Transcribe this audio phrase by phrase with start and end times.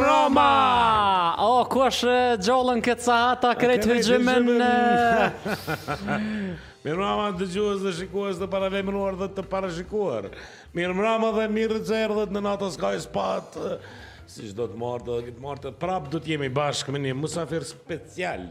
[0.00, 1.36] Roma.
[1.38, 2.14] O, oh, ku është
[2.44, 4.72] gjollën këtë sa hata krejtë okay, hëgjimin në...
[6.86, 10.30] Mirë mrama të gjuhës dhe shikuhës dhe para dhe të para shikuar
[10.78, 13.58] Mirë mrama dhe mirë të cerdhët, në natës ka i spat
[14.30, 16.96] Si që do të mërë dhe do të mërë të prapë do të jemi bashkë
[16.96, 18.46] me një musafir special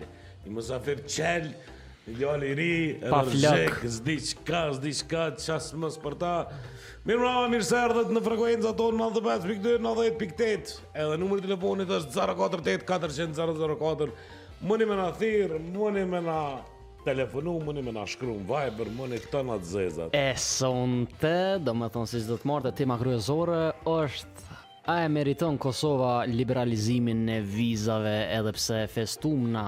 [0.45, 1.78] Një musafir qelë
[2.17, 6.31] Fjali i ri, rrezik, zdiç ka, zdiç ka, ças më për ta.
[7.07, 12.85] Mirëmbrëma, mirë se erdhët në frekuencën tonë në Albanian Edhe numri i telefonit është 048
[12.87, 14.17] 400 004.
[14.59, 16.39] Mëni me nga thirë, mëni me nga
[17.05, 20.33] telefonu, mëni me nga shkru në Viber, mëni këta nga të zezat E
[21.23, 23.61] të, do më thonë si që do të martë, dhe tema kryezore
[23.93, 24.48] është
[24.87, 29.63] A e meriton Kosova liberalizimin e vizave edhe pse festum na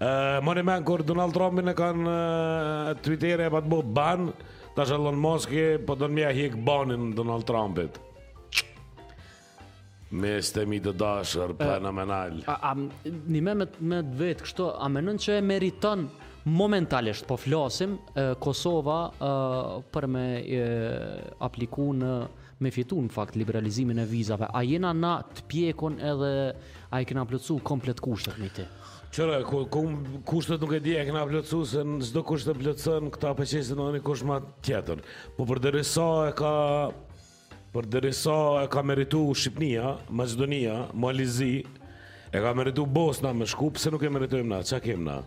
[0.00, 4.30] Eh, Mori men kur Donald Trumpin e kanë eh, Twitter e pa të bu ban
[4.72, 7.98] Ta shëllon Moskje Po të në mja hik banin Donald Trumpit
[10.16, 12.72] Me stemi të dashër Plenomenal eh, a, a,
[13.12, 13.68] Një me me
[14.00, 16.08] të vetë kështo A menën që e meriton
[16.48, 17.98] momentalisht po flasim
[18.40, 18.96] Kosova
[19.92, 20.62] për me e,
[21.44, 22.12] apliku në
[22.64, 26.30] me fitu në fakt liberalizimin e vizave a jena na të pjekon edhe
[26.96, 28.64] a i kena plëcu komplet kushtet me ti
[29.10, 29.82] Qëra, ku, ku
[30.22, 33.78] kushtet nuk e di e këna plëcu se në zdo kusht të plëcën këta përqesin
[33.80, 35.00] në në një kusht ma tjetër.
[35.38, 36.52] Po për sa e ka...
[37.70, 41.62] Për sa e ka meritu Shqipnia, Macedonia, Malizi,
[42.30, 44.58] e ka meritu Bosna me shku, pëse nuk e meritujmë na?
[44.66, 45.20] Qa kem na?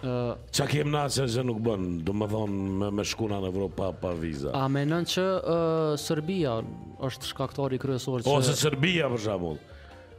[0.00, 3.76] Uh, qa kem na që gjë nuk bën, domethënë më me, me shkuna në Evropë
[3.78, 4.52] pa, pa viza?
[4.54, 6.60] A menon që uh, Serbia
[7.08, 8.36] është shkaktori kryesor që...
[8.38, 9.58] Ose Serbia për shembull.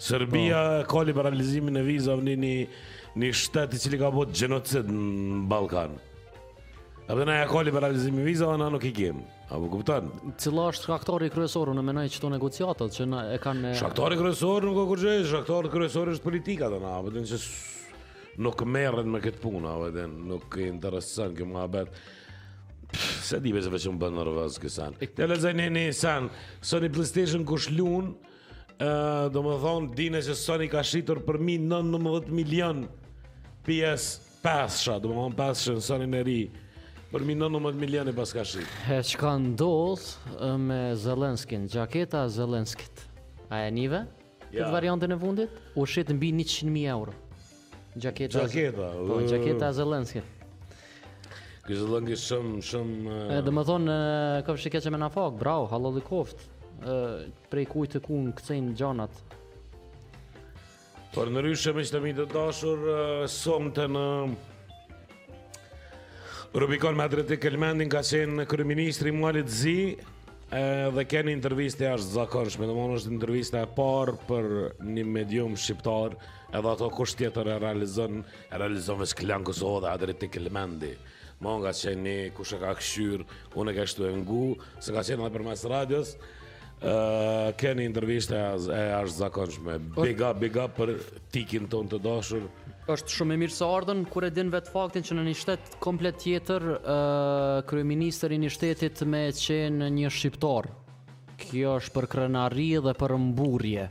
[0.01, 0.83] Serbia oh.
[0.91, 2.53] ka liberalizimin e vizave në një
[3.19, 5.97] një shtetë i cili ka bëtë gjenocid në Balkan.
[7.11, 9.19] Edhe na ja koli për realizim i a ona nuk i kim.
[9.51, 10.07] A po kupton?
[10.39, 14.77] Cila është aktori kryesor në mënyrë që negociatët që na e kanë Aktori kryesor nuk
[14.79, 17.43] ka kurrë, aktori kryesor është politika tani, na, do të
[18.45, 21.91] nuk merren me këtë punë, apo nuk e intereson kjo mohabet.
[22.95, 24.95] Se di pse vetëm bën nervoz që san.
[24.99, 26.25] Te lezej në një san,
[26.63, 28.13] Sony PlayStation kush lun,
[28.79, 28.87] ë,
[29.35, 32.87] thonë, dinë se Sony ka shitur për 19 milion.
[33.61, 36.37] PS Pasha, do më thonë Pasha në sonin e ri
[37.11, 38.63] për mi 19 milion e paska shi.
[38.89, 40.05] E që ka ndodh
[40.63, 43.03] me Zelenskin, gjaketa Zelenskit,
[43.53, 43.99] a e njive?
[44.51, 44.63] Ja.
[44.65, 45.59] Këtë variantën e fundit?
[45.77, 47.13] U shetë mbi 100.000 euro.
[47.95, 48.47] Gjaketa.
[48.47, 48.87] Gjaketa.
[49.11, 50.47] Po, gjaketa Zelenskit.
[51.67, 53.19] Këtë Zelenskit shumë, shumë...
[53.35, 53.99] E dhe më thonë,
[54.49, 55.37] këpë shi keqe me na Brau,
[55.69, 55.95] bravo,
[57.51, 59.19] prej kujtë ku në këcejnë gjanat,
[61.11, 62.83] Por në ryshe me që të mi të dashur
[63.31, 64.03] Somë të në
[66.61, 67.49] Rubikon me atërët i Ka
[67.99, 70.63] qenë në kërëministri Mualit Zi e,
[70.95, 74.47] Dhe keni interviste Ashtë zakonshme Dhe monë është interviste e parë Për
[74.87, 76.15] një medium shqiptar
[76.51, 80.95] Edhe ato kusht tjetër e realizon E realizon vështë këllan kësë dhe atërët i
[81.41, 83.23] Monë ka qenë një e ka këshyrë,
[83.57, 84.43] Unë e ka e ngu
[84.79, 86.15] Se ka qenë dhe për mes radios
[86.81, 88.37] Keni intervjishtë
[88.73, 90.95] e ashtë zakonshme Big up, big up për
[91.29, 92.47] tikin ton të dashur
[92.89, 96.17] është shumë e mirë së ardhën Kure din vetë faktin që në një shtetë komplet
[96.23, 96.65] tjetër
[97.69, 100.71] Krye Minister i një shtetit me qenë një shqiptar
[101.45, 103.85] Kjo është për krenari dhe për mburje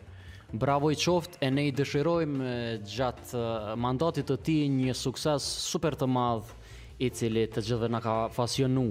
[0.59, 2.57] Bravo i qoftë e ne i dëshirojmë
[2.91, 3.47] gjatë
[3.79, 6.59] mandatit të ti Një sukses super të madhë
[7.07, 8.91] i cili të gjithë dhe nga ka fasionu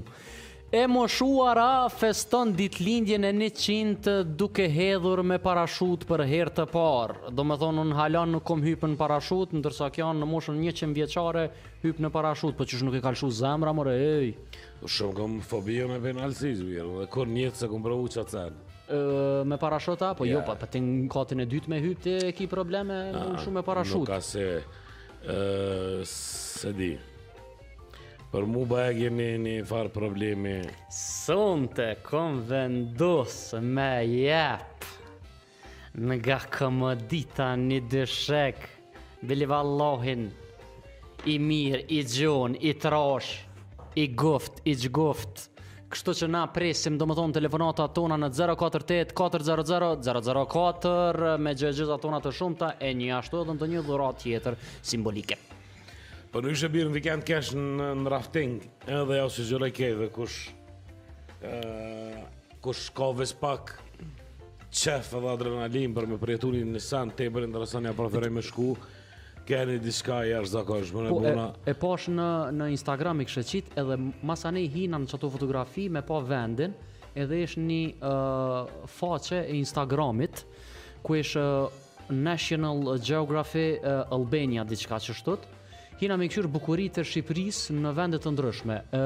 [0.70, 7.32] E moshuara feston ditëlindjen e 100 duke hedhur me parashut për herë të parë.
[7.34, 10.76] Do me thonë në halan nuk kom hypë në parashut, ndërsa kjo në moshën një
[10.78, 11.48] qenë vjeqare
[11.88, 14.30] hypë në parashut, për po qësh nuk e kalshu zemra, mërë, ej.
[14.84, 18.28] Po shumë kom fobio me penalsis, bjerë, jo, dhe kur njëtë se kom provu që
[18.30, 18.46] të
[19.50, 20.38] Me parashuta, po yeah.
[20.40, 23.36] jo, pa për të në katën e dytë me hypë të ki probleme, A, ah,
[23.42, 24.02] shumë me parashut.
[24.06, 24.46] Nuk ka se,
[25.26, 26.96] uh, se di.
[28.30, 30.52] Për mu bëja gjeni një farë problemi
[30.94, 33.38] Sënë të kom vendus
[33.78, 34.86] me jep
[36.12, 38.60] Nga këmëdita një dëshek
[39.32, 40.28] Bili vallohin
[41.34, 43.34] I mirë, i gjonë, i trash
[43.98, 45.48] I guft, i gjguft
[45.90, 50.06] Kështu që na presim do më thonë telefonata tona në 048-400-004
[51.48, 55.48] Me gjëgjëta tona të shumëta E një ashtu edhe në të një dhurat tjetër simbolike
[56.30, 60.08] Po nuk ishe birë në vikend kesh në, rafting Edhe jau si gjëre kej dhe
[60.14, 60.52] kush
[61.42, 61.54] e,
[62.62, 63.08] Kush ka
[63.42, 63.72] pak
[64.70, 68.44] Qef edhe adrenalin për me përjetu një në sen Te për interesan ja preferej me
[68.46, 68.76] shku
[69.50, 71.48] Keni diska i ashtë zakosh Po buna.
[71.66, 72.30] e, e posh në,
[72.60, 73.98] në Instagram i kështë qit Edhe
[74.30, 76.78] masane i hina në qëto fotografi me po vendin
[77.18, 78.68] Edhe ish një uh,
[79.00, 80.44] faqe e Instagramit
[81.02, 81.40] Ku ish
[82.10, 83.80] National Geography
[84.14, 85.56] Albania diçka që shtot
[86.00, 88.76] Kina me këshur bukurit e Shqipëris në vendet të ndryshme.
[88.96, 89.02] E,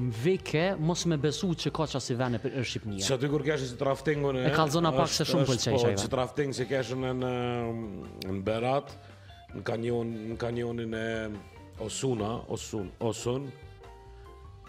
[0.00, 3.04] në veke, mos me besu që ka që asë vene për Shqipënia.
[3.04, 4.44] Që aty kur keshë si traftingu në...
[4.48, 6.08] E ka zona pak se shumë për që i që i vene.
[6.14, 7.12] trafting si keshë në,
[8.32, 8.94] në Berat,
[9.58, 11.10] në kanion, në kanionin e
[11.90, 13.50] Osuna, Osun, Osun,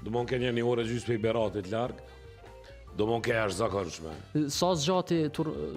[0.03, 2.11] dëmonë kënë ke një një ore gjysë për i Beratit largë,
[2.93, 5.15] Do më në është zakon Sa së gjati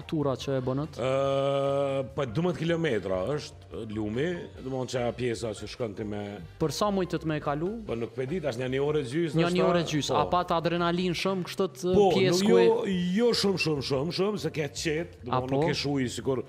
[0.09, 0.99] tura që e bënët?
[1.01, 4.27] Uh, pa 12 km është lumi
[4.61, 6.21] Do më në pjesa që shkën të me
[6.61, 7.71] Për sa mujtë të me e kalu?
[7.87, 9.39] Pa po nuk për dit, është një një orë gjysë.
[9.41, 10.19] Një një orë gjys, po.
[10.21, 14.17] a pa të adrenalin shumë kështët po, pjesë Po, nuk jo, jo shumë shumë shumë
[14.21, 16.45] shumë Se ke qetë, do më nuk e shuji Sikur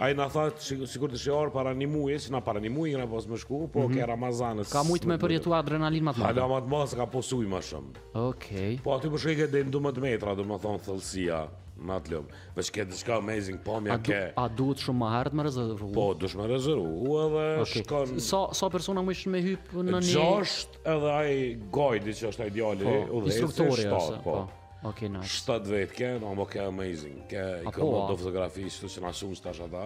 [0.00, 3.04] Ai na tha sigurt është or para një muaji, si na para një muaji, na
[3.06, 3.90] pas më shku, po mhm.
[3.92, 4.70] ke Ramazanës.
[4.72, 6.40] Ka shumë më përjetua adrenalin më të madh.
[6.44, 7.90] Ala më se ka posuj më shumë.
[8.16, 8.30] Okej.
[8.32, 8.70] Okay.
[8.86, 11.40] Po aty po shkoj deri në 12 metra, domethën thellësia
[11.80, 12.40] në atë lëmë.
[12.56, 13.76] Veç ke diçka amazing, po
[14.08, 14.22] ke.
[14.40, 15.90] A duhet shumë më hardë me rezervu?
[15.98, 18.16] Po, duhet me rezervu, edhe shkon...
[18.56, 20.16] Sa persona më me hypë në një...
[20.16, 21.36] Gjasht edhe aj
[21.76, 24.38] gojdi që është ideali po, udhe, instruktori është po.
[24.38, 24.38] po.
[24.82, 25.52] Okay, nice.
[25.52, 27.18] 7-10 ke, no më ke amazing.
[27.28, 29.82] Ke i ka më do fotografi, shtu që nga shumë që tash ata.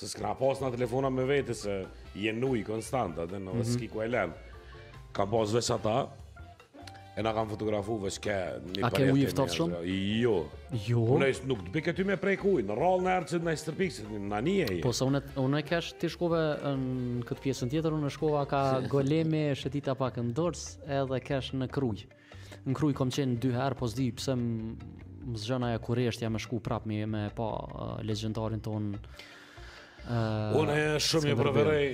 [0.00, 1.74] Se s'këna pas nga telefona me vete se
[2.16, 3.68] jenë nuj konstant, atë në dhe mhm.
[3.74, 4.56] s'ki ku e lenë.
[5.16, 5.98] Ka pas vesh ata,
[7.18, 8.36] e nga kam fotografu vesh ke
[8.70, 8.88] një përjetë.
[8.88, 9.22] A ke uj
[9.52, 9.82] i shumë?
[10.22, 10.36] Jo.
[10.86, 11.04] Jo?
[11.18, 13.52] Unes, nuk të bëke ty me prej kuj, në rallë në erë që të nga
[13.58, 14.74] i stërpikë, në nga nije.
[14.86, 16.40] Po se unë e kesh ti shkove
[16.88, 18.62] në këtë pjesën tjetër, unë e shkova ka
[18.94, 20.64] golemi, shetita pak ndors,
[21.02, 22.14] edhe kesh në krujë
[22.66, 26.42] në kruj kom qenë dy herë, po zdi pëse më zxëna e kurisht jam e
[26.42, 28.92] shku prap me, me pa uh, legendarin ton.
[30.08, 31.88] Uh, Unë e shumë i preferej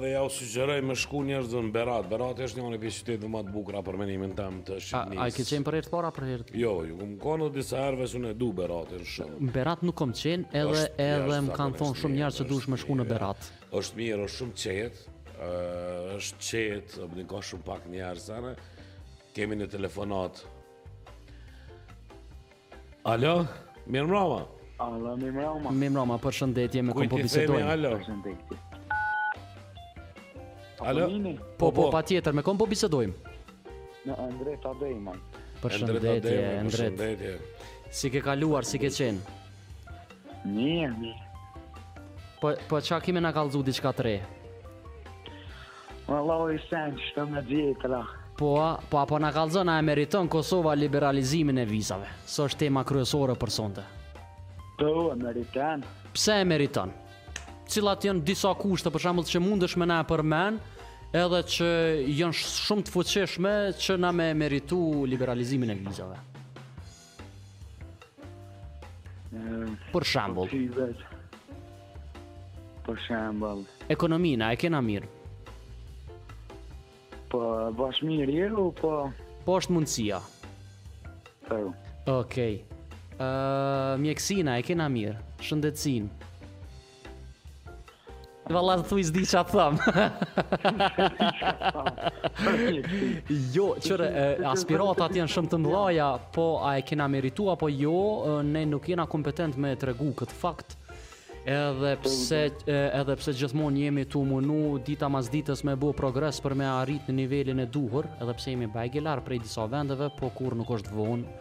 [0.00, 2.08] dhe ja u sugjeroj me shku njerëzën Berat.
[2.10, 5.20] Berat është një unë e për qytetë dhe matë bukra për menimin tem të Shqipnis.
[5.22, 6.56] A, i ke qenë për ertë para për ertë?
[6.58, 9.52] Jo, ju kom dhe disa herëve së unë e du Beratin shumë.
[9.54, 12.80] Berat nuk kom qenë edhe është, edhe më kanë thonë shumë njerë që dush me
[12.82, 13.52] shku në Berat.
[13.82, 15.14] është mirë, është shumë qetë,
[16.16, 18.32] është qetë, ka shumë pak njerëz,
[19.36, 20.42] kemi një telefonat.
[23.08, 23.42] Alo,
[23.88, 24.40] mirë mrama.
[24.82, 25.72] Alo, mirë mrama.
[25.72, 27.64] Mirë mrama, për shëndetje, me këmë po bisedojnë.
[27.64, 28.36] Kujtë i alo.
[30.78, 31.88] Po, alo, po, po, po, po.
[31.94, 33.34] pa tjetër, me këmë po bisedojnë.
[34.08, 35.20] Në të Adejman.
[35.62, 36.74] Për shëndetje, Andret.
[36.74, 37.38] Për shëndetje.
[37.98, 39.38] Si ke kaluar, si ke qenë?
[40.48, 41.14] Një, një.
[42.38, 44.16] Po, po, qa kime në kalzu diçka të re?
[46.08, 48.17] Më lau i sen, që të me djetë, lakë.
[48.38, 52.06] Po, po apo na kallzon a e meriton Kosova liberalizimin e vizave?
[52.26, 53.82] Sa është tema kryesore për sonte?
[54.78, 55.82] Po, e meriton.
[56.14, 56.92] Pse e meriton?
[57.68, 60.62] Cilat janë disa kushte për shembull që mundesh më na përmend,
[61.22, 61.66] edhe që
[62.14, 64.78] janë shumë të fuqishme që na më me meritu
[65.10, 66.22] liberalizimin e vizave.
[69.34, 70.46] E, eh, për shembull.
[70.46, 71.20] Po,
[72.86, 73.66] për shembull.
[73.98, 75.17] Ekonomia e kena mirë.
[77.28, 77.40] Po,
[77.76, 78.92] bashkë po mirë jo, po...
[79.44, 80.18] Po është mundësia.
[81.46, 81.58] Po.
[82.08, 82.62] Okej.
[82.62, 82.62] Okay.
[83.18, 85.16] Uh, mjekësina, e kena mirë.
[85.44, 86.08] Shëndecin.
[88.48, 89.78] Dhe valla të thuj s'di që atë thamë.
[93.52, 94.06] Jo, qërë,
[94.48, 97.96] aspiratat janë shumë të ndlaja, po a e kena meritua, po jo,
[98.46, 100.87] ne nuk jena kompetent me të regu këtë faktë
[101.48, 102.40] edhe pse
[102.92, 107.08] edhe pse gjithmonë jemi tu munu dita mas ditës me bë progres për me arrit
[107.08, 110.92] në nivelin e duhur, edhe pse jemi bajgelar prej disa vendeve, po kur nuk është
[110.98, 111.32] vonë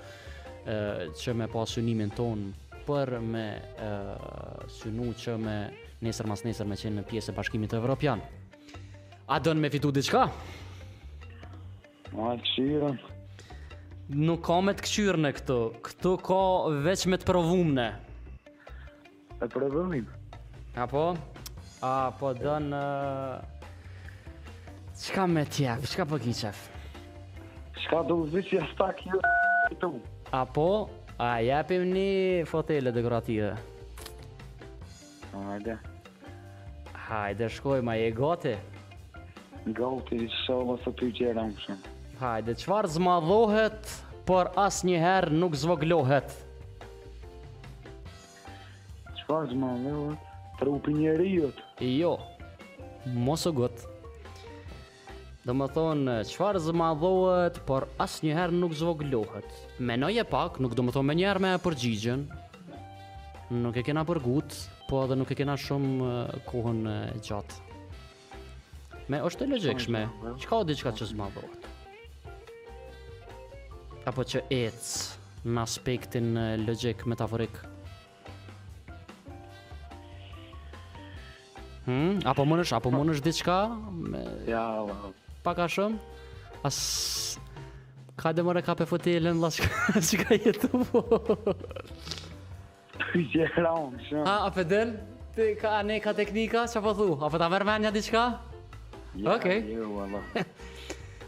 [0.68, 2.48] ë që me pas synimin ton
[2.88, 3.48] për me
[3.84, 5.58] ë synu që me
[6.06, 8.22] nesër mas nesër me qenë në pjesë e bashkimit evropian.
[9.28, 10.24] A dënë me fitu diçka?
[12.16, 12.96] Ma të
[14.08, 15.56] Nuk ka me të këqyrë në këtu.
[15.84, 16.38] Këtu ka
[16.86, 17.88] veç me të provumë
[19.42, 20.06] e prodhonin.
[20.76, 21.16] Apo?
[21.82, 22.74] A, po, po dën...
[24.98, 25.84] Qka me tjef?
[25.94, 26.64] Qka po ki qef?
[27.78, 29.20] Qka do zishë jas ju kjo
[29.74, 29.92] e tu?
[30.32, 30.32] Apo?
[30.38, 30.72] A, po?
[31.46, 33.54] jepim një fotele dekorative.
[35.38, 35.78] Hajde.
[37.08, 38.56] Hajde, shkoj, ma je gati?
[39.78, 41.94] Gati, më së ty gjera më shumë.
[42.18, 43.94] Hajde, qfar zmadhohet,
[44.30, 46.34] për as njëherë nuk zvoglohet?
[49.28, 50.12] Shfarz ma në e
[50.58, 50.76] Për u
[51.84, 52.12] Jo
[53.26, 53.90] Mos o gëtë
[55.44, 59.48] Dhe më thonë, qëfarë zë dhohet, por asë njëherë nuk zvoglohet.
[59.84, 62.24] Me e pak, nuk do më thonë me njëherë me e përgjigjen.
[63.64, 64.56] Nuk e kena përgut,
[64.88, 66.82] po edhe nuk e kena shumë kohën
[67.20, 67.60] gjatë.
[69.12, 70.06] Me, është të lëgjekshme,
[70.40, 71.72] që ka o diqka që zë dhohet?
[74.08, 77.64] Apo që ecë në aspektin logik, metaforik?
[81.88, 83.56] Hmm, apo më nësh, apo më nësh diçka?
[84.12, 84.20] Me...
[84.52, 85.12] Ja, ja.
[85.46, 85.98] Pak a shumë?
[86.68, 86.80] As...
[88.20, 89.68] Ka dhe ka për fëti e lënë lasë
[90.10, 90.54] që ka Je
[90.84, 90.84] po.
[93.32, 94.26] Gjera unë, shumë.
[94.28, 94.84] Ha, a
[95.38, 97.08] Ti ka ne ka teknika, që po thu?
[97.22, 98.24] Apo ta mërë me diçka?
[99.22, 99.62] Ja, okay.
[99.70, 100.24] ju, jo, valla.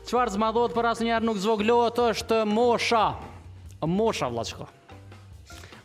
[0.10, 3.06] Qëfar zma për asë njerë nuk zvoglohet është mosha?
[3.86, 4.44] Mosha, vla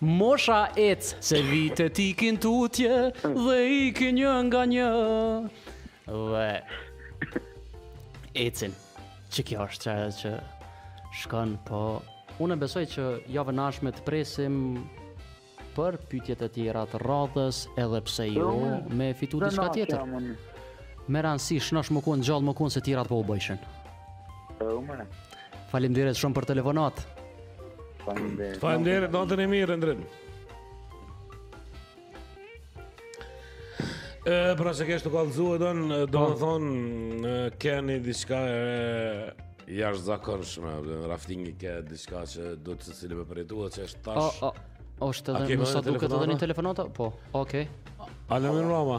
[0.02, 4.88] Mosha ecë, se vitet ikin tutje dhe ikin një nga një.
[6.08, 7.36] Dhe
[8.34, 8.74] ecin.
[9.34, 11.80] Që kjo është që, që shkon, po
[12.42, 14.56] unë e besoj që javë jo nashme të presim
[15.78, 20.04] për pytjet e tjera të radhës edhe pse jo, jo me fitu të shka tjetër.
[21.06, 23.66] Me rëndësi, shnosh më kuën gjallë më kuën se tjera të po u bëjshën.
[24.58, 24.78] Po,
[25.72, 27.13] Falim dyret shumë për telefonatë.
[28.04, 28.60] Faleminderit.
[28.62, 30.04] Faleminderit, natën të mirë ndrim.
[34.24, 35.78] E, pra se kesh të kalëzu e do
[36.12, 36.36] po.
[36.40, 38.54] thonë, keni diçka e
[39.68, 44.02] jashtëzakonshme, Jash zakonshme, raftingi ke diska që do të cilë me përritu, dhe që është
[44.08, 44.40] tash...
[44.44, 46.86] O, o, o, është edhe në sa duke të një telefonata?
[46.98, 47.64] Po, okej.
[47.64, 48.18] Okay.
[48.32, 48.98] Ale, mirë mama.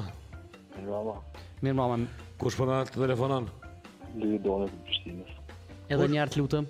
[0.77, 1.15] Mirë mama.
[1.65, 1.99] Mirë mama.
[2.41, 3.47] Kush përna po të telefonan?
[4.21, 5.33] Lidonet të përshtimës.
[5.93, 6.69] Edhe njartë lutëm.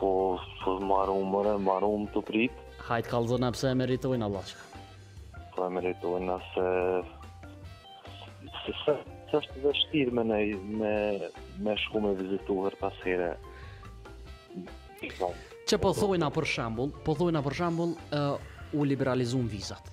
[0.00, 2.62] po po marrum mëre, marrum të prit.
[2.86, 4.56] Hajt kalzon e pse e meritojnë Allah që.
[5.56, 6.66] Po e meritojnë a se...
[8.82, 8.94] Se
[9.28, 10.38] të është vështirë me, ne,
[10.80, 10.92] me,
[11.64, 13.32] me shku me vizitu pas here.
[15.70, 18.38] Që po thojna për shambull, po thojna për shambull, uh,
[18.74, 19.90] u liberalizun vizat.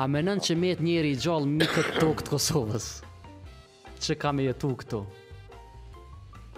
[0.00, 2.86] A menën që met njeri i gjallë mi të tokë të Kosovës?
[4.04, 5.02] Që kam e jetu këtu?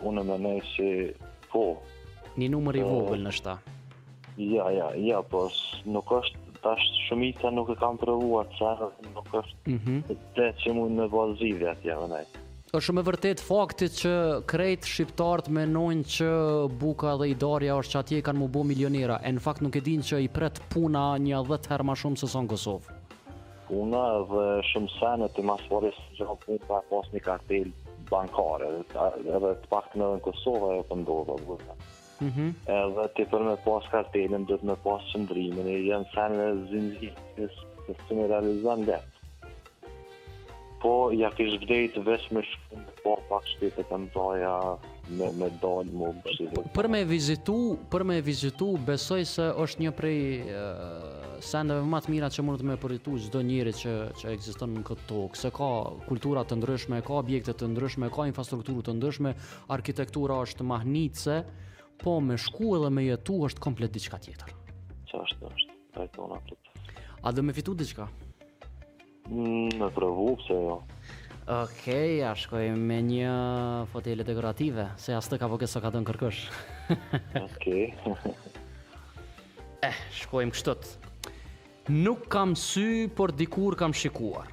[0.06, 0.88] Unë më menej që
[1.50, 1.66] po,
[2.38, 2.94] një numër i po.
[2.98, 3.58] vogël në shta.
[4.36, 5.46] Ja, ja, ja, po
[5.86, 10.16] nuk është tash shumica nuk e kam provuar çfarë, nuk është mm -hmm.
[10.36, 12.38] të që mund me bëzë zidhja tja vë nejtë.
[12.80, 14.12] shumë e vërtet fakti që
[14.52, 16.28] krejt shqiptartë menojnë që
[16.80, 19.80] buka dhe idarja është që atje kanë mu bo milionera, e në fakt nuk e
[19.80, 22.86] din që i pret puna një dhëtë herë ma shumë se sonë Kosovë.
[23.68, 27.66] Puna dhe shumë senë të masforis që në punë pa pas një kartel
[28.10, 28.66] bankare,
[29.36, 31.34] edhe të pak në në Kosovë e pëndodhë
[32.24, 32.54] Mhm.
[32.66, 37.58] Edhe ti për me pas kartelin, dhe të me pas qëndrimin, janë sanë në zinëgjitës,
[37.88, 38.86] dhe së me realizan
[40.84, 44.24] Po, ja kishë vdejtë vesh me shkëmë, po pak shpite të më
[45.18, 46.64] me, me dojnë më bështë.
[46.76, 47.54] Për me vizitu,
[47.92, 52.60] për me vizitu, besoj se është një prej uh, sendeve më të mira që mund
[52.60, 55.40] të me përritu zdo njëri që, që eksistën në këtë tokë.
[55.46, 55.70] Se ka
[56.04, 59.32] kultura të ndryshme, ka objekte të ndryshme, ka infrastrukturë të ndryshme,
[59.78, 61.40] arkitektura është mahnitëse,
[61.98, 64.54] po me shku edhe me jetu është komplet diçka tjetër.
[65.10, 66.58] Qashtë është, e të unë po.
[67.24, 68.08] A dhe me fitu diçka?
[69.30, 70.80] Në mm, provu, pëse jo.
[71.44, 73.32] Okej, okay, a shkoj me një
[73.92, 76.42] fotele dekorative, se as të ka po kësë ka të në kërkësh.
[77.46, 77.86] Okej.
[77.92, 78.34] Okay.
[79.88, 80.90] eh, shkojmë kështët.
[81.94, 84.48] Nuk kam sy, por dikur kam shikuar.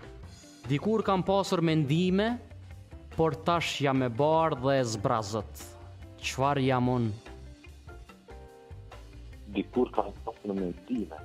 [0.68, 2.34] Dikur kam pasur mendime,
[3.18, 5.68] por tash jam e bardhë dhe e zbrazët.
[6.22, 7.31] Qfar jam unë
[9.56, 11.18] dikur kam pasur në mendime.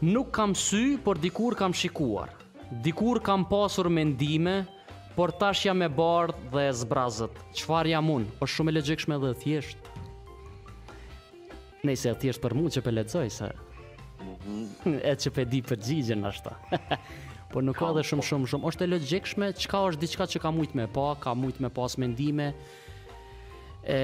[0.00, 2.32] Nuk kam sy, por dikur kam shikuar.
[2.84, 4.62] Dikur kam pasur mendime,
[5.16, 7.40] por tash jam e bardh dhe e zbrazët.
[7.58, 8.30] Çfarë jam unë?
[8.32, 9.90] Është po shumë e lexhshme dhe e thjesht.
[11.88, 15.00] Nëse e thjesht për mua që po lexoj se mhm.
[15.10, 16.52] e që pe di përgjigjen ashta
[17.52, 18.26] por nuk ka dhe shumë po.
[18.28, 21.62] shumë shumë është e logikshme qka është diçka që ka mujt me pa ka mujt
[21.64, 22.50] me pas mendime
[23.88, 24.02] e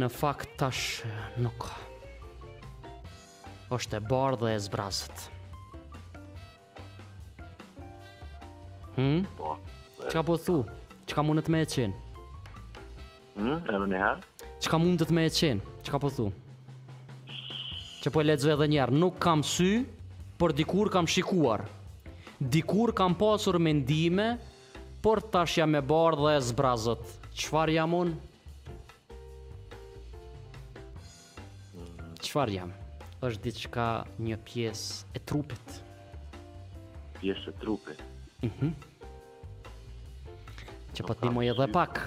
[0.00, 1.04] në fakt tash
[1.44, 1.76] nuk ka
[3.70, 5.26] është e bardhë dhe e zbrazët.
[8.98, 9.22] Hmm?
[9.38, 9.54] Po.
[10.02, 10.56] Që ka po thu?
[11.06, 12.26] Që ka mundet me e qenë?
[13.38, 13.58] Hmm?
[13.62, 14.30] E në njëherë?
[14.60, 15.76] Që ka mundet me e qenë?
[15.86, 16.28] Që ka po thu?
[18.02, 19.84] Që po e ledzve dhe njerë, nuk kam sy,
[20.40, 21.66] për dikur kam shikuar.
[22.40, 24.32] Dikur kam pasur mendime,
[25.04, 27.16] por tash jam e bardhë dhe e zbrazët.
[27.36, 28.18] Qëfar jam unë?
[32.24, 32.56] Qëfar hmm.
[32.58, 32.76] jam?
[33.28, 33.84] është diçka
[34.24, 35.74] një pjesë e trupit.
[37.20, 38.04] Pjesë e trupit.
[38.44, 38.70] Mhm.
[38.70, 38.76] Mm
[40.90, 42.00] Që po edhe pak.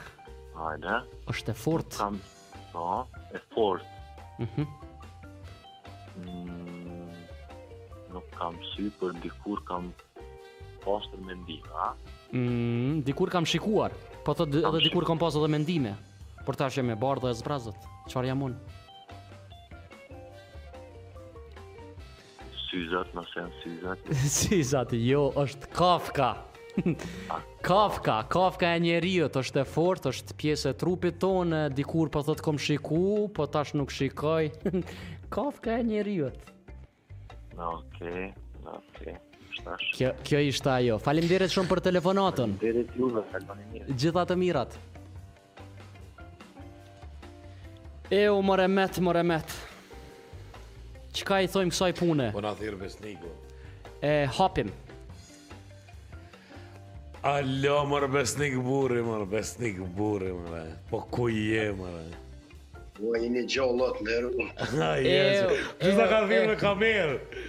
[0.56, 0.96] Hajde.
[1.32, 1.88] është e fort.
[1.88, 2.20] Nuk kam,
[2.72, 2.84] po,
[3.34, 3.86] e fort.
[4.40, 4.66] Mhm.
[6.24, 7.14] mm,
[8.14, 9.94] nuk kam sy, për dikur kam
[10.84, 11.94] pasër mendime, a?
[12.34, 13.92] Mm, dikur kam shikuar,
[14.26, 15.96] po të edhe dikur kam pasër dhe mendime,
[16.44, 18.58] Por të ashe e bardhe e zbrazët, qëfar jam unë?
[22.94, 24.12] zot më sen si zot.
[24.38, 26.32] Si zot, jo, është Kafka.
[27.70, 32.42] Kafka, Kafka e njeriu, është e fortë, është pjesë e trupit tonë dikur po thot
[32.46, 34.52] kom shiku, po tash nuk shikoj.
[35.34, 36.32] Kafka e njeriu.
[36.32, 38.34] Okej, okay,
[38.78, 39.14] okej.
[39.14, 39.22] Okay.
[39.94, 40.96] Kjo, kjo ishte ajo.
[41.02, 42.56] Faleminderit shumë për telefonatën.
[42.58, 43.92] Faleminderit ju, faleminderit.
[44.02, 44.78] Gjithatë të mirat.
[48.18, 49.54] E u morëmet, morëmet.
[51.14, 52.26] Qka i thojmë kësaj pune?
[52.34, 53.30] Po na thirë me sniku.
[54.02, 54.72] E, hapim.
[57.30, 60.62] Alo, mërë besnik burri, mërë besnik burri, mërë.
[60.90, 62.22] Po ku je, mërë?
[62.98, 64.48] Po e një gjo në rrë.
[64.74, 65.62] Ha, jesu.
[65.84, 67.46] Që s'na ka thirë me kamerë?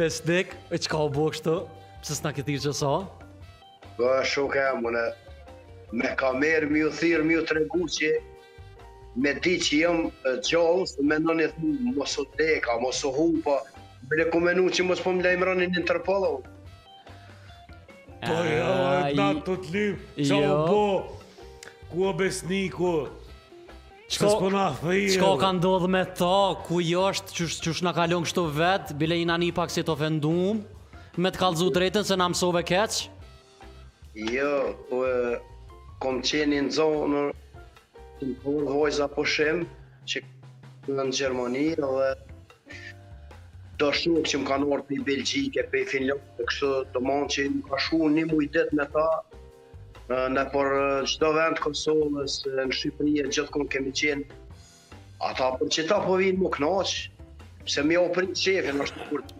[0.00, 1.56] Besnik, e qka u bo kështu?
[2.02, 2.92] Pse s'na këtë që sa?
[3.94, 5.06] Po, shuka, mërë.
[6.02, 8.14] Me kamerë mi u thirë, mi u tregu që
[9.20, 9.98] me di që jëm
[10.46, 13.58] gjallë, se me në një thunë, mos deka, mos hu, po
[14.08, 16.32] me le kumenu që mos po më lejmëroni një Interpolo.
[18.20, 18.68] Po jo,
[19.04, 20.58] e na të të lip, që o jo.
[20.66, 22.94] po, ku o besniku,
[24.10, 24.48] Qko,
[25.06, 29.14] qko, ka ndodhë me ta, ku jështë, jo, qësh, qësh në kalion kështu vetë, bile
[29.14, 30.64] i nani pak si të ofendum,
[31.14, 33.04] me të kalzu drejten se në mësove keqë?
[34.34, 35.04] Jo, u, po,
[36.02, 37.22] kom qeni në zonë,
[38.44, 39.62] vojza po shem
[40.08, 40.22] që
[40.96, 42.08] në Gjermani dhe
[43.80, 47.02] do shumë që më kanë orë për i Belgjike, për i Finland, dhe kështë të
[47.06, 49.06] manë që më ka shumë një mujtet me ta,
[50.34, 50.68] në por
[51.08, 54.38] qdo vend Kosovës, në Shqipëri e gjithë kënë kemi qenë,
[55.30, 57.28] ata për që ta po vinë më knaqë,
[57.64, 59.38] pëse mi më shtë kur të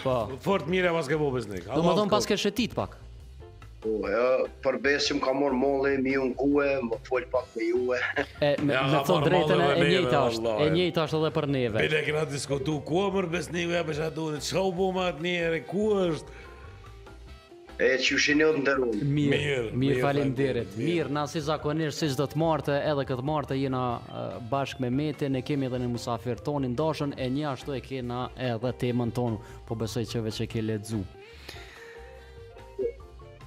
[0.00, 0.14] Po.
[0.44, 1.64] Fort mire pas ke bubes nik.
[1.72, 2.98] Do më thon pas ke shetit pak.
[3.80, 4.24] Po, ja,
[4.60, 7.98] për besim ka mor molle, mi unë kue, më fol pak me juve.
[8.20, 11.46] E, me, ja, me të drejten e, e njëjtë ashtë, e njëjtë ashtë edhe për
[11.54, 11.84] neve.
[11.86, 15.06] Bile këna diskutu, ku e mërë besë një, ja përshatë duhet, që u bu më
[15.08, 16.36] atë njëre, ku është?
[17.80, 18.88] E që është një të ndërru.
[18.98, 20.74] Mirë, mirë, mirë falim dirit.
[20.76, 23.80] Mirë, na si zakonisht, si zdo të martë, edhe këtë martë, jena
[24.52, 28.26] bashkë me meti, ne kemi edhe një musafir tonin, ndoshën, e një ashtu e kena
[28.50, 31.00] edhe temën tonu, po besoj që e ke ledzu.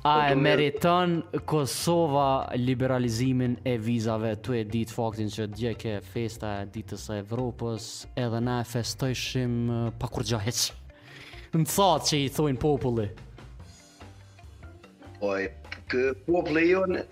[0.05, 4.35] A e po meriton Kosova liberalizimin e vizave?
[4.41, 7.85] Tu e dit faktin që dje ke festa e ditës e Evropës,
[8.23, 9.53] edhe na e festojshim
[9.99, 10.51] pa kur gjahe
[11.55, 13.05] Në thotë që i thojnë populli.
[15.31, 17.05] Oj, po kë populli jonë,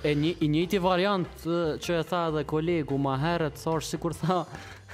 [0.00, 1.32] E një, i njëti variant
[1.84, 4.38] që e tha edhe kolegu ma herët thosh sikur tha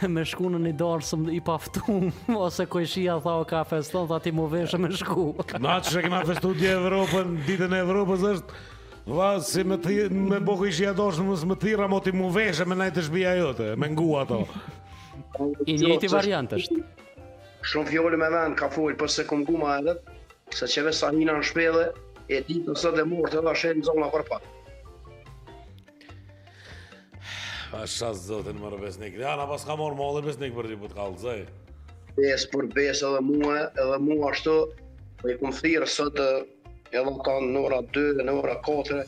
[0.14, 2.08] me shku në një dorë së i paftum
[2.46, 5.28] ose ko shia tha o ka feston tha ti mu veshë me shku
[5.62, 9.78] Ma që shë kema festu dje Evropën ditën e Evropës është va si me,
[10.32, 13.06] me bo ko i shia në mësë më tira mo ti mu veshë me najtë
[13.08, 14.40] shbija jote me ngu ato
[15.70, 16.82] I njëti variant është
[17.62, 19.94] Shumë fjole me vend ka fojt për se këm gu ma edhe
[20.58, 21.86] se që vesa njëna në shpede
[22.26, 24.58] e ditë nësë dhe mërë të dhe shenë zonë në vërpatë
[27.70, 29.14] A shas zotin mërë besnik.
[29.20, 31.34] Ja, na pas ka morë mollë besnik për ti po për t'kallë,
[32.16, 36.24] Besë për besë edhe mua, edhe mua ashtu, dhe po i kumë thirë sëtë
[36.90, 38.98] edhe ta kanë në ora 2 dhe në ora 4,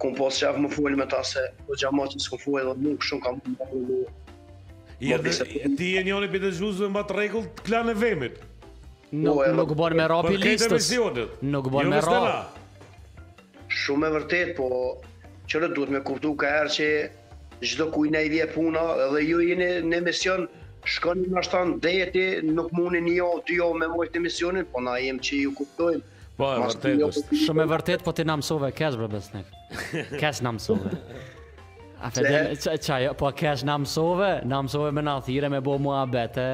[0.00, 2.96] kumë posë qafë më fulë me ta se, po gjama që s'ku fulë edhe mua,
[3.04, 4.16] këshumë kam më mërë mua.
[5.10, 8.40] Ja, ti e njoni për të zhuzë më batë regull të klanë e vemit.
[9.12, 10.88] Nuk, më po, bërë me rapi listës.
[11.52, 12.66] Nuk bërë jo, me rapi.
[13.82, 14.72] Shumë e vërtet, po,
[15.52, 16.90] qërët duhet me kuptu ka herë që
[17.66, 18.82] çdo kujt na i vje puna
[19.14, 20.46] dhe ju jeni në mision
[20.86, 24.80] shkoni në ashtan deti nuk mundi një javë dy javë me vojtë të misionin po
[24.84, 26.04] na jem që ju kuptojmë
[26.38, 29.50] po e vërtet shumë e vërtet po ti na mësove kes bre besnik
[30.20, 30.92] kes na mësove
[32.06, 35.76] a fëdem çaj jo, po kes na mësove na mësove me na thire me bo
[35.82, 36.48] mua bete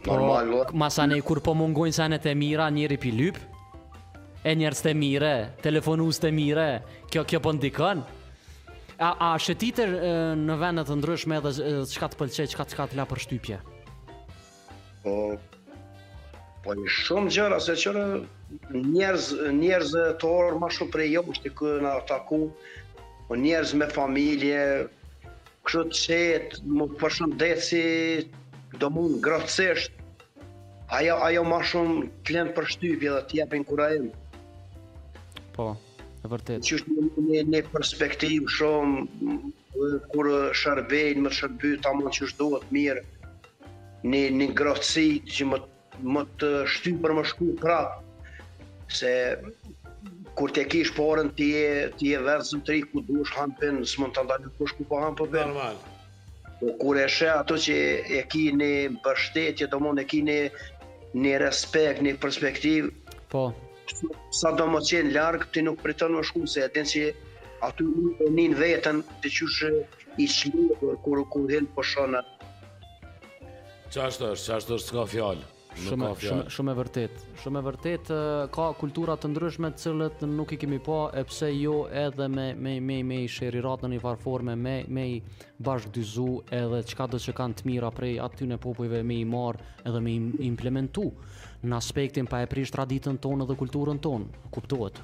[0.00, 3.36] po, Normal, po, masane kur po mungojnë sanet e mira, njëri pi lyp,
[4.48, 6.64] e njerës të mire, telefonus të mire,
[7.12, 8.00] kjo kjo po ndikon,
[9.00, 9.92] A, a shëtitër
[10.40, 11.52] në vendet të ndryshme edhe
[11.88, 13.56] qëka të pëlqe, qëka të qëtë la për shtypje?
[15.04, 15.14] Po,
[16.66, 18.02] po një shumë gjërë, se qërë
[18.74, 19.30] njerëz,
[19.62, 22.42] njerëz të orë ma shumë për e jo, është të kërë në ataku,
[23.30, 24.60] po njerëz me familje,
[25.64, 27.82] kështë të qëtë, më përshëmë deci,
[28.82, 29.96] do mund, grëtsishtë,
[31.00, 34.04] ajo, ajo ma shumë të për shtypje dhe të jepin kura e
[35.56, 35.72] Po,
[36.24, 36.64] E vërtet.
[36.68, 39.38] Që është një në perspektivë shumë
[40.14, 40.28] kur
[40.62, 43.04] shërbejn, më shërby ta mund që është duhet mirë
[44.10, 45.04] një, një grotësi
[45.36, 45.60] që më,
[46.16, 48.02] më të shty për më shku prapë,
[48.98, 49.12] se
[50.40, 51.70] kur të kish porën të je,
[52.02, 55.48] të je ku duhesh hampen, s'mund mund të ndalë kush ku po hampë për.
[55.54, 55.80] Normal.
[56.60, 57.78] Po kur e shë ato që
[58.20, 58.72] e ki një
[59.04, 60.40] bështetje, të mund e ki një,
[61.24, 62.92] një respekt, një perspektivë,
[63.32, 63.48] Po
[64.34, 67.04] sa do më qenë largë, ti nuk pritën më shku, se e që
[67.68, 67.86] aty
[68.22, 69.70] në njën vetën, të qyshë
[70.18, 72.36] i shlurë, kur u kur hinë për po shonat.
[73.90, 75.48] Qashtë është, qashtë është s'ka fjallë.
[75.80, 77.20] Shumë, shumë, shumë e vërtet.
[77.40, 78.08] Shumë e vërtet
[78.52, 82.48] ka kultura të ndryshme të cilët nuk i kemi pa, e pse jo edhe me
[82.58, 85.20] me me me i shërirat në një farë me me i
[85.68, 86.26] bashkëdyzu
[86.58, 89.62] edhe çka do të që kanë të mira prej aty në popujve me i marr
[89.86, 91.06] edhe me i implementu
[91.62, 95.00] në aspektin pa e prish traditën tonë dhe kulturën tonë, kuptohet?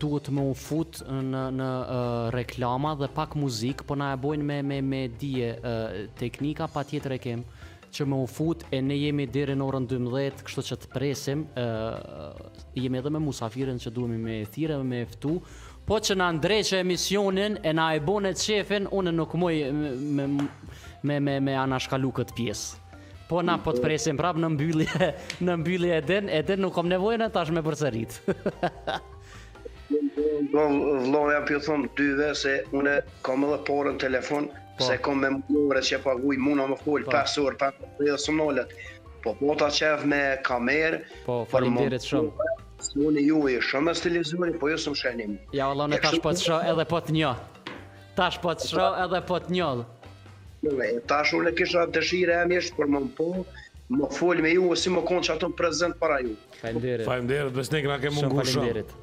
[0.00, 1.68] duhet më u fut në në
[2.34, 5.74] reklama dhe pak muzikë, po na e bojnë me me me dije e,
[6.16, 7.42] teknika patjetër e kem
[7.92, 11.44] që më u fut e ne jemi deri në orën 12, kështu që të presim,
[11.56, 11.68] ë
[12.80, 15.36] jemi edhe me musafirën që duhemi me thirrë me ftu,
[15.88, 20.26] po që na ndreqë emisionin e na e bone qefin, unë nuk muaj me,
[21.06, 22.84] me, me, me anashkalu këtë pjesë.
[23.28, 25.08] Po na po të presim prap në mbyllje,
[25.44, 28.18] në mbyllje e den, e den nuk kom nevojën e tash me përsërit.
[30.52, 30.64] Do
[31.08, 34.84] vlojë apë jo thonë dyve se unë kom edhe porën telefon, po.
[34.84, 37.16] se kom me mëmurë që paguj, muna më full, po.
[37.16, 37.72] 5 orë,
[38.02, 38.68] 5 orë,
[39.18, 42.47] Po po ta qef me kamerë Po, falim dirit shumë
[42.80, 45.32] Smoni ju e shumë as televizori, po ju jo së më shenim.
[45.56, 47.40] Ja, Allah, në tash po të shoh edhe po të njoh.
[48.18, 49.80] Tash po të shoh edhe po të njoh.
[50.62, 53.26] Jo, e tash unë kisha dëshirë e mjesht, por më po,
[53.98, 56.36] më fol me ju, o si më konë që atëm prezent para ju.
[56.60, 57.06] Falimderit.
[57.08, 58.48] Falimderit, dhe s'ne këna ke mungu shumë.
[58.52, 58.96] Shumë falimderit.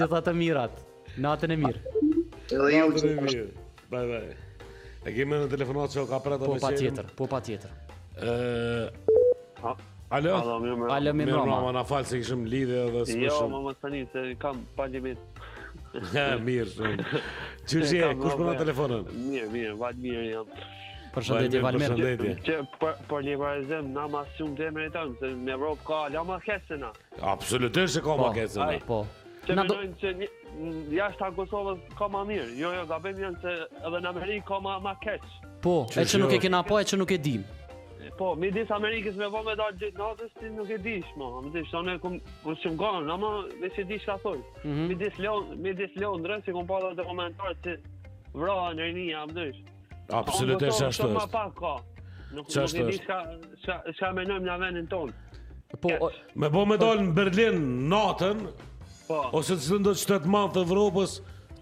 [0.00, 0.80] Gjëta të mirat.
[1.20, 1.98] Natën e mirë.
[2.50, 3.50] Edhe ju që të mirë.
[3.90, 4.34] Bye bye.
[5.02, 6.62] A kemi në telefonat që ka prata po, me qenë?
[6.62, 7.70] Po pa tjetër, po pa tjetër.
[10.18, 10.34] Alo?
[10.42, 11.00] Alo, mi mrama.
[11.16, 13.24] Mi mrama, na falë se kishëm lidhe dhe së përshëm.
[13.30, 15.42] Jo, më më stani, se kam pandemit.
[16.14, 17.20] ja, mirë shumë.
[17.66, 19.10] Qështë e, kush për po në telefonën?
[19.30, 20.52] Mirë, mirë, vajtë mirë jam.
[20.60, 20.80] Jo.
[21.16, 21.96] Përshëndetje, Valmer.
[21.96, 22.36] Përshëndetje.
[22.46, 26.02] Që për, për një parazim, na ma shumë dhe mërë tëmë, se në Evropë ka
[26.14, 26.92] la ma kesëna.
[27.34, 28.78] Absolutisht se ka po, ma kesëna.
[28.86, 29.46] Po, po.
[29.50, 30.26] Që
[30.94, 32.48] jashtë anë Kosovës ka ma mirë.
[32.58, 33.54] Jo, jo, gabim janë se
[33.86, 35.32] edhe në Amerikë ka ma, më keqë.
[35.64, 37.44] Po, e që nuk e kena po, e që nuk e dim.
[38.18, 41.28] Po, mi disë Amerikës me vojnë me dalë gjithë natës, ti nuk e dish, mo.
[41.44, 42.72] Mi disë, e kumë kum që
[43.06, 43.32] në më
[43.62, 44.38] me që dishë ka thoi.
[44.64, 45.58] Mm -hmm.
[45.60, 47.76] Mi disë leonë dresë, si kumë po dhe dokumentarë që
[48.34, 49.62] vrojë në rinia, më dishë.
[50.20, 51.40] Absolute, që ashtë është.
[52.32, 53.16] Nuk, nuk, e dish ka,
[53.62, 55.12] shka, shka menojmë në venin tonë.
[55.80, 55.88] Po,
[56.34, 58.38] me bo me po- Berlin natën,
[59.10, 59.24] Po.
[59.40, 61.14] Ose të sëndo që të të malë të Evropës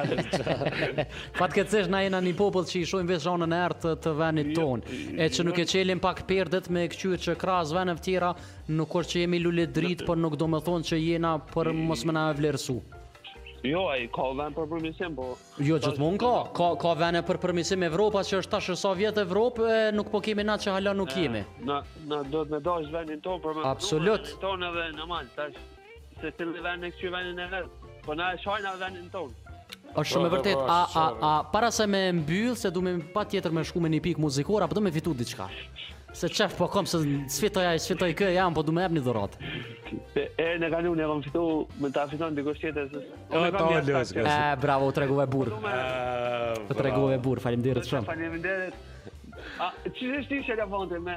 [0.06, 1.08] Fatë
[1.56, 4.52] këtë sesh na jena një popull që i shumë Vesh rënë në ertë të venit
[4.54, 4.60] jo.
[4.60, 4.86] ton
[5.18, 8.30] E që nuk e qelim pak perdet Me këqyë që kras venet tjera
[8.70, 12.06] Nuk është që jemi lullet drit Por nuk do me thonë që jena për mos
[12.06, 12.78] më na e vlerësu
[13.62, 15.26] Jo, ai ka vënë për permision, po.
[15.62, 16.30] Jo, gjithmonë ka.
[16.58, 20.42] Ka ka vënë për permision Evropa, që është tash është Sovjet Evropë, nuk po kemi
[20.46, 21.44] natë që hala nuk kemi.
[21.68, 21.76] Na
[22.10, 23.66] na do të më dash vendin ton për më.
[23.70, 24.32] Absolut.
[24.42, 25.60] Ton edhe normal tash.
[26.20, 27.88] Se ti le vënë që vënë në rreth.
[28.08, 29.30] Po na shojna vendin ton.
[29.92, 30.66] Është shumë e vërtetë.
[30.66, 34.66] A a a para se më mbyll se duhem patjetër më shkumën një pikë muzikor
[34.66, 35.46] apo do më fitu diçka.
[36.12, 36.98] Se qef po kom, se
[37.32, 39.36] sfitoj ajë, sfitoj kë, jam, po du me ebë një dhurat.
[40.20, 41.44] E, e në kanë unë, e fitu,
[41.80, 45.54] me ta fiton dikush tjetër, e ta olë, e E, bravo, u treguve bur.
[45.56, 46.60] E, bravo.
[46.68, 48.04] U treguve bur, falim dirët shumë.
[48.10, 48.76] Falim dirët.
[49.58, 51.16] A, që zeshti shë e me...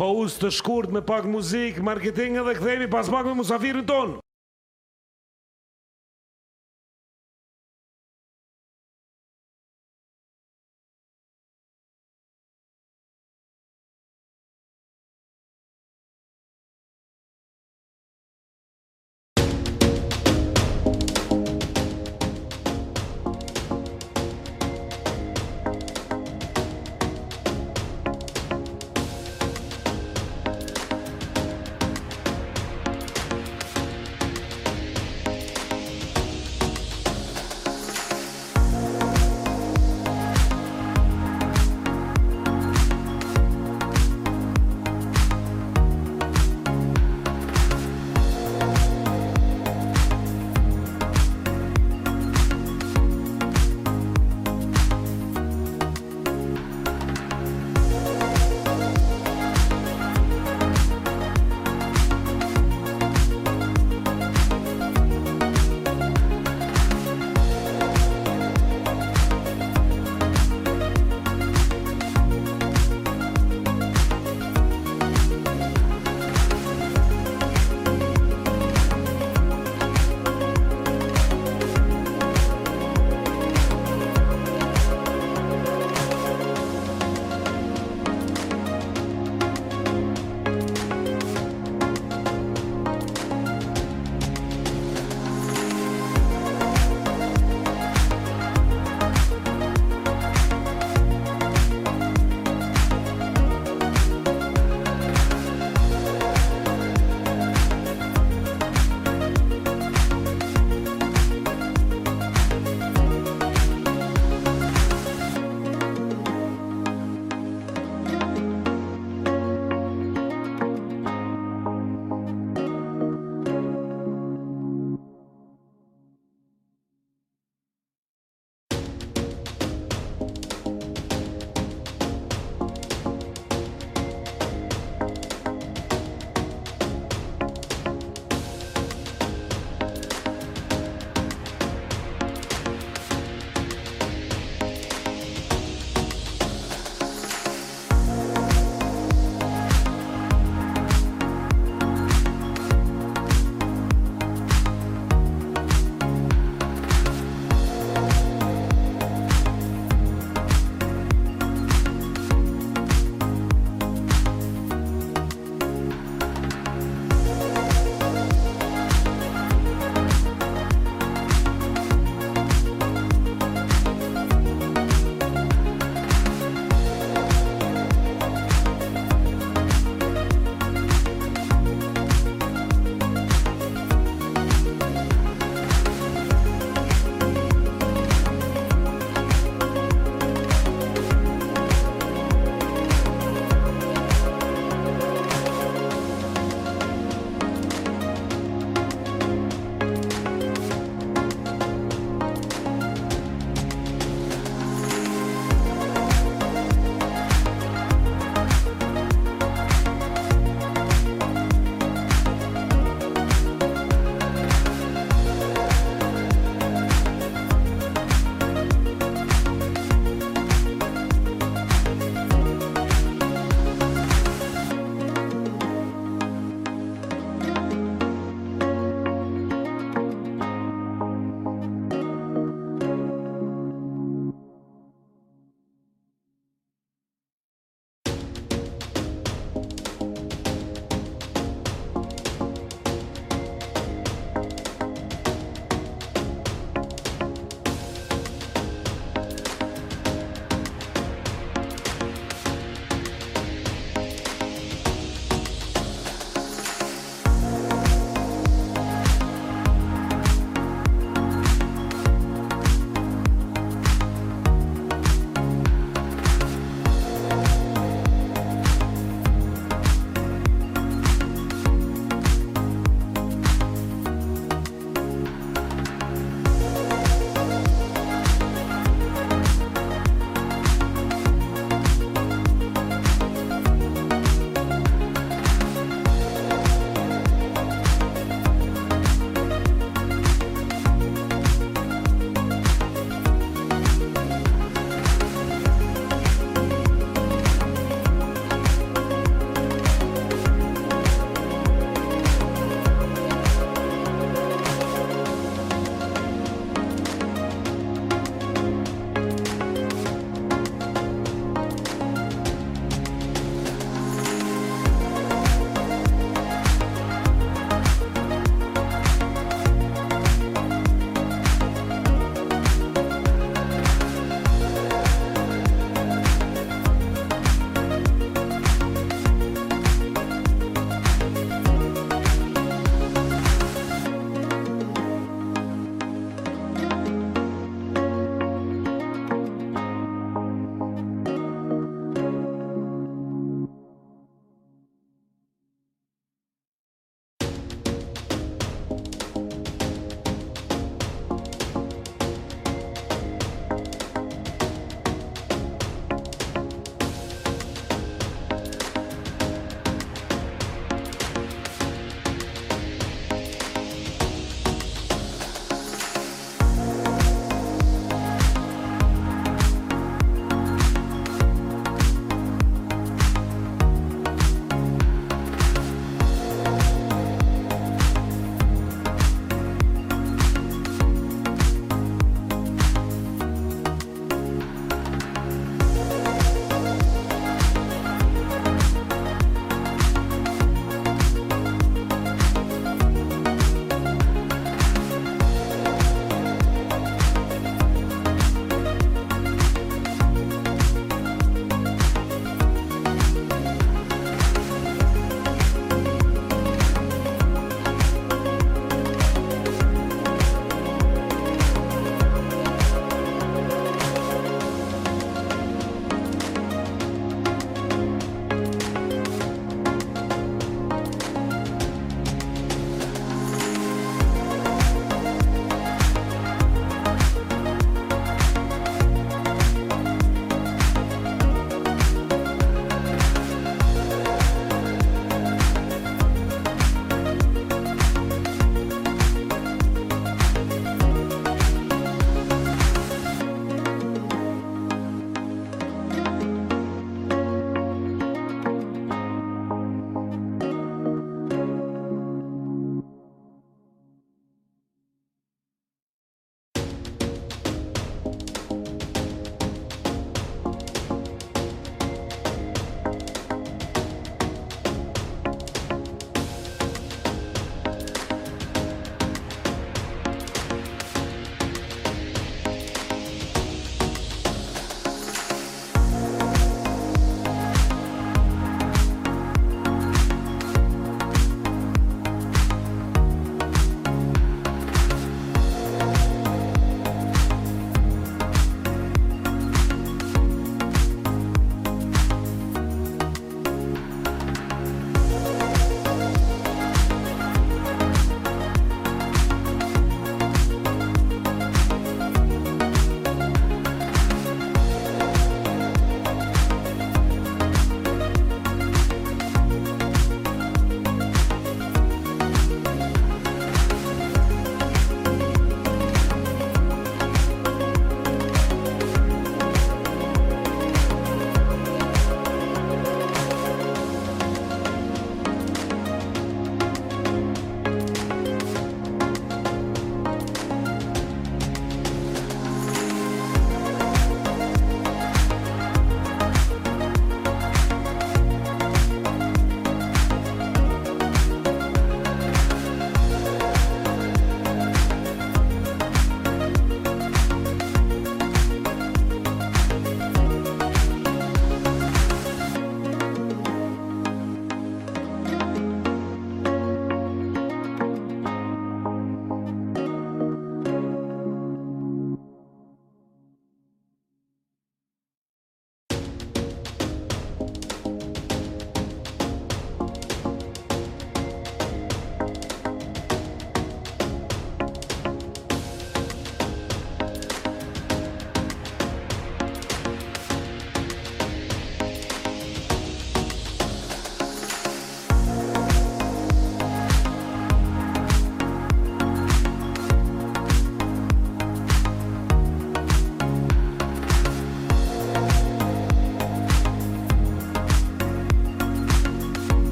[0.00, 4.16] Pauzë po të shkurt me pak muzikë, marketing edhe këthejmi pas pak me musafirën tonë.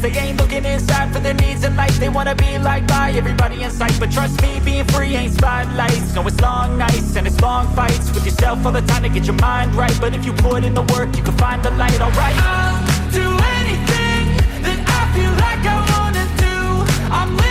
[0.00, 1.98] They ain't looking inside for their needs in life.
[2.00, 3.94] They wanna be like by everybody in sight.
[4.00, 6.14] But trust me, being free ain't spotlights.
[6.14, 9.26] No, it's long nights and it's long fights with yourself all the time to get
[9.26, 9.94] your mind right.
[10.00, 12.34] But if you put in the work, you can find the light, alright?
[12.34, 13.28] I'll do
[13.58, 14.28] anything
[14.64, 17.44] that I feel like I wanna do.
[17.44, 17.49] I'm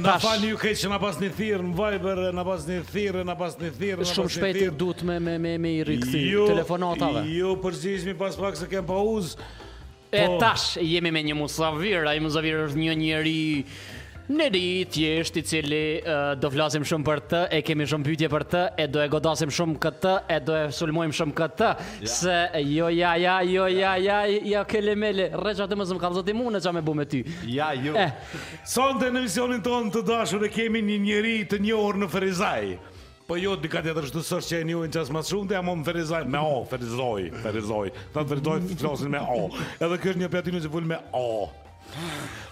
[0.04, 3.22] Na falni ju këtë që na pas një thirë në Viber, na pas një thirë,
[3.24, 7.22] na pas një thirë Shumë shpejt duhet me, me, me, me i rikësi, jo, telefonatave
[7.32, 9.40] Jo, përgjishmi pas pak se kem pa uzë
[10.10, 10.36] E po.
[10.42, 13.38] tash, jemi me një musavirë, a i musavirë është një njeri
[14.30, 18.28] Në ditë thjesht i cili uh, do flasim shumë për të, e kemi shumë pyetje
[18.30, 21.70] për të, e do e godasim shumë këtë, e do e sulmojmë shumë këtë.
[22.04, 22.10] Ja.
[22.12, 24.18] Se jo ja ja jo ja ja
[24.52, 27.24] ja kele mele, rreqa të më zëmë zotë zëti mune që bu me ty.
[27.50, 27.90] Ja, ju.
[27.90, 27.94] Jo.
[27.98, 28.12] Eh.
[28.70, 32.70] Sonte në visionin tonë të dashur e kemi një njerëz të një orë në Ferizaj.
[33.30, 35.76] Po jo, dika të të shtë që e njojnë qasë më shumë, të jam më
[35.90, 37.90] Ferizaj, me o, Ferizoj, Ferizoj.
[38.14, 39.48] Ta të Ferizoj të me o.
[39.80, 41.28] Edhe është një pjatinu që full me o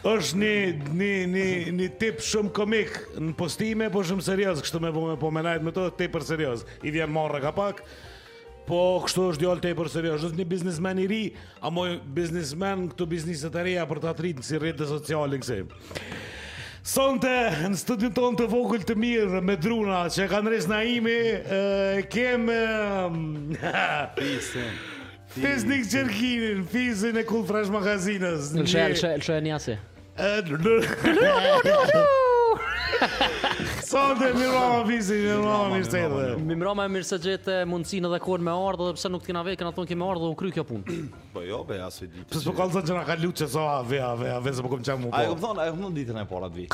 [0.07, 0.55] është një
[0.99, 1.47] një një
[1.78, 5.66] një tip shumë komik në postime, por shumë serioz, kështu më vjen po më najt
[5.66, 6.64] me to tepër serioz.
[6.82, 7.82] I vjen morra ka pak.
[8.68, 11.20] Po kështu është djalë tepër serioz, është një biznesmen i ri,
[11.64, 15.62] a moj biznesmen këtu bizneset e reja për ta rritur si rrjete sociale këse.
[16.89, 17.32] Sonte
[17.68, 21.18] në studion tonë të vogël të mirë me druna që kanë rënë Naimi,
[22.12, 22.47] kem
[24.36, 24.97] Isem.
[25.29, 29.74] Fiznik Gjerkinin, fizin e kull fresh magazinës Lëshe, lëshe, lëshe e njasi
[30.16, 30.76] Lëshe, lëshe,
[31.68, 32.03] lëshe
[33.89, 38.41] Sot e mirëma fizin, mirëma mirëse eh, edhe Mirëma e mirëse gjete mundësin edhe kon
[38.45, 40.64] me ardhë Dhe pëse nuk t'kina vej, këna thonë kemi me dhe u kry kjo
[40.70, 40.85] punë
[41.37, 43.70] Po jo, be, asë i di Pëse po kalëzën që nga ka luqë so, a
[43.85, 45.59] ve, a ve, a ve, se po kom qëmë mu po A e ai thonë,
[45.61, 46.64] a e ditën e porat vi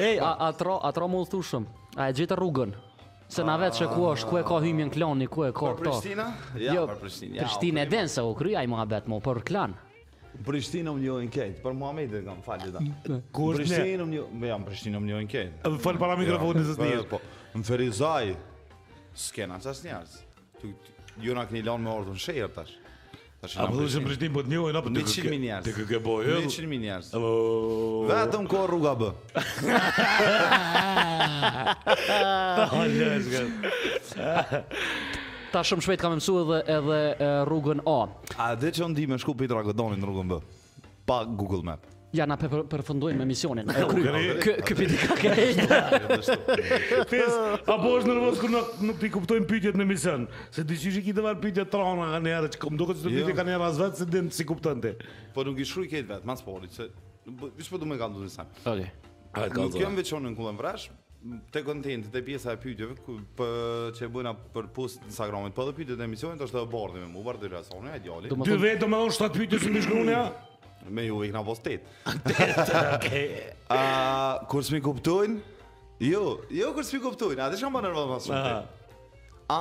[0.00, 1.06] Ej, a tro, a tro
[1.38, 1.64] thushëm
[2.00, 2.70] A e gjete rrugën
[3.30, 5.74] Se na vetë që ku është, ku e ka hymjen kloni, ku e ka këto.
[5.92, 6.24] Për Prishtina?
[6.58, 7.36] Ja, jo, për Prishtina.
[7.38, 9.76] Ja, Prishtina e den se u kryaj mua betë mu, për klan.
[10.46, 12.82] Prishtinë më njojnë kejtë, për Muhammed e kam falje da.
[13.38, 15.72] Prishtina më njojnë, jam Prishtina më njojnë kejtë.
[15.86, 17.06] Fal para mikrofonit së të njërë.
[17.14, 17.22] Po,
[17.54, 18.32] më Ferizaj,
[19.28, 20.18] s'kena qas njërës.
[21.22, 22.74] Ju në këni lanë me ordën shejrë tash.
[23.40, 25.10] A më dhëshë Prishtin për të njojë, në për të këke...
[25.16, 25.64] 100 miniarës.
[25.68, 26.42] Të këke bojë.
[26.44, 27.06] 100 miniarës.
[28.10, 29.08] Vetëm ko rruga bë.
[35.54, 37.00] Ta shumë shpejt kam mësu edhe, edhe
[37.48, 37.98] rrugën A.
[38.36, 40.32] A dhe që ndi me shku Pitra i në rrugën B?
[41.08, 41.82] Pa Google Map.
[42.10, 43.68] Ja na përfundojmë emisionin.
[43.70, 45.30] Ky ky pidi ka ke.
[47.06, 47.36] Pes,
[47.70, 51.14] a bosh nervoz kur nuk nuk ti kuptojm pyetjet në emision, se ti qysh i
[51.22, 53.20] marr pyetjet trona kanë erë, çka më duket se jo.
[53.22, 54.94] do ti kanë erë vetë se dim si kupton ti.
[55.34, 56.88] Po nuk i shkruaj këtë vetë, mas po, se
[57.30, 58.48] vi po do më kanë të sa.
[58.74, 58.90] Okej.
[59.30, 59.76] A ka dhënë?
[59.78, 60.90] kemi jam veçon në kullën vrash,
[61.54, 63.46] te kontent te pjesa e pyetjeve ku po
[63.94, 67.10] çe bëna për post në Instagramit, po do pyetjet e emisionit tash e bardhë me
[67.14, 68.34] mua, bardhë rasoni, ai djali.
[68.34, 70.24] Dy vetë më dhon shtat pyetje si më shkruan ja.
[70.88, 71.84] Me ju ikna vos tet.
[73.74, 73.80] A
[74.50, 75.40] kur mi kuptojnë?
[76.02, 77.38] Jo, jo kur s'mi kuptojnë.
[77.44, 78.58] A dhe shumë nervoz mas shumë.
[79.54, 79.60] A?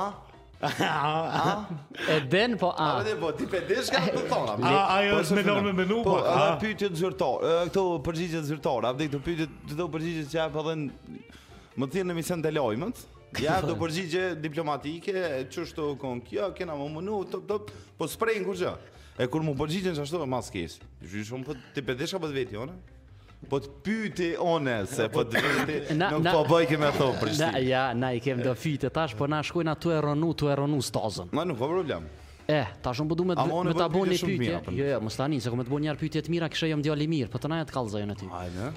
[2.10, 2.88] e den po a.
[3.00, 4.56] A po ti pe desh ka të po, thona.
[4.68, 6.18] A ajo po, është me dorë me menu po.
[6.18, 7.46] po a pyetje zyrtar.
[7.70, 10.88] Këto përgjigje zyrtare, a vdi këto pyetje këto përgjigje që apo dhan
[11.80, 13.04] më thënë në misën të lajmit.
[13.44, 15.16] Ja, do përgjigje diplomatike,
[15.54, 18.74] çështë kon kjo, kena më mënu, top top, po spreng kurrë.
[19.20, 20.78] E kur mu përgjitën që ashtu, e mas kes.
[21.04, 22.76] Shumë për po të pëdesha për po të veti, one?
[23.52, 27.32] Po të pyti one, se për po të veti, nuk po bëjke me thonë për
[27.36, 27.62] shtimë.
[27.68, 30.56] Ja, na i kem do fyte tash, po na shkojna tu e rënu, tu e
[30.56, 31.34] rënu stazën.
[31.36, 32.08] Ma nuk po problem.
[32.50, 33.48] E, ta shumë përdu me të
[33.94, 34.54] bo një pytje.
[34.80, 36.72] Jo, jo, më stani, se ku me të bo njerë pytje të mira, kështë jo
[36.72, 38.32] e jam djali mirë, për të najet kalëzaj në ty.
[38.40, 38.72] Ajde.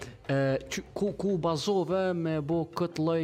[0.98, 3.22] Ku, ku bazove me bo këtë loj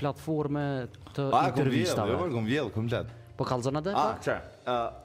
[0.00, 0.64] platforme
[1.12, 2.16] të intervistave?
[2.16, 3.92] Jo, A, këm vjellë, këm Po kalëzaj në dhe?
[3.98, 5.03] A, që?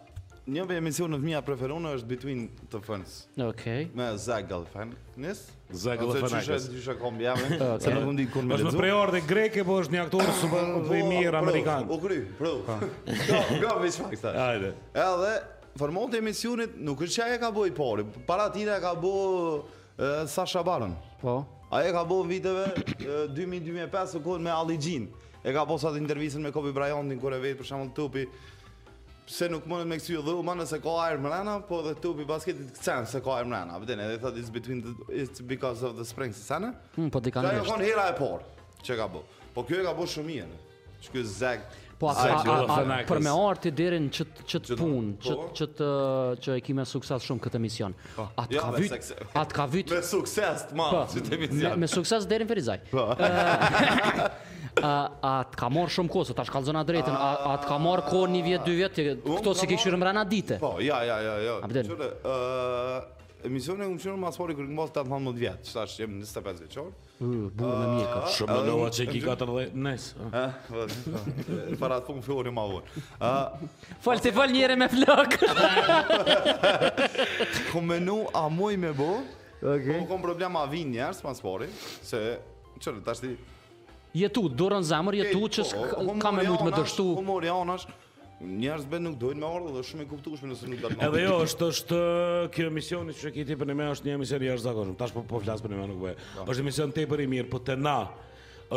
[0.50, 2.40] Një për emision në fëmija preferonë është Between
[2.74, 3.62] the Ferns Ok
[3.98, 5.44] Me Zag Galifianakis
[5.78, 7.54] Zag Galifianakis Ose që shë kombi jam eh?
[7.58, 7.84] okay.
[7.86, 10.26] Se në fundi kur me lezu është me preor dhe greke Po është një aktor
[10.26, 12.56] po, Super po, dhe mirë po, amerikan po kry, pru
[13.30, 14.74] Go, go, bishma tash Ajde
[15.06, 15.34] Edhe
[15.80, 19.14] Formonë të emisionit Nuk është që aje ka bo i pari Para tine ka bo
[19.94, 21.38] e, Sasha Baron Po
[21.76, 22.72] Aje ka bo viteve
[23.06, 25.12] 2000-2005 Së kohën me Ali Gjin
[25.46, 28.26] E ka posat intervjisen me Kobe Bryantin Kure vetë për shamë të tupi
[29.30, 32.14] se nuk mundet me kështu dhe u manë se ka air mrena, po dhe tu
[32.18, 33.78] pi basketit sen se ka air mrena.
[33.84, 36.72] Vëtën edhe thot it's, between the, it's because of the spring si sene.
[36.98, 37.60] Hmm, po t'i ka nështë.
[37.60, 38.42] Jo ka e kënë hera e por,
[38.82, 39.22] që ka bu.
[39.54, 40.60] Po kjo e ka bu shumije në.
[41.06, 41.70] Që kjo zek...
[42.00, 42.26] Po a,
[43.04, 44.30] për me orë të dirin që
[44.64, 45.66] të punë, që po?
[45.78, 45.90] të
[46.46, 47.96] që e kime sukses shumë këtë emision.
[48.16, 48.30] Po.
[48.40, 49.12] A jo, ka vyt...
[49.36, 49.92] A ka vyt...
[49.94, 50.72] Me sukses po.
[50.72, 51.82] të malë që të emision.
[51.84, 52.86] Me, sukses dirin Ferizaj.
[54.84, 57.78] a a të ka marr shumë kohë, tash kallzon na drejtën, a a të ka
[57.82, 60.58] marr kohë një vit, dy vjet, këto si ke qyrë mbrana po, dite.
[60.62, 61.56] Po, ja, ja, ja, jo.
[61.74, 61.84] Ja.
[61.84, 62.10] Çfarë?
[62.24, 66.90] Ë, emisioni u mshon më sporë kur më të 18 vjet, tash jam 25 vjeçor.
[66.90, 68.22] Ëh, uh, bu në mjekë.
[68.36, 70.06] Shumë uh, nova çeki ki 14 nes.
[70.30, 71.58] Ëh, eh, po.
[71.82, 73.04] Para të fund fillon më vonë.
[74.06, 75.40] Fal se fal njëherë me flok.
[77.72, 79.12] Ku më nu a moj me bo?
[79.60, 79.98] Okay.
[80.00, 81.72] Po kom problem avin njerëz pasporin,
[82.08, 82.38] se
[82.80, 83.34] çfarë tash ti
[84.14, 87.06] jetu, dorën zemër, jetu që po, ka me mujtë me dështu.
[87.20, 87.98] Humor janë është,
[88.62, 91.02] njerëz bënë nuk dojnë me ardhë dhe shumë i kuptushme nëse nuk dalë.
[91.08, 92.00] Edhe jo, është është
[92.56, 95.26] kjo emisioni që e kiti për një me është një emisioni jashtë zakonshëm, tash po,
[95.34, 96.18] po flasë për një me nuk bëhe.
[96.40, 96.48] Po.
[96.50, 97.98] është emision të i për i mirë, po të na,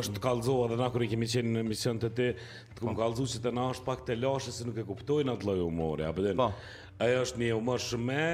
[0.00, 2.28] është kallëzuar dhe na kur i kemi qenë në emision të ti,
[2.76, 5.48] të kum kallëzuar se të na është pak të lashë se nuk e kuptojnë atë
[5.48, 6.06] lloj humori.
[6.08, 6.38] Apo den.
[6.40, 6.48] Po.
[7.02, 8.24] Ajo është një humor shumë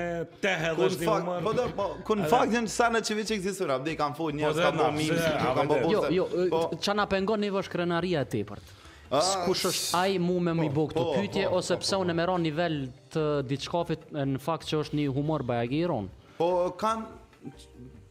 [0.42, 1.48] te hedhë është një humor.
[1.48, 4.52] Po, po, ku në faktin janë sa na çvec ekzistojnë, apo dei kam fuqi një
[4.58, 6.10] ska më mirë, kanë po bëu po bukur.
[6.18, 6.96] Jo, jo, ça po.
[7.00, 8.74] na pengon në vosh krenaria e tepërt.
[9.08, 12.26] Ah, Skush është ai mu me më i bukur këtu pyetje ose pse unë më
[12.28, 12.74] ron nivel
[13.14, 16.10] të diçkafit në fakt që është një humor bajagiron.
[16.36, 17.54] Po kanë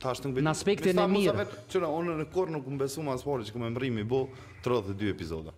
[0.02, 0.46] tash të ngjitur.
[0.46, 1.32] Në aspektin e mirë.
[1.32, 4.06] Sa vetë çona unë në kor nuk më besoj më as fortë që më mbrimi
[4.08, 4.26] bo
[4.66, 5.54] 32 episoda.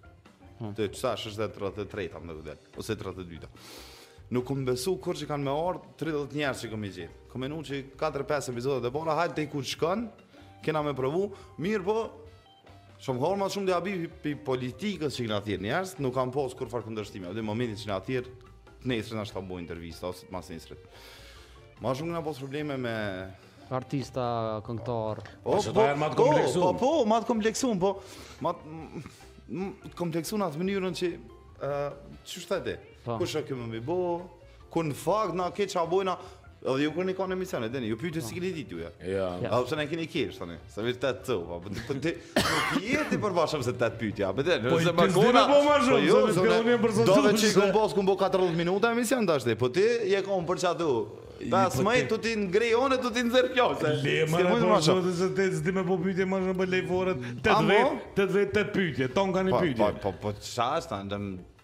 [0.75, 3.51] Te tash është 33-ta më vjet ose 32-ta.
[4.35, 7.15] Nuk më besoj kur që kanë me ardhur 30 njerë që më gjet.
[7.31, 10.07] Komenuçi 4-5 episoda e bora, hajde ku shkon?
[10.63, 11.29] Kena më provu,
[11.63, 11.97] mirë po.
[12.99, 16.67] Shum hor më shumë diabi pi politikës që na thirrni jasht, nuk kam pas kur
[16.67, 17.31] fal kundërshtimi.
[17.31, 18.27] Në momentin që na thirr,
[18.83, 20.75] nesër na shtabu intervista, ose të mas nesër.
[21.79, 22.97] Ma shumë nga pos probleme me
[23.75, 24.27] artista,
[24.65, 25.21] këngëtar.
[25.43, 27.93] O, po po, po, po, më të Po, po, më të po.
[28.39, 31.07] Më të kompleksuam atë mënyrën që
[31.65, 31.69] ë,
[32.21, 32.75] çu shtaj ti?
[33.05, 33.15] Po.
[33.17, 33.99] Kush a këmë më bë?
[34.69, 36.17] Ku në fakt na ke çfarë
[36.59, 38.87] Edhe ju kërni ka emisione, emision, edhe ju pyetë si keni ditë ju.
[39.07, 39.27] Ja.
[39.47, 40.57] A po s'na keni kish tani?
[40.67, 43.89] Sa vetë të të, po ti po ti je ti për bashkë me të të
[44.01, 44.31] pyetja.
[44.35, 47.07] Po ti, po ti do të bëj më shumë, do të bëj më për zonë.
[47.13, 49.55] Do të çikon bosku mbo 14 minuta emision dashje.
[49.55, 50.89] Po ti je kom për çadu.
[51.47, 53.67] Da, smaj tu ti ngrej one, tu ti nxerr kjo
[54.03, 56.97] Le, marë, po shumë të zëtë Së ti me po pytje, marë shumë bëllej po
[56.99, 57.77] vorët Të dve,
[58.17, 60.33] të dve, të pytje Ton ka një po, pytje Po, po, po, po, po, po,
[60.33, 60.33] po,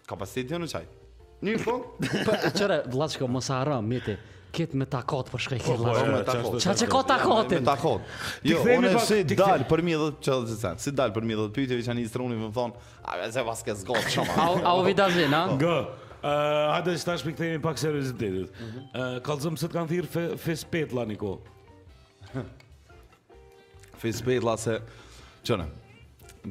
[0.08, 0.86] po, po, po, po,
[1.44, 1.74] Një po?
[2.56, 4.14] Qëre, vlaqko, më sa arëm, miti,
[4.56, 6.06] kit me takot për shkaj kit lashtë.
[6.06, 7.60] Po, po, Qa që ka takotin?
[7.60, 8.14] Me takot.
[8.40, 11.44] Jo, unë si dalë për mi edhe që të zesen, si dalë për mi edhe
[11.52, 12.72] pyetje vi që një më thon,
[13.12, 14.48] a se vaskë zgotë shumë.
[14.64, 15.44] A vidazin, a?
[16.26, 18.50] Uh, hajde që ta shpikëtemi pak seriositetit.
[18.50, 18.54] Mm
[18.92, 19.48] -hmm.
[19.48, 20.52] uh, se të kanë thirë fe,
[20.96, 21.36] la niko?
[22.34, 22.40] ko.
[24.48, 24.80] la se...
[25.46, 25.66] Qënë?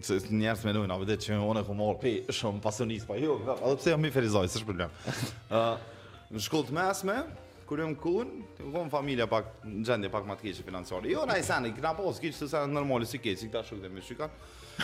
[0.02, 3.16] Se njerës me nujnë, a vëdhe që unë e ku morë pe shumë pasionis, pa
[3.16, 4.90] jo, edhe pse jam mi ferizoj, së problem
[5.50, 5.78] Uh,
[6.34, 7.16] në shkullë të mesme,
[7.66, 11.10] kur jam kun, ku kam familja pak gjendje pak ma të keqe financiare.
[11.12, 13.90] Jo, na i sani, këna posë, kish se sa normal si keq, si ta shoqë
[13.92, 14.32] me shikat.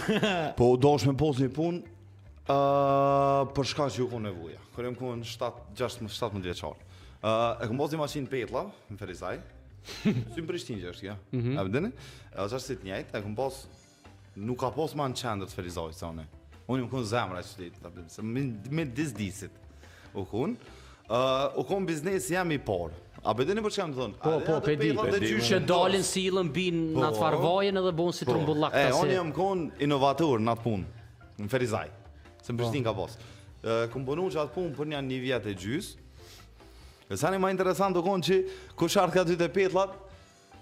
[0.58, 1.50] Po, dosh me pos një
[2.42, 4.58] Uh, për shka që ju ku nevuja.
[4.76, 5.28] Kërë jem ku në
[5.78, 6.80] 7-16 vjeqar.
[7.22, 9.36] Uh, e këmë një maqinë Petla, në Ferizaj.
[9.92, 11.16] Sy më prishtin që është, ja.
[11.34, 11.60] Mm -hmm.
[11.62, 11.92] E bëdini?
[12.32, 13.52] E uh, është si e këmë
[14.36, 17.58] Nuk ka posë ma në qendër të Ferizaj, se Unë jem ku në zemra që
[17.58, 19.52] ditë, me, me, me disdisit.
[20.14, 20.56] U ku në.
[21.10, 22.94] Uh, u ku në biznes jam i parë.
[23.24, 24.14] A bëdini për që kam të thonë?
[24.24, 25.36] Po, po, pedi, pedi.
[25.38, 26.08] Që dalin po.
[26.08, 28.88] si ilën bin në të farvojen edhe bon si trumbullak të se...
[28.90, 30.86] E, unë jem ku në inovatur në atë punë,
[31.38, 31.88] në Ferizaj.
[32.52, 33.14] Se më ka pas
[33.94, 35.90] Këmë bënu që atë punë për një një vjetë e gjys
[37.12, 38.40] E sa një ma interesant të konë që
[38.80, 39.94] Kush artë ka dytë të petlat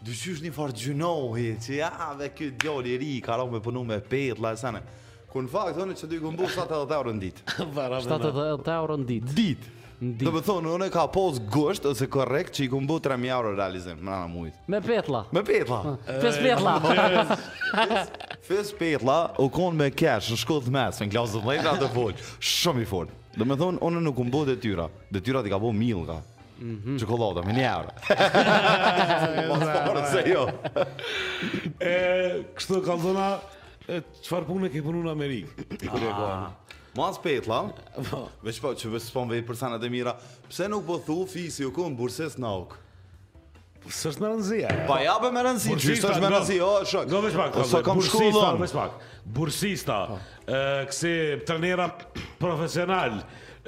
[0.05, 0.15] Dy
[0.45, 4.51] një farë gjynohi Që ja dhe këtë djoli ri Ka rohë me punu me petla
[4.55, 4.83] E sa në
[5.31, 7.43] Kun fakt thonë që do i 7-8 euro në ditë.
[7.69, 9.33] 7-8 euro në ditë.
[9.37, 9.73] Ditë.
[9.99, 10.23] Dit.
[10.25, 14.01] Do të thonë unë ka pos gusht ose korrekt që i gumbu 3000 euro realizim
[14.01, 14.57] në anë mujt.
[14.73, 15.21] Me petlla.
[15.35, 15.83] Me petlla.
[16.07, 16.89] Pes petlla.
[18.45, 22.13] Fes Petla u konë me cash në shkodh mesme, në klasë të mlejta atë vol.
[22.39, 23.15] shumë i folë.
[23.35, 26.15] Dhe me thonë, onë nuk umbo dhe detyra, dhe tyra t'i ka bo milë ka.
[26.59, 26.95] Mhm.
[26.99, 27.91] Çokolada, me një arë.
[29.49, 30.45] Pasporë, se jo.
[31.79, 31.93] e,
[32.55, 33.29] kështë të kanë
[33.85, 35.67] qëfar punë ke punu në Amerikë?
[35.69, 35.89] I ah.
[35.89, 37.59] kërë e Mas petla,
[38.09, 38.25] po.
[38.43, 40.15] veç po, që vështë s'pon vejtë për e mira,
[40.49, 42.85] pse nuk po thu fisi u konë bursës në aukë?
[43.91, 44.93] s'është po, po me rëndësi.
[44.93, 45.41] Po ja më me
[45.75, 47.05] që së është me rëndësi, o shok.
[47.11, 47.51] Do vesh pak.
[47.55, 47.99] Po, sa kam
[48.73, 48.91] pak.
[49.29, 49.97] Bursista,
[50.49, 51.11] ë, kse
[51.45, 51.89] trenera
[52.39, 53.11] profesional.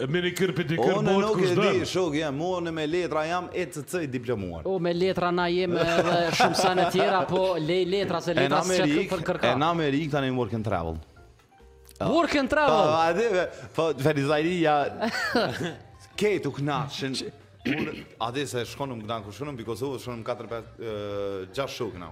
[0.09, 1.17] Me një kërë për të kërë botë kështë dërë.
[1.53, 4.61] O, nuk di, shok, jam, mua në me letra jam e të cëj diplomuar.
[4.72, 8.59] O, me letra na jem edhe shumë sa në tjera, po lej letra se letra
[8.65, 9.45] së që të kërka.
[9.51, 10.95] E në Amerikë, ta work and travel.
[12.01, 12.07] Ah.
[12.09, 12.82] Work and travel?
[12.82, 13.28] Po, adhe,
[13.76, 14.55] po, ferizajri,
[17.68, 17.91] Unë
[18.26, 22.07] adhe se shkonëm këta në kushkunëm, për Kosovë shkonëm 4-5-6 shukë në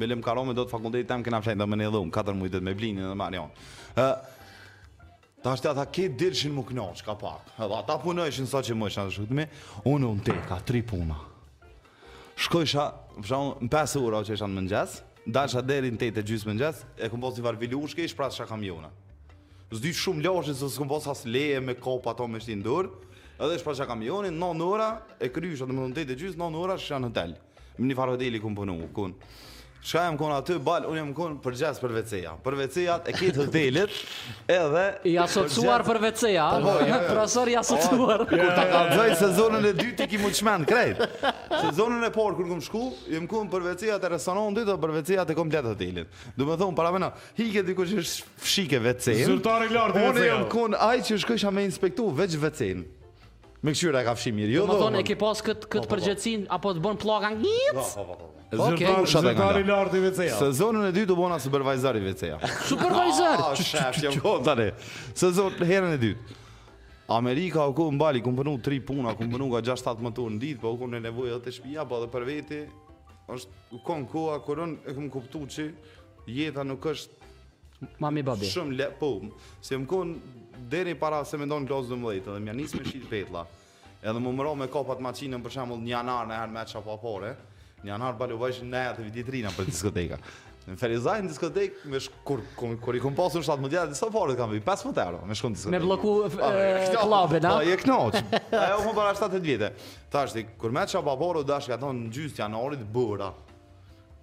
[0.00, 2.62] Me lem karome do të fakultetit tam këna fshenjë, dhe me ne dhe 4 mujtet
[2.62, 3.48] me blinjë dhe marion.
[3.96, 8.76] Ta është të ata ke dirshin më kënjohë ka pak, edhe ata punojshin sa që
[8.78, 9.46] mëjshin atë shukëtme,
[9.90, 11.16] unë unë te ka tri puna.
[12.38, 12.86] Shkojshë,
[13.18, 14.94] përshë në 5 ura që isha në mëngjes,
[15.26, 18.62] dashë dherin te të gjysë mëngjes, e kom posë një varvili ushke ishë prasë shakam
[18.64, 18.92] jona.
[19.74, 22.94] shumë lojshin se së posë asë leje me kopë ato me shtinë dhurë,
[23.40, 26.64] edhe shpaqa kamionin, në në ora, e kryshë, dhe më të të gjysë, në në
[26.66, 27.36] ora, shë janë hotel.
[27.80, 29.16] Më një farë hoteli këmë punu, kun.
[29.80, 32.32] Shka jam kënë aty, balë, unë jam kënë për gjesë për veceja.
[32.44, 33.94] Për veceja e kitë hotelit,
[34.52, 34.82] edhe...
[35.08, 36.50] I asocuar për veceja,
[37.06, 38.26] profesor i asocuar.
[38.28, 41.00] Kur ta ka dhej sezonën e dytë, i ki mu qmenë, krejt.
[41.62, 42.82] Sezonën e porë, kur këmë shku,
[43.14, 46.20] jam kënë për veceja të restoranë dytë, për veceja të komplet hotelit.
[46.36, 49.30] Du me thonë, para mena, hike diku që është fshike vecejnë.
[49.32, 50.10] Zyrtare i veceja.
[50.12, 52.84] Unë jam kënë aj që shkësha me inspektu veç vecejnë.
[53.62, 54.52] Me këshyra e ka fshi mirë.
[54.54, 55.04] Jo, do thonë po.
[55.04, 57.78] e ke pas këtë këtë po, po, përgjegjësinë apo të bën pllaka ngjit?
[57.78, 62.38] Po, po, i lartë i wc Sezonën e dytë do bëna supervisor i WC-ja.
[62.70, 63.44] Supervisor.
[64.24, 64.70] Po, tani.
[65.12, 66.38] Sezon herën e dytë.
[67.12, 70.44] Amerika u kumë mbali, kumë përnu 3 puna, kumë përnu ka 6-7 më tonë në
[70.46, 72.60] ditë, po u kumë në nevojë dhe të shpia, po dhe për veti,
[73.36, 75.68] është u kumë koha, kurën e këmë kuptu që
[76.32, 77.32] jeta nuk është...
[78.00, 78.46] Mami babi.
[78.48, 78.88] Shumë le...
[79.00, 79.12] Po,
[79.64, 80.38] se më kumë
[80.70, 83.44] deri para se më ndon klasë 12, edhe më nis me shit petlla.
[84.00, 86.94] Edhe më mëro me kopa të maçinën për shembull në janar në herë me çapa
[86.96, 87.34] po fare.
[88.18, 90.18] balu vajsh në atë të vitit rina për diskoteka.
[90.68, 94.50] Në Ferizaj në diskotek me shkur kur i kom pasur shtat mundja të safarit kam
[94.52, 95.72] vi 15 euro me shkon diskotek.
[95.74, 97.56] Me bllloku klube, na.
[97.56, 98.20] Po je knoç.
[98.52, 99.72] Ajo më bëra shtatë vite.
[100.12, 103.32] Tash ti kur me çapa po u dashka ton në gjys janarit bura.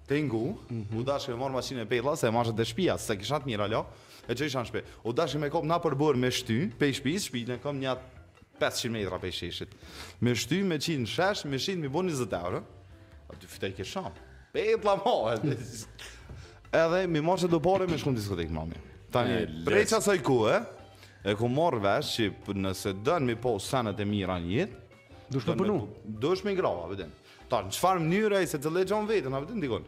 [0.08, 0.96] Tengu, mm -hmm.
[0.98, 3.64] u dashë me marrë masinë e pejtla, se e marrë dhe shpia, se kishat mirë,
[3.68, 3.84] alo.
[4.28, 6.96] E që isha në shpe U dashi me kopë na përbër me shty Pe i
[6.96, 7.94] shpiz Shpijin kom një
[8.60, 9.72] 500 metra pe i sheshit
[10.24, 12.60] Me shty me qinë shesh Me shin mi bo një euro
[13.32, 14.10] A ty fitaj ke shom
[14.52, 18.76] Pe i mo Edhe mi morë që do pare me shkum diskotek mami
[19.10, 20.58] Tani, prej që asaj ku e
[21.24, 24.74] E ku morë vesh që nëse dënë mi po sanët e mira një jetë.
[25.32, 25.78] Dush të përnu
[26.20, 27.12] Dush me ngrava, vëdin
[27.48, 29.86] Ta, në qëfar mënyre e se të legjon vetën, a vëdin, dikon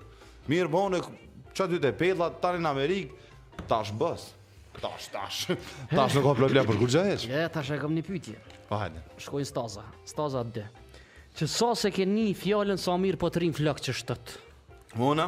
[0.49, 1.03] Mirë bone,
[1.53, 3.21] që aty të pedla, tani në Amerikë
[3.61, 4.33] tash bës.
[4.81, 5.47] Tash, tash.
[5.91, 7.25] Tash nuk ka problem për kur gjahesh.
[7.29, 8.37] Ja, tash e kam një pytje.
[8.69, 9.01] Po hajde.
[9.21, 9.83] Shkojnë staza.
[10.09, 10.63] Staza 2.
[11.37, 14.37] Që sa se keni një fjallën sa mirë po të rinë flok që shtët?
[15.01, 15.27] Mona?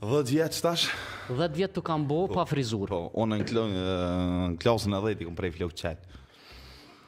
[0.00, 0.88] Dhe djetë tash?
[1.28, 2.88] 10 djetë të kam bo po, pa frizur.
[2.90, 6.19] Po, ona në klasën e dhejti këm prej flok qëtë.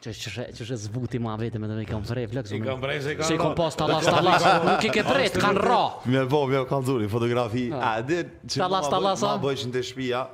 [0.02, 2.96] Që shë që shë zbuti ma vete me të me kam vrej flëksu Kam vrej
[3.04, 5.78] se kam vrej Se kam pas talas talas Nuk i ke vrej kanë ra
[6.10, 9.84] Mi e bo, mi e kam dhuri fotografi A dhe që ma bëjsh në të
[9.92, 10.24] shpia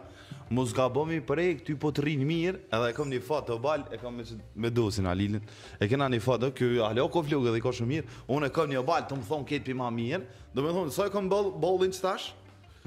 [0.57, 0.87] Mu zga
[1.29, 4.17] prej, këty po të rinë mirë Edhe e kam një foto bal, balë E kam
[4.65, 5.45] me dosin Alilin
[5.79, 8.49] E kena një foto, kjo ale o ko flukë edhe i ka shumë mirë Unë
[8.49, 10.25] e kam një balë të më thonë ketë pi ma mirë
[10.57, 12.37] Do me thonë, sa e kam që tashë?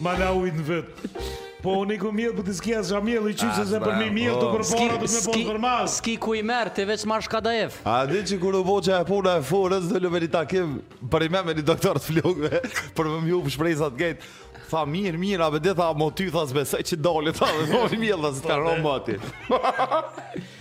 [0.00, 1.12] Ma na ujt në vetë.
[1.58, 4.04] Po, unë i ku mjëllë, për të ski asë i qysë ah, se për mi
[4.14, 5.94] mjëllë të përpora të me po ski, për mazë.
[5.96, 7.40] Ski ku i merr të veç marrë shka
[7.82, 10.76] A di që kërë bo që e puna e furës, do lëve një takim
[11.12, 12.60] për i me me doktor të flukve,
[12.96, 14.30] për më mjëllë për shprejsat gëjtë.
[14.68, 17.98] Tha mirë, mirë, a be di tha, mo ty tha zbesaj që dalit, tha dhe
[18.04, 20.46] mjëllë, tha zë po, të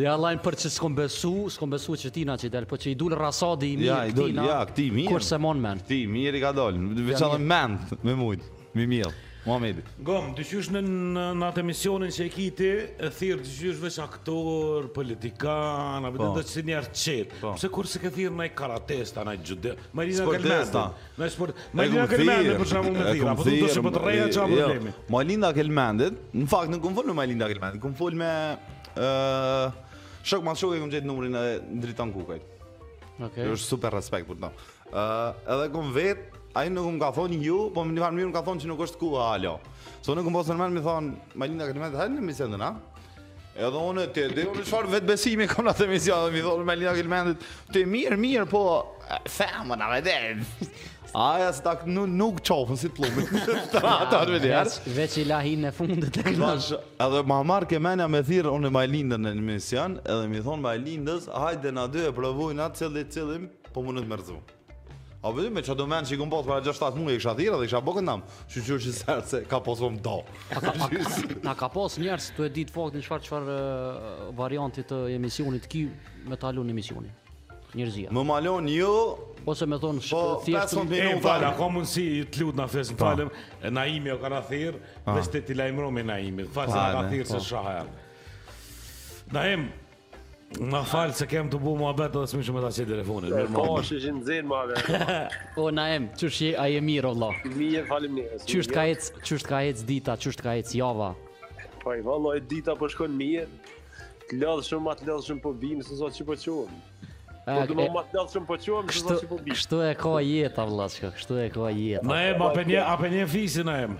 [0.00, 2.92] Ja Allahin për çes kom besu, s'kom besu që ti na çe dal, po çe
[2.94, 4.44] i dul rasadi i mirë ja, ti na.
[4.48, 5.10] Ja, ti mirë.
[5.12, 5.82] Kur se mon men.
[5.90, 7.74] Ti mirë i ka dal, veçanë ja, men
[8.06, 8.46] me mujt,
[8.78, 9.10] me mirë.
[9.44, 9.78] Muhamed.
[10.04, 13.96] Gom, ti jesh në atë emisionin që e ke ti, e thirr ti jesh veç
[14.02, 17.32] aktor, politikan, apo do të sinjer arçet.
[17.42, 17.52] Po.
[17.58, 19.74] Pse kur se ke thirr në karate sta në judo.
[19.96, 20.86] Marina Gelmanda.
[21.20, 21.62] Në sport.
[21.76, 24.92] Marina Gelmanda për shkakun e tij, apo do të shpot rreja çka po themi.
[24.96, 25.08] Jo.
[25.18, 28.32] Marina Gelmanda, në fakt nuk kum fol me Marina Gelmanda, kum fol me
[29.00, 29.88] ëh
[30.22, 32.38] Shok ma shok e kom gjetë numërin edhe ndritan kukaj
[33.24, 33.46] okay.
[33.46, 37.00] Kjo është super respekt për të no uh, Edhe kom vetë, a i nuk më
[37.00, 39.10] ka thonë ju, po më një farë mirë më ka thonë që nuk është ku
[39.14, 39.56] kua alo
[40.04, 42.60] So nuk më posë nërmenë mi thonë, ma linda këtë me të hajnë në misendë
[42.60, 42.70] na
[43.60, 46.34] Edhe unë e të edhe, unë e shfarë vetë besimi kom në të misja dhe
[46.36, 47.22] mi thonë, ma linda këtë me
[47.74, 48.62] të mirë, mirë, po,
[49.28, 54.44] fem, në në në Aja se tak nuk qofën si të plumit
[54.94, 56.50] Veq i lahi në fundët e kënë
[57.02, 61.26] Edhe ma marrë ke menja me thirë Unë majlindën në emision Edhe mi thonë majlindës
[61.34, 64.36] Hajde na dy e provojnë atë cilë i cilëm Po më në të mërzu
[65.26, 67.34] A përdi me që do menë që i kumë posë para 6-7 mungë i kësha
[67.40, 68.22] thirë dhe kësha bëkën nam
[68.54, 70.14] Që që që sërë se ka posë vëmë do
[71.48, 74.06] Na ka posë njerës të e ditë fakt Në qëfar eh,
[74.38, 75.88] variantit të emisionit Ki
[76.30, 77.28] me talu në emisionit
[77.74, 78.10] njerëzia.
[78.12, 78.94] Më malon ju
[79.48, 81.00] ose më thon po, shkëthier të mbi.
[81.16, 83.30] Po, falem, ka mundsi të lut na fes, Falem,
[83.72, 85.46] Naimi o kanë thirr, vetë po.
[85.50, 86.50] ti lajmëro me Naimin.
[86.54, 87.30] Falë se ka thirr po.
[87.30, 87.76] se shaha
[89.34, 89.68] Naim,
[90.66, 93.30] na fal se kem të bëj muhabet edhe s'më shumë ta çel telefonin.
[93.36, 95.56] Mirë, po është i nxënë muhabet.
[95.56, 97.32] O Naim, ti je ai mirë valla.
[97.46, 98.26] Mirë, falim ne.
[98.46, 101.14] Çish ka ec, çish ka ec dita, çish ka ec java.
[101.82, 103.48] Po i valla e dita po shkon mirë.
[104.32, 106.78] Lodh shumë, atë lodh shumë po bimë, se sot që po qohëm
[107.58, 109.54] Po do mos dal shumë po çuam, do të shpobi.
[109.56, 112.06] Kështu e ka jeta vllaçka, kështu e ka jeta.
[112.06, 113.96] Na e apo ne a ne fisin na em.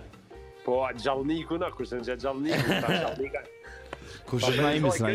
[0.67, 3.47] Po xhallniku na kurse nje xhallniku, xhallnika.
[4.31, 5.07] Kurse na imi sa.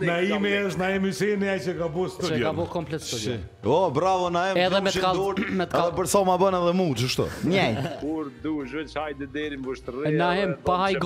[0.00, 2.34] Na imi është na imi se ne ajë ka bu studio.
[2.36, 3.36] Se ka bu komplet studio.
[3.66, 5.20] Oh, bravo na Edhe me kall,
[5.58, 5.88] me kall.
[5.88, 7.26] Edhe për sa ma bën edhe mucë kështu.
[7.50, 7.78] Njëj.
[8.02, 10.12] Kur du, zhvet hajde deri në vështrë.
[10.18, 10.98] Na em pa haj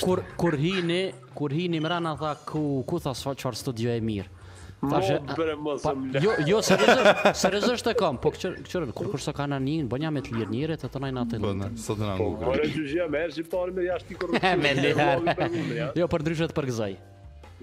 [0.00, 1.00] Kur kur hini,
[1.38, 4.30] kur hini më tha ku ku tha çfarë studio e mirë.
[4.78, 8.80] Tash e bëre më sa më Jo, jo, seriozisht, seriozisht e kam, po kë çë
[8.92, 11.44] kur sa kanë anin, bën jam me të lirë njerëz të tonë natën.
[11.44, 12.34] Po, sot na ngul.
[12.42, 15.94] Po, ju jia më është fortë me jashtë korrupsion.
[15.96, 16.96] Jo, për dritë për përgjaj.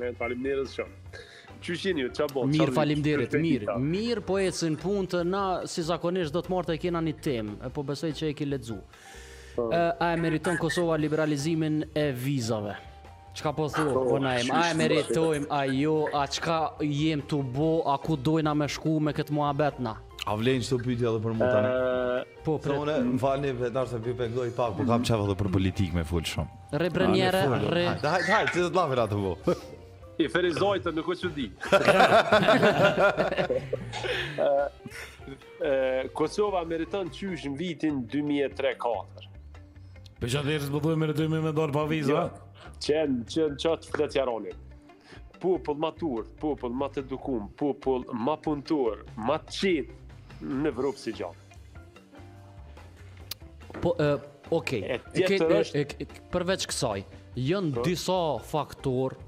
[0.01, 0.95] Ne falim njerëz shon.
[1.63, 2.47] Qëshin ju, çabo.
[2.49, 3.67] Mir faleminderit, mir.
[3.83, 8.09] Mir po ecën punë na si zakonisht do të marrte kena një tem, po besoj
[8.17, 8.79] që e ke lexu.
[8.81, 9.67] Ëh, po.
[9.69, 12.73] a e meriton Kosova liberalizimin e vizave?
[13.33, 17.39] Qka po thu, po na im, a e meritojm, a jo, a qka jem të
[17.55, 19.95] bo, a ku dojna me shku me këtë mua betna?
[20.29, 21.71] A vlen që të pyti edhe për mutani?
[22.45, 22.73] Po, pre...
[22.93, 26.03] Se më falni, vetar se pipe gloj pak, po kam qef edhe për politik me
[26.05, 26.51] full shumë.
[26.83, 27.41] Re brenjere,
[27.73, 27.85] re...
[28.05, 29.33] Hajt, hajt, që të të lafira të bo?
[30.21, 31.47] I ferizojtë, nuk o që di.
[36.21, 39.29] Kosova meriton qysh në vitin 2003-2004.
[40.23, 42.21] Për që atë e rëzbëtoj meritojme me dorë pa vizë, jo.
[42.29, 42.52] a?
[42.83, 44.53] qenë, qenë qatë fletë jaroni.
[45.43, 51.01] Popull ma turë, popull ma të edukum, popull ma puntur, ma të qitë në Evropë
[51.01, 51.39] si gjatë.
[53.83, 54.07] Po, e,
[54.55, 54.85] okay.
[54.95, 56.09] e tjetër është...
[56.31, 56.97] Përveç kësaj,
[57.43, 57.85] jënë po?
[57.87, 58.17] disa
[58.53, 59.19] faktorë,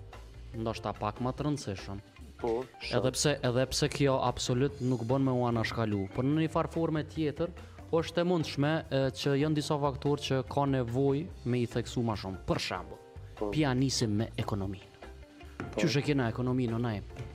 [0.64, 2.03] ndoshta pak ma të rëndësishëm.
[2.41, 2.56] Po,
[2.93, 7.03] Edhe pse, edhe pse kjo absolut nuk bën me u anashkalu, por në një farforme
[7.12, 7.51] tjetër,
[7.95, 12.16] është e mundshme e, që janë disa faktorë që ka nevojë me i theksu më
[12.24, 12.41] shumë.
[12.51, 13.05] Për shembull,
[13.52, 13.74] pja po.
[13.74, 14.84] nisim me ekonomin.
[15.74, 15.80] Po.
[15.82, 17.26] Që shë kena ekonomin në najmë?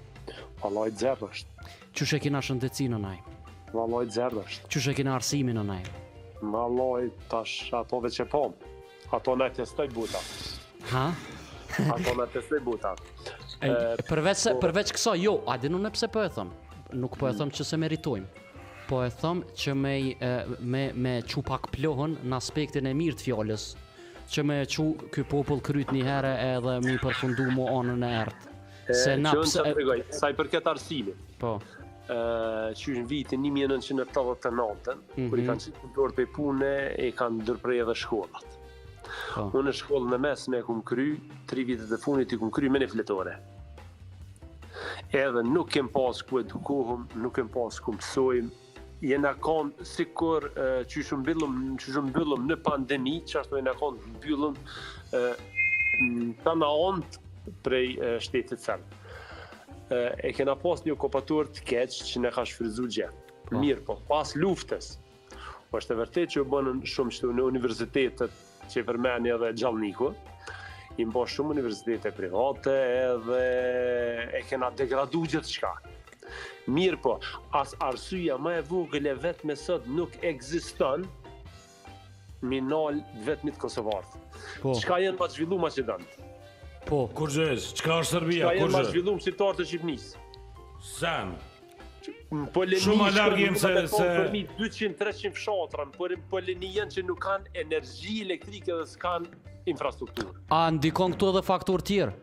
[0.60, 1.68] Valoj dzerë është.
[1.96, 3.36] Që shë kena shëndetësi në najmë?
[3.74, 4.68] Valoj dzerë është.
[4.70, 5.94] Që shë kena arsimin në najmë?
[6.52, 8.72] Valoj tash ato dhe që pomë.
[9.16, 10.20] Ato në testoj buta.
[10.92, 11.04] Ha?
[11.94, 12.94] ato në testoj buta.
[14.08, 14.72] përveç, e, po.
[14.94, 16.76] kësa, jo, a dinu në pse për e thëmë.
[17.02, 18.36] Nuk për e thëmë që se meritojmë
[18.90, 19.90] po e thëmë që me,
[20.72, 23.66] me, me qupak plohën në aspektin e mirë të fjallës
[24.30, 28.10] që me e që kjo popull kryt një herë edhe mi përfundu mu anën e
[28.20, 28.54] ertë.
[29.00, 29.64] Se na pse...
[29.66, 29.66] Po.
[29.66, 31.14] Që në të saj për këtë arsimi.
[31.40, 31.56] Po.
[32.10, 35.28] Uh, që është në vitin 1989, mm -hmm.
[35.34, 36.72] kër i kanë qitë të dorë për pune,
[37.06, 38.56] e kanë dërprej edhe shkollat.
[39.34, 39.50] Po.
[39.50, 41.08] Unë në shkollë në mes me kumë kry,
[41.50, 43.36] tri vitet e funit i kum kry me në fletore.
[45.10, 48.59] Edhe nuk kem pas ku edukohëm, nuk kem pas ku mësojmë,
[49.02, 50.42] jena kon sikur
[50.88, 54.56] çu shumë mbyllum çu shumë mbyllum në pandemi çfarë jena kon mbyllum
[56.44, 57.00] tana on
[57.64, 57.94] prej
[58.26, 58.76] shtetet sa
[59.90, 63.56] e kena pas një okupator të keq që ne ka shfryzu gje po.
[63.62, 64.92] mirë po pas luftës
[65.70, 68.36] po është e vërtet që u bënën shumë çtu në universitetet
[68.70, 70.12] që përmeni edhe Gjallniku,
[71.00, 73.40] i mbo shumë universitetet private edhe
[74.38, 75.72] e kena degradu gjithë shka.
[76.68, 77.14] Mirë po,
[77.56, 81.06] as arsyja më e vogël e vetë me sot nuk ekziston,
[82.44, 82.60] mi
[83.26, 84.20] vetë mitë Kosovartë.
[84.62, 84.74] Po.
[84.76, 86.28] Qka jenë pa zhvillu dëndë?
[86.86, 88.60] Po, kur zhëz, qka është Serbia, kur zhëz?
[88.60, 90.26] Qka jenë pa zhvillu më sitarë të Shqipnisë?
[90.90, 91.34] Sen.
[92.54, 93.70] Po Shumë alargi jenë se...
[93.92, 94.04] se...
[94.16, 99.28] Përmi 200-300 fshatra, përmi po po jenë që nuk kanë energji elektrike dhe s'kanë
[99.72, 100.32] infrastrukturë.
[100.56, 102.16] A, ndikon këtu edhe faktor tjerë?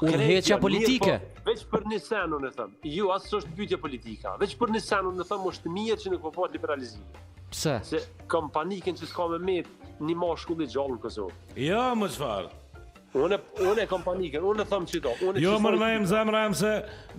[0.00, 1.18] po urheqja politike.
[1.20, 4.82] Po, veç për një senu në thëmë, ju asë është pytje politika, veç për një
[4.84, 7.24] senu në thëmë është mija që në këpohet liberalizimi.
[7.52, 7.76] Pse?
[7.86, 8.00] Se
[8.32, 11.28] kam panikin që s'ka me metë një ma shkulli gjallur këso.
[11.62, 12.54] Ja, më qëfarë.
[13.16, 16.72] Unë unë kam panikën, unë them çdo, unë Jo, më ndajm jo, zemra jam se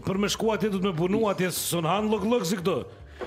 [0.05, 2.75] për me shkuat ti do të më punu atje son han lok lok si këto.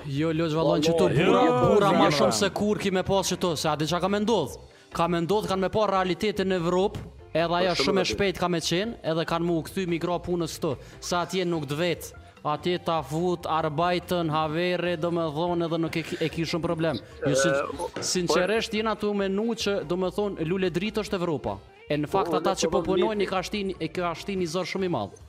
[0.07, 3.55] Jo, Lojë Vallon që to burra, burra më shumë se kur ki me pas çto,
[3.59, 4.55] se a di çka ka më ndodh?
[4.95, 7.01] Ka më ndodh kanë më pa realitetin në Evropë,
[7.31, 10.57] Edhe po, ajo shumë e shpejt ka me qenë, edhe kanë mu këthy mikro punës
[10.59, 10.71] të,
[11.09, 12.09] sa atje nuk dë vetë,
[12.53, 16.99] atje ta fut, arbajtën, haverë, do me thonë edhe nuk e, e kishëm problem.
[17.23, 18.03] Një sin, po, po.
[18.11, 21.55] sinqeresht jena të menu që do me thonë lule dritë është Evropa,
[21.87, 24.91] e në fakt ata që popunojnë i ka shti, e ka ashti një zorë shumë
[24.91, 25.21] i madhë.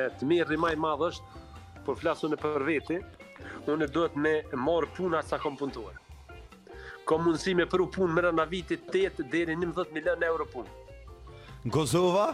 [0.00, 1.40] E, të mirë rimaj madhë është,
[1.84, 3.00] për flasën e për veti,
[3.68, 6.00] unë e duhet me morë puna sa kom punëtuar.
[7.08, 10.79] Kom mundësi me punë mërë në vitit 8 dhe 11 milion euro punë
[11.64, 12.26] në Kosova?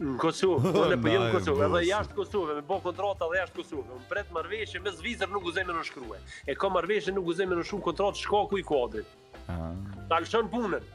[0.00, 3.56] Në Kosova, po jam po në Kosova, edhe jashtë Kosova, me bën kontrata edhe jashtë
[3.58, 6.20] Kosovë, Unë pret marrveshje me Zvicër nuk guxoj më në shkruaj.
[6.46, 9.10] E kam marrveshje nuk guxoj më në shumë kontratë shkaku i kuadrit.
[9.48, 10.86] Ta lëshon punën.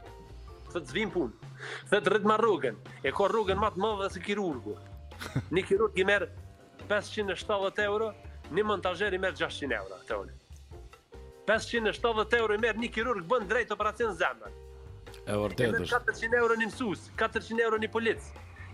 [0.72, 1.52] Të zvin punë.
[1.92, 4.74] Të rrit rrugën, E ka rrugën më të madhe se kirurgu.
[5.56, 6.26] Një kirurg i merr
[6.90, 8.10] 570 euro,
[8.52, 10.40] një montazher i merr 600 euro, thonë.
[11.48, 14.54] 570 euro i merr një kirurg bën drejt operacion zemrës.
[15.30, 16.02] E vërtet është.
[16.30, 18.26] 400 euro një mësus, 400 euro një polic.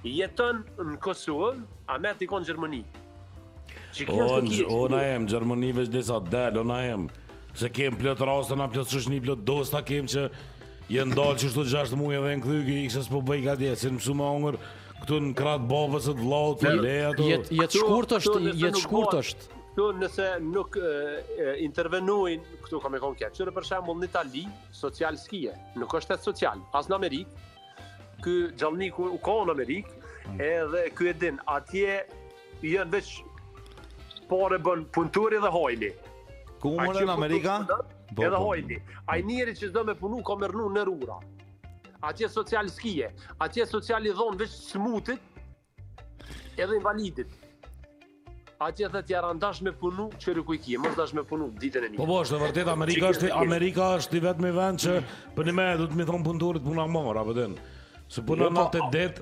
[0.04, 0.62] Jeton
[0.92, 1.50] në Kosovë,
[1.92, 2.82] a me t'i konë Gjermëni.
[4.08, 4.28] O,
[4.74, 7.20] o na jem, Gjermëni veç disa del, ona na
[7.54, 10.30] Se kem plët na a plët shushni, plët dosta kem që
[10.88, 13.90] je ndalë që 6 muje dhe në këthyki, i kësës po bëj ka se si
[13.92, 14.56] në më ongër,
[15.02, 17.28] këtu në kratë bavës e të vlau, të leja, të...
[17.32, 19.61] Jetë jet shkurt është, jetë shkurt është.
[19.72, 20.74] Kjo nëse nuk
[21.64, 24.42] intervenuin, këtu kam e konë keqërë, për shemë, në Itali,
[24.76, 27.46] social skije, nuk është të social, as në Amerikë,
[28.22, 29.94] kjo gjallëni ku u ka në Amerikë,
[30.26, 30.42] mm.
[30.48, 31.94] edhe kjo e din, atje
[32.68, 33.14] jënë veç
[34.28, 35.92] pare bën punturi dhe hojli.
[36.62, 37.56] Ku më mërë në Amerika?
[37.70, 38.46] Bo, edhe po, po.
[38.50, 38.78] hojli.
[39.08, 39.30] A i po.
[39.32, 41.16] njeri që zdo me punu, ka më në rura.
[42.10, 43.08] Atje social skije,
[43.40, 45.30] atje social i dhonë veç smutit,
[46.60, 47.38] edhe invalidit
[48.68, 51.88] atje thotë ja randash me punu çeri ku i mos dash me punu ditën e
[51.92, 55.36] një po bosh po, do vërtet Amerika është Amerika është i vetmi vend që mm.
[55.36, 57.56] po ne merr do të më thon punëtorit puna më mora po den
[58.12, 59.14] se puna në të det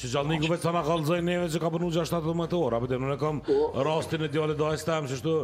[0.00, 2.46] që gjallë një këpët sa nga kalëzaj njëve që ka përnu që ashtatë dhe më
[2.48, 3.56] të orë, apëte, në në kam po.
[3.84, 5.34] rastin e djallë e dojë së që shtu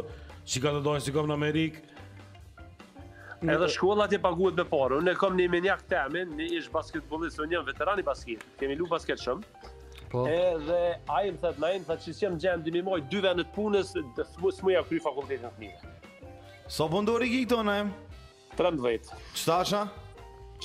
[0.49, 1.83] që ka të dojë si kam në Amerikë.
[3.53, 7.61] Edhe shkolla të paguet me parë, Unë kam një menjak temë, një ishë basketbolist, një
[7.69, 9.45] veteran i basket, kemi lu basket shumë,
[10.09, 10.25] Po.
[10.29, 13.91] Edhe ai më thotë, "Nain, thotë që jam gjem dy muaj, dy vjet në punës,
[14.17, 14.23] të
[14.57, 15.69] smuja kryf fakultetin e
[16.67, 17.75] Sa vonë do rigjë këto ne?
[18.57, 19.13] 13.
[19.35, 19.83] Çtasha?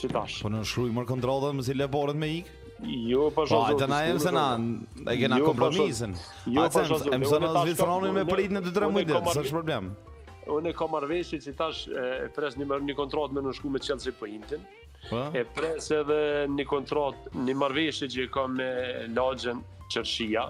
[0.00, 0.40] Çtash.
[0.42, 2.46] Po në shkruaj më kontrollat me si leporet me ik.
[2.82, 3.48] Jo, po shoj.
[3.48, 4.48] Po ata nain se na,
[5.06, 6.14] ai që na kompromisën.
[6.52, 7.04] Jo, po shoj.
[7.04, 9.94] Jo, po em zonë të vitronin me prit në 2-3 muaj ditë, s'është problem.
[10.56, 14.12] Unë kam marrë vesh që tash e pres një kontratë me në shku me Chelsea
[14.12, 14.60] për Intin.
[15.08, 15.16] Po?
[15.36, 16.16] e pres edhe
[16.48, 18.68] një kontrat, një marveshje që i kam me
[19.12, 19.60] lagjen
[19.92, 20.44] qërshia.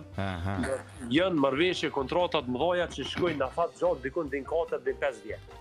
[1.13, 5.23] Jënë marveshje kontratat më dhoja që shkojnë në fatë gjatë dikun din 4 din 5
[5.29, 5.61] vjetë.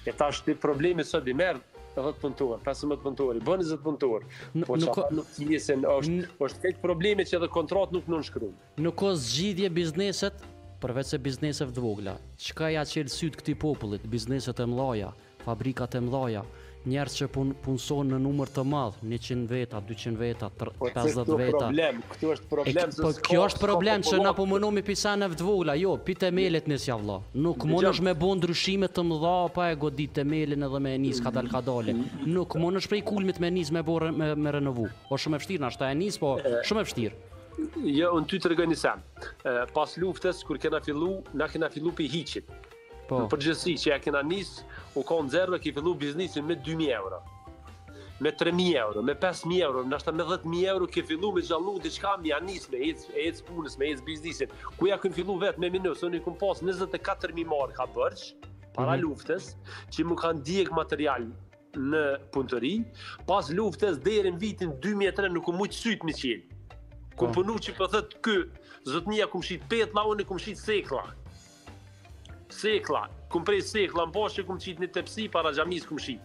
[0.00, 1.62] E ta po është të problemi së di merë,
[1.94, 4.26] të dhëtë 15 punëtuar, i bënë 20 punëtuar,
[4.66, 8.64] po që ka nuk njësën, është, është kejtë problemi që edhe kontrat nuk nuk nuk
[8.86, 10.42] Nuk o zgjidhje bizneset,
[10.82, 15.12] përvecë e bizneset vogla, që ka ja qelë sytë këti popullit, bizneset e mlaja,
[15.44, 16.42] fabrikat e mlaja,
[16.88, 20.48] njerëz që pun punson në numër të madh, 100 veta, 200 veta,
[20.78, 21.26] 50 po, veta.
[21.26, 22.94] Këtu problem, këtu është problem.
[22.96, 26.16] E, po kjo është problem që na po mundon mi pisanë në vula, jo, pi
[26.16, 27.18] të nëse ja vëlla.
[27.44, 31.50] Nuk mundesh me bën ndryshime të mëdha pa e godit temelin edhe me nis kadal
[31.52, 31.96] kadale.
[32.26, 34.88] Nuk është prej kulmit me nis me borë me, me renovu.
[35.08, 37.24] Po shumë e vështirë na ta e nis, po shumë e vështirë.
[37.92, 39.02] Jo, në ty të regoj një sen.
[39.76, 42.46] Pas luftës, kur kena fillu, na kena fillu për hiqin.
[43.10, 43.18] Po.
[43.18, 46.88] Në përgjësi që ja kena njësë, u konë zero e ki fillu biznisin me 2.000
[46.94, 47.20] euro
[48.20, 51.88] me 3.000 euro, me 5.000 euro, nështë me 10.000 euro ke fillu me gjallu dhe
[51.94, 52.82] qka mja njës me
[53.24, 54.50] ec punës, me ec biznisin.
[54.76, 58.26] Kuja kënë fillu vetë me minus, unë i pas 24.000 marë ka bërqë,
[58.76, 59.04] para mm.
[59.06, 59.46] luftës,
[59.96, 61.24] që më kanë dijek material
[61.86, 62.02] në
[62.36, 62.74] punëtëri,
[63.30, 66.60] pas luftës dherën vitin 2003 nuk u mujtë sytë me qëllë.
[67.16, 67.32] Këm po.
[67.38, 68.36] punu që për po thëtë kë,
[68.92, 71.16] zëtë një këmë shqit 5 la, unë i këmë shqit
[72.54, 76.16] sekla, këm prej sekla, në poshë që qitë një tepsi, para gjamis kum shi.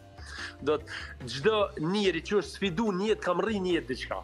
[0.66, 1.60] Do të gjdo
[1.92, 4.20] njeri që është sfidu njetë, kam rri njetë dhe qka.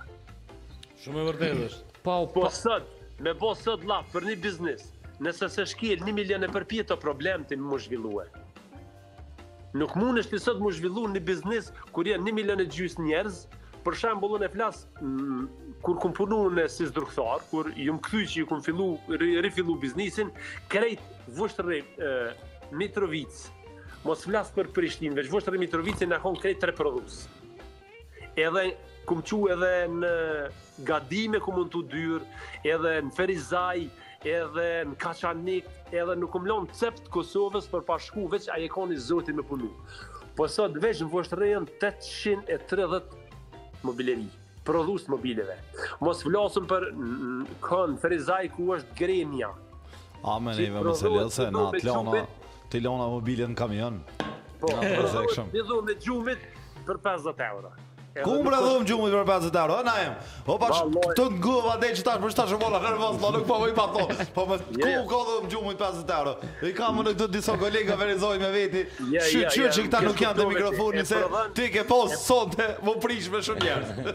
[1.03, 2.01] Shumë e vërdejnë është.
[2.05, 2.47] Pa, po pa.
[2.47, 4.87] Po sëtë, me po sëtë lafë për një biznis,
[5.21, 8.27] nëse se shkel një milion e përpjet të problem të më zhvilluaj.
[9.77, 12.97] Nuk mund është të sot më zhvillu një biznis kur janë një milion e gjys
[12.99, 13.43] njerëz,
[13.85, 15.07] për shambullu e flasë
[15.85, 18.87] kur kum punu në si zdrukthar, kur jëm këthy që ju kum fillu,
[19.45, 20.29] rifillu biznisin,
[20.71, 21.01] krejt
[21.37, 21.79] vështërre
[22.77, 23.41] Mitrovic,
[24.05, 27.23] mos vlas për Prishtin, veç vështërre Mitrovic e në kon krejt tre produs.
[28.39, 28.67] Edhe
[29.09, 30.11] kum qu edhe në
[30.87, 32.27] gadime kum mund të dyrë,
[32.73, 33.87] edhe në Ferizaj,
[34.21, 38.99] edhe në Kaçanik, edhe nuk kum lonë cept Kosovës për pashku, veç a je koni
[39.01, 39.73] zotin me punu.
[40.37, 43.17] Po sot veç në vështërrejën 830
[43.89, 45.57] mobilerit prodhues mobileve.
[46.03, 46.85] Mos flasim për
[47.65, 49.51] kënd frizaj ku është grenja.
[50.21, 50.95] Amen, ne vëmë
[51.33, 52.21] se në Atlana,
[52.69, 54.01] të lëna mobilin në kamion.
[54.61, 54.75] Po,
[55.51, 56.43] ti do me gjumit
[56.85, 57.71] për 50 euro.
[58.19, 60.15] Kumbra dhëmë gjumë për përpazë të arë, na jam.
[60.43, 63.59] O po, pa që të ngullë va tash për shtashë mola nërvës Ma nuk po
[63.61, 66.33] më i pa thonë Po më ku ka dhëmë gjumë për përpazë të arë
[66.69, 70.39] I kam më në disa kolega verizoj me veti Shqyë që që këta nuk janë
[70.41, 71.21] te mikrofoni Se
[71.55, 74.05] ti ke posë sonde më prish me shumë njerë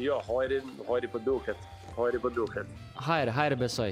[0.00, 1.68] Jo, hajri, hajri po për duket.
[1.98, 2.74] Hajri për duket.
[3.06, 3.90] Hajri, hajri besoj.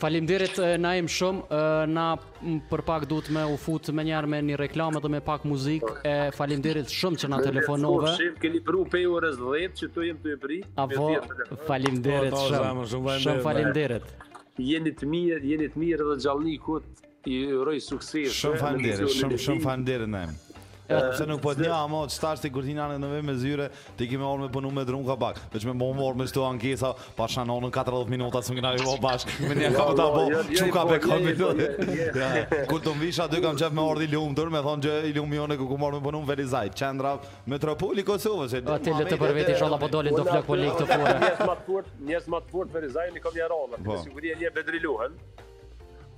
[0.00, 2.04] Falimderit eh, Naim shumë, eh, na
[2.70, 5.84] për pak duhet me u futë me njerë me një reklamë dhe me pak muzikë,
[5.84, 6.02] po.
[6.08, 8.14] e eh, falimderit shumë që na telefonove.
[8.18, 10.60] Shumë, keni pru pe u rëz dhejtë që tu jem të e pri.
[10.84, 11.08] Apo,
[11.68, 14.08] falimderit po, po, shumë, shumë shum, falimderit.
[14.72, 18.34] Jeni të mirë, jeni të mirë dhe gjallnikut, i uroj sukses.
[18.40, 20.34] Shumë falimderit, shumë shum, shum, falimderit Naim.
[20.88, 23.34] Eh, se nuk po të një amo, që tash të kur t'inane në vej me
[23.40, 26.26] zyre, t'i kime orë me pënu me drunë ka pak, veç me më morë me
[26.28, 29.88] shtu ankesa, pa shanonë në 40 minuta së më këna jo bashkë, me një kam
[29.88, 32.68] jo, t'a jo, bo, që jo, ka pe kam minu.
[32.68, 35.14] Kur të visha, dy kam qef me orë i lumë tërë, me thonë që i
[35.16, 37.14] lumë jone ku ku morë me pënu më verizaj, qendra
[37.48, 38.58] me tropulli Kosovës.
[38.60, 41.90] A të lëtë për veti shola po dolin do flëk po lik të fure.
[42.04, 43.08] më të fort verizaj
[44.04, 44.36] siguria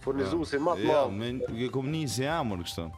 [0.07, 2.91] Ja, me kom nisi amur kështë.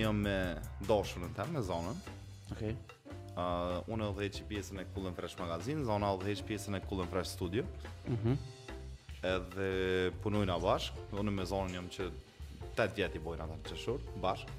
[0.00, 0.56] jam me
[0.88, 1.92] dashurën ta me zonën.
[2.52, 2.72] Okej.
[2.76, 2.76] Okay.
[3.36, 3.42] Uh,
[3.92, 7.62] unë edhe heqë pjesën e Kullën Fresh Magazin, zona edhe pjesën e Kullën Fresh Studio.
[8.08, 8.36] Mm
[9.22, 12.02] Edhe punojnë a bashkë, unë me zonën jam që
[12.74, 14.52] 8 vjetë i bojnë atë qëshur, bashkë.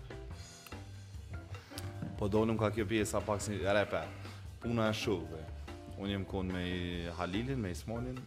[2.21, 4.01] Po do nëm ka kjo pjesë a pak si repe,
[4.63, 5.41] puna është shuvë dhe.
[5.97, 6.63] Unë jem kënë me
[7.17, 8.17] Halilin, me Ismonin,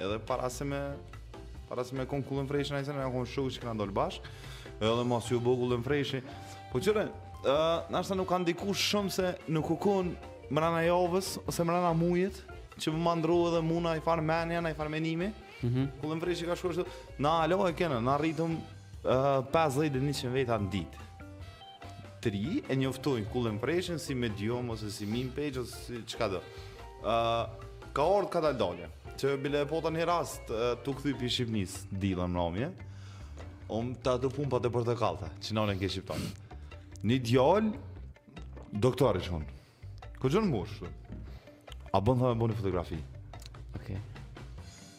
[0.00, 0.80] edhe para se me
[1.68, 4.22] para se me kon kullën freshin ai se ne kon shoku që kanë dal bashk
[4.84, 5.82] edhe mos ju bë kullën
[6.74, 7.04] Po qëre,
[7.46, 10.08] uh, nashta nuk kanë diku shumë se nuk kukun
[10.56, 12.40] mërana javës ose mërana mujit
[12.82, 15.86] që më mandru edhe muna i farë menja, i farë menimi mm -hmm.
[16.00, 16.86] Kullën vrej që ka shkuar shkuar
[17.18, 18.56] Na alo e kene, na rritëm
[19.04, 20.98] uh, 50 dhe 100 veta në ditë
[22.20, 26.26] Tri e njoftojnë kullën vrejshën si me Diom ose si Min page ose si qka
[26.28, 27.44] dhe uh,
[27.94, 32.26] Ka orët ka dalë Që bile e pota një rast të këthy për Shqipnis, dila
[32.26, 32.68] në omje,
[33.68, 36.43] Om të atë për e portekalta, që në në në
[37.04, 37.82] Një djallë
[38.84, 40.78] Doktore që hëndë Ko gjënë mosh
[41.94, 43.52] A bënë thëmë e bënë një fotografi Okej.
[43.80, 44.02] okay.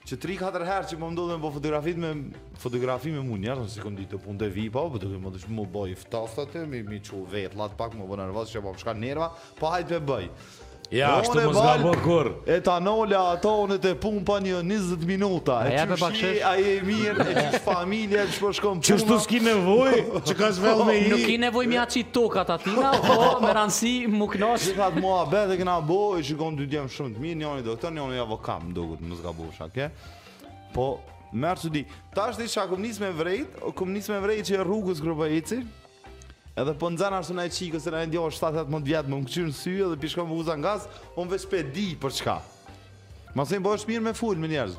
[0.07, 2.15] Që 3-4 herë që më po ndodhen dhe po fotografit me
[2.63, 5.19] Fotografi me mund njerë Në si këndi të pun të vi Po, po të dhe
[5.59, 8.97] më bëj i ftaftat e Mi, mi vetë latë pak Më bëj nervaz që shka
[9.05, 9.29] nerva
[9.61, 10.31] Po hajt bëj
[10.91, 12.29] Ja, ashtu mos gabo kur.
[12.47, 15.57] E tanola ato në të punë pa një 20 minuta.
[15.67, 16.43] E ti pak shesh.
[16.47, 18.83] Ai e mirë, e ti familja që po shkon.
[18.87, 19.97] Çu shtu ski nevoj,
[20.29, 21.09] çu ka zvell me po, i.
[21.11, 24.69] Nuk ki nevoj mja çi tokat atina, po me ransi mu knos.
[24.69, 27.95] Ti ka mua bëte që na boi, shikon dy djem shumë të mirë, njëri doktor,
[27.97, 29.91] njëri avokat, më duket mos gabo ke?
[30.77, 30.89] Po
[31.37, 31.81] Mërë që di,
[32.15, 35.27] ta është di që akum njës me vrejt, me vrejt që rrugës grupa
[36.57, 39.73] Edhe po nxan arsun ai çikës, se ai ndjehet 7-8 vjet më të ngjyrën sy
[39.91, 40.87] dhe pi shkon vuza ngas,
[41.21, 42.37] on vetë spe di për çka.
[43.37, 44.79] Mos e bësh mirë me ful me njerëz.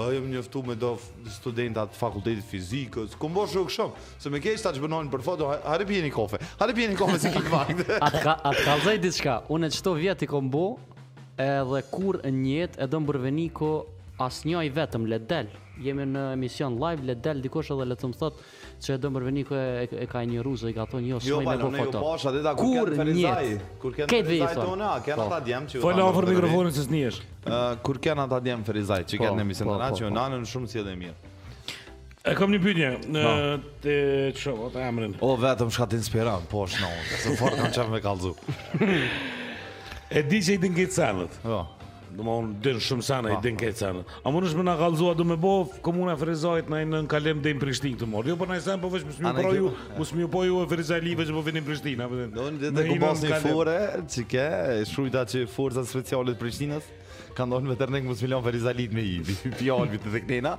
[0.00, 0.90] Ai jo, më njoftu me do
[1.36, 3.14] studenta të fakultetit fizikës.
[3.20, 6.40] Ku mbosh rrugë shumë, se më keq tash bënonin për foto, ha ri bjeni kofe.
[6.58, 7.84] Ha ri bjeni kofe sikur vakt.
[8.02, 9.36] A ka a ka zë diçka?
[9.54, 10.66] Unë çto vjet i kombu,
[11.38, 13.50] edhe kur një jetë e do mbërveni
[14.26, 18.10] asnjë ai vetëm le del jemi në emision live, le del dikush edhe le të
[18.12, 18.44] më thotë
[18.86, 21.40] që do mërveni kë e, e ka një ruzë, i ka thonë jo, s'më jo,
[21.40, 22.02] me po foto.
[22.02, 23.50] Jo, kur kënë ferizaj,
[23.82, 25.26] kur kanë të a po.
[25.26, 25.82] ata djemë që...
[25.86, 27.20] Fojnë ofër mikrofonin që s'nijesh.
[27.88, 30.48] kur kanë ata djemë ferizaj që kanë po, në emision të po, që unë anën
[30.52, 31.20] shumë si edhe mirë.
[32.22, 33.38] E kam një pyetje, no.
[33.82, 33.94] të
[34.38, 34.68] që, o
[35.26, 38.30] O, vetëm shka t'inspiran, po është në unë, se fort kam qëmë me kalzu.
[40.16, 41.40] e di që i sanët.
[41.44, 41.64] Jo
[42.16, 44.02] do më din shumë sana i din këtë sana.
[44.26, 45.54] A mund të shme na gallzuat do më bë
[45.86, 48.32] komuna Frezojt në nën kalem deri në Prishtinë të morë.
[48.34, 50.60] Jo po na sa po vesh më po ju, mos më po ju
[51.02, 52.26] live që po vini në Prishtinë, apo.
[52.36, 53.78] Do të të kuposni fure,
[54.14, 54.48] çike,
[54.92, 56.90] shujta që forca speciale të Prishtinës.
[57.36, 58.56] Ka ndonë me tërnek më smilion për
[58.92, 59.20] me i
[59.56, 60.50] Pjall vitë të të këtina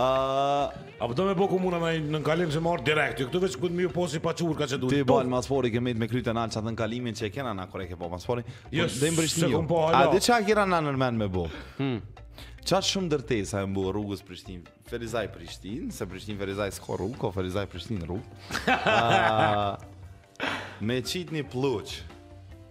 [0.00, 3.74] A përdo me boku muna me në nënkallim që marrë direkt Jo këtu veç këtë
[3.80, 6.08] mi ju posi pa qurë ka që duhet Ty i balë maspori ke mejt me
[6.08, 8.88] krytë e nalë që atë nënkallimin që e kena na kore ke po maspori Jo
[8.88, 9.12] se
[9.52, 11.44] kom po halo A dhe qa kira na nërmen me bo
[11.76, 12.00] hmm.
[12.64, 17.30] Qa shumë dërtesa e mbu rrugës Prishtin Ferizaj Prishtin Se Prishtin Ferizaj s'ko rrugë Ko
[17.36, 18.74] Ferizaj Prishtin rrugë
[20.88, 22.00] Me qitë një pluqë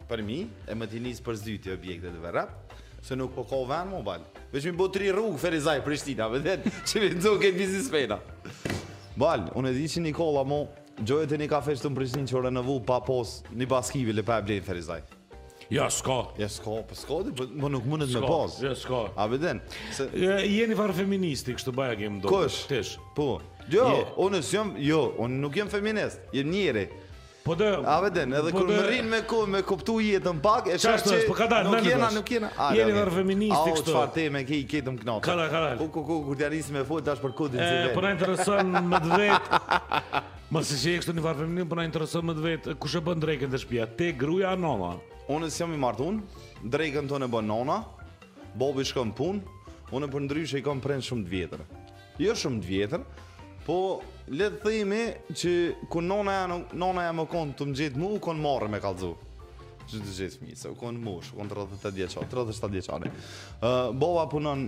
[0.09, 0.39] Për mi,
[0.69, 2.72] e më t'i për zyti objekte të vërrat
[3.03, 4.23] se nuk po ka vend mobil.
[4.53, 8.17] Veç mi botri rrug Ferizaj Prishtina, vetë që vi do ke biznes fena.
[9.19, 10.63] Bal, unë di që Nikola mo
[11.03, 14.13] Gjojët e një kafe që të më prishtin që në vu pa pos Një baskivi
[14.13, 14.99] le pa e blejnë Ferizaj
[15.73, 18.59] Ja, s'ka Ja, s'ka, për po s'ka di, për po, po nuk mundet me pos
[18.61, 19.61] Ja, s'ka A beden
[19.93, 20.05] se...
[20.17, 22.93] ja, Jeni farë feministi, kështu bëja kemë do Kësh?
[23.17, 23.27] Po
[23.73, 23.87] Jo,
[24.27, 26.85] unë s'jom, jo, unë nuk jem feminist Jem njëri
[27.43, 27.69] Po do.
[27.85, 28.99] A vëden, edhe po kur dhe...
[29.03, 31.35] më me ku me kuptu jetën pak, e shoh se po
[31.67, 32.49] nuk jena, nuk jena.
[32.75, 33.11] jeni okay.
[33.17, 33.83] feministi këtu?
[33.83, 35.19] Oh, çfarë te me ke i ketëm knot.
[35.27, 35.73] Kala, kala.
[35.81, 39.01] Ku ku ku kur t'janisi me fol dash për kodin e Po na intereson më
[39.03, 39.51] të vet.
[40.55, 42.71] Mos e sjej këtu në varfë feminim, po na intereson më të vet.
[42.79, 43.89] Kush e bën drekën të shtëpia?
[43.99, 44.93] Te gruaja a nona?
[45.27, 46.21] Unë s'jam i martuar.
[46.63, 47.81] Drekën tonë bën nona.
[48.55, 49.43] Bobi shkon punë.
[49.91, 51.67] Unë për ndryshe i kam prend shumë të vjetër.
[52.23, 53.03] Jo shumë të vjetër,
[53.65, 54.01] Po,
[54.35, 55.51] le të themi që
[55.91, 59.13] ku nona ja nona ja më kon të më gjet mua, kon marrë me kallzu.
[59.87, 63.11] Që të gjet mi, se u kon mosh, kon 38 vjeçor, 37 vjeçare.
[63.11, 63.15] Ë,
[63.61, 64.65] uh, baba punon,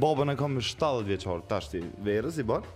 [0.00, 2.66] babën e kam 70 vjeçor tash ti verës i bën.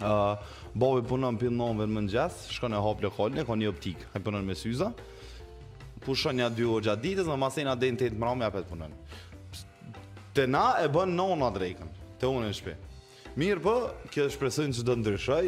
[0.00, 4.20] Ë, uh, babi punon pinonve në mëngjes, shkon e hap lokalin, ka një optik, ai
[4.24, 4.90] punon me syza.
[6.06, 8.92] Pushon ja 2 orë gjatë ditës, në masena dhe në të të mramja për punon.
[10.36, 10.50] punën.
[10.52, 11.88] na e bën nona drekën,
[12.20, 12.74] te unë në shpi.
[13.36, 13.72] Mirë po,
[14.14, 15.42] kjo është presojnë jo që do ndryshoj.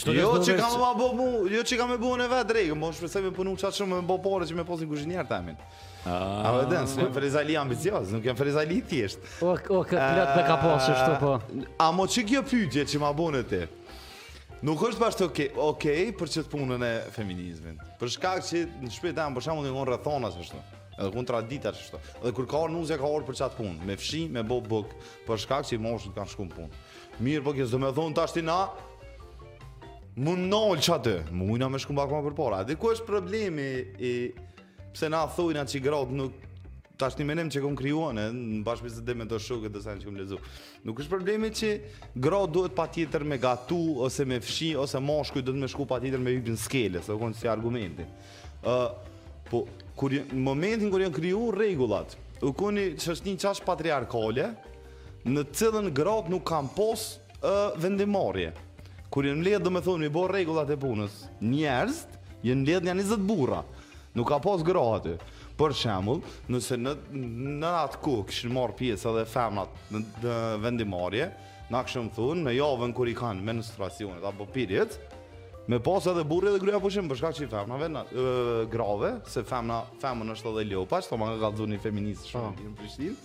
[0.00, 2.76] Qëto jo që kam ma bo mu, jo që kam më buën e vetë drejkë,
[2.80, 5.52] mo shpresoj me punu qatë shumë me bo pare që me posin kuzhinier tani.
[5.52, 5.82] tamin.
[6.08, 6.08] Ah.
[6.10, 6.14] A
[6.48, 9.28] ah, vetëm, s'kem frizali ambicioz, nuk jam frizali thjesht.
[9.44, 11.68] O, o, këtë me ka posë ah, shtu po.
[11.84, 13.60] A mo që kjo pyjtje që ma buën ti?
[14.64, 17.76] Nuk është bashkë të okej okay, okay, për që të punën e feminizmin.
[18.00, 20.62] Për shkak që në shpejt e amë përshamu në ngonë rëthona që shtu.
[20.94, 22.00] Edhe ku në tradita që shtu.
[22.22, 23.84] Edhe kur ka orë nuzja ka orë për qatë punë.
[23.88, 24.94] Me fshi, me bo bëk.
[25.26, 26.82] Për shkak që i moshën të kanë shku në punë.
[27.22, 28.58] Mirë, po kjo më me thonë tashti na
[30.14, 33.64] Mund nolë që aty, muina me shkumbak ma për para Dhe ku është problemi
[34.06, 34.10] i,
[34.94, 36.32] Pse na thujna që i nuk
[36.96, 39.80] Tash një menem që kom kryuan e në bashkë pisë dhe me të shukë dhe
[39.82, 40.36] sajnë që kom lezu.
[40.86, 41.70] Nuk është problemi që
[42.22, 45.98] gro duhet pa tjetër me gatu ose me fshi ose moshkuj duhet me shku pa
[45.98, 48.06] tjetër me hipin skele, se okon si argumenti.
[48.62, 48.94] Uh,
[49.50, 49.64] po,
[49.98, 52.14] kur, në momentin kur janë kryu regullat,
[52.46, 54.52] u keni që është një qash patriarkale,
[55.24, 58.50] në cilën grad nuk kam pos uh, vendimarje.
[59.12, 62.02] Kur jenë ledhë, dhe me thonë, mi bo regullat e punës, njerës,
[62.44, 63.60] jenë ledhë një 20 burra,
[64.18, 65.16] nuk ka pos grad aty.
[65.54, 66.18] Për shemull,
[66.50, 66.96] nëse në,
[67.60, 71.28] në atë ku këshën marë pjesë edhe femnat në, në vendimarje,
[71.70, 74.98] na më thunë, në javën kër i kanë menstruacionet apo pirit,
[75.70, 78.24] me pas edhe burri dhe gruja pushim, përshka që i femnave, në, e,
[78.68, 82.50] grave, se femna, femën është edhe ljopa, që të më nga galdhë një feministë shumë
[82.58, 82.66] po.
[82.68, 83.16] në Prishtinë,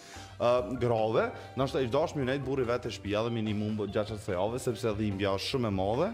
[0.80, 4.94] grove, ndoshta i dosh më nejt burri vetë shtëpia dhe minimum gjatë asaj jave sepse
[4.96, 6.12] dhimbja është shumë e madhe.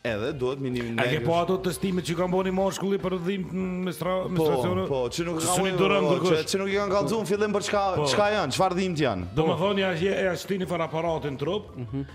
[0.00, 0.96] Edhe duhet minimum.
[0.98, 4.78] A ke po ato testimet që kanë bënë moshkulli për dhimb me me stacion?
[4.88, 5.54] Po, çu po, nuk kanë.
[5.54, 7.82] Suni durën do Çu nuk i kanë kallzuar fillim për çka?
[8.00, 8.06] Po.
[8.08, 8.54] Çka janë?
[8.56, 9.26] Çfarë dhimb janë?
[9.36, 9.92] Domethënë ja
[10.22, 11.68] ja shtini fara aparatin trup.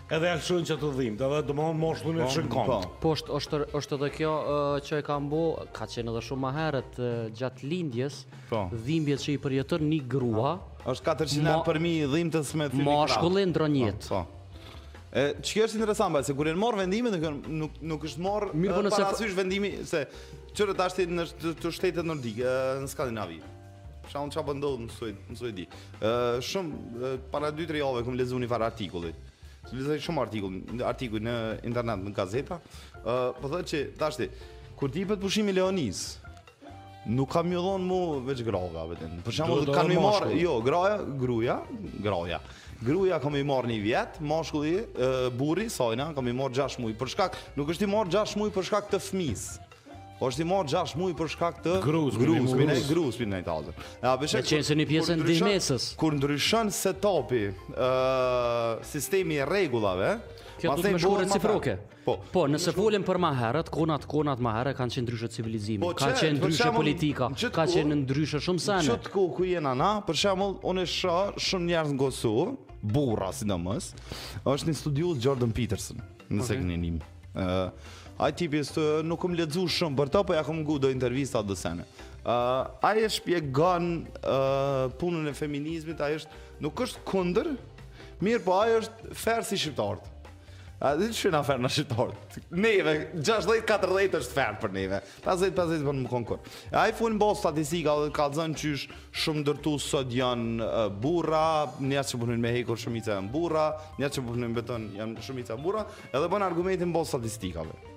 [0.10, 2.90] Edhe ja shohin çatu dhimb, edhe domethënë moshkullin e po, shën kont.
[3.06, 4.34] Po, është është është edhe kjo
[4.90, 5.44] që e ka mbu,
[5.78, 7.02] ka qenë edhe shumë më herët
[7.40, 8.24] gjatë lindjes.
[8.82, 12.86] Dhimbjet që i përjeton një grua, është 400 lek për mi dhimbtës me thyrë.
[12.88, 14.08] Mashkulli ndronjet.
[14.10, 15.04] Po, po.
[15.16, 18.82] E çka është interesant se kur e mor vendimin, do nuk nuk është marr para
[18.84, 19.12] po nëse...
[19.22, 20.04] syh vendimi se
[20.56, 21.26] çfarë dashti në
[21.62, 22.46] të shtetet nordike,
[22.84, 23.40] në Skandinavi.
[24.12, 25.66] Shaun çfarë po ndodh në Suedi, në Suedi.
[26.04, 26.12] Ë
[26.46, 29.14] shumë para 2-3 javë kam lexuar një far artikulli.
[29.72, 30.60] Lexoj shumë artikull,
[30.92, 31.38] artikull në
[31.72, 32.60] internet në gazeta.
[33.02, 34.28] Ë po thotë që dashti
[34.78, 36.04] kur ti i bëhet pushimi Leonis,
[37.06, 39.20] Nuk kam ju dhonë mu veç groga vetëm.
[39.26, 41.60] Për shembull kanë i marr, jo, graja, gruaja,
[42.02, 42.40] groja.
[42.82, 46.98] Gruaja kam i marë një vjetë, mashkulli, e, burri, sajna, kam i marr 6 muaj.
[47.00, 49.62] Për shkak, nuk është i marr 6 muaj për shkak të fëmisë.
[50.18, 53.74] Po është i marr 6 muaj për shkak të gruas, gruas, gruas, gruas në Italë.
[54.02, 55.88] Ja, për shkak të një pjesë të dimesës.
[56.00, 57.46] Kur ndryshon setupi,
[57.76, 60.16] ë, sistemi i rregullave,
[60.60, 61.74] Kjo të më shkurë reciproke.
[62.06, 65.82] Po, po, nëse folim për më herët, konat konat më herë kanë qenë ndryshë civilizimi,
[65.84, 68.94] po, kanë qenë ndryshë politika, ka qenë ndryshë shumë sene.
[68.98, 69.10] ne.
[69.12, 69.90] ku ku jena na?
[70.06, 72.34] Për shembull, unë shoh shumë njerëz në Gosu,
[72.82, 73.90] burra si domos.
[74.46, 76.00] Është në studiu Jordan Peterson,
[76.30, 76.62] nëse okay.
[76.64, 77.02] keni nim.
[77.34, 80.78] Ë, uh, ai tipi është nuk kam lexuar shumë për to, po ja kam ngu
[80.88, 81.90] do intervista do sene.
[82.24, 87.50] Ë, uh, ai shpjegon ë uh, punën e feminizmit, ai është nuk është kundër,
[88.24, 90.14] mirë po ai është fersi shqiptarët.
[90.86, 95.00] A dhe që nga në Neve, 16-14 është ferë për neve.
[95.26, 96.42] 50-50 për në më konkur.
[96.78, 96.94] A i
[97.40, 100.68] statistika dhe ka zënë që është shumë dërtu sot janë
[101.02, 101.42] burra,
[101.82, 103.66] një që përnën me hekur shumica e burra,
[103.98, 107.94] një që përnën me beton janë shumica e burra, edhe bënë argumentin bërë statistika dhe.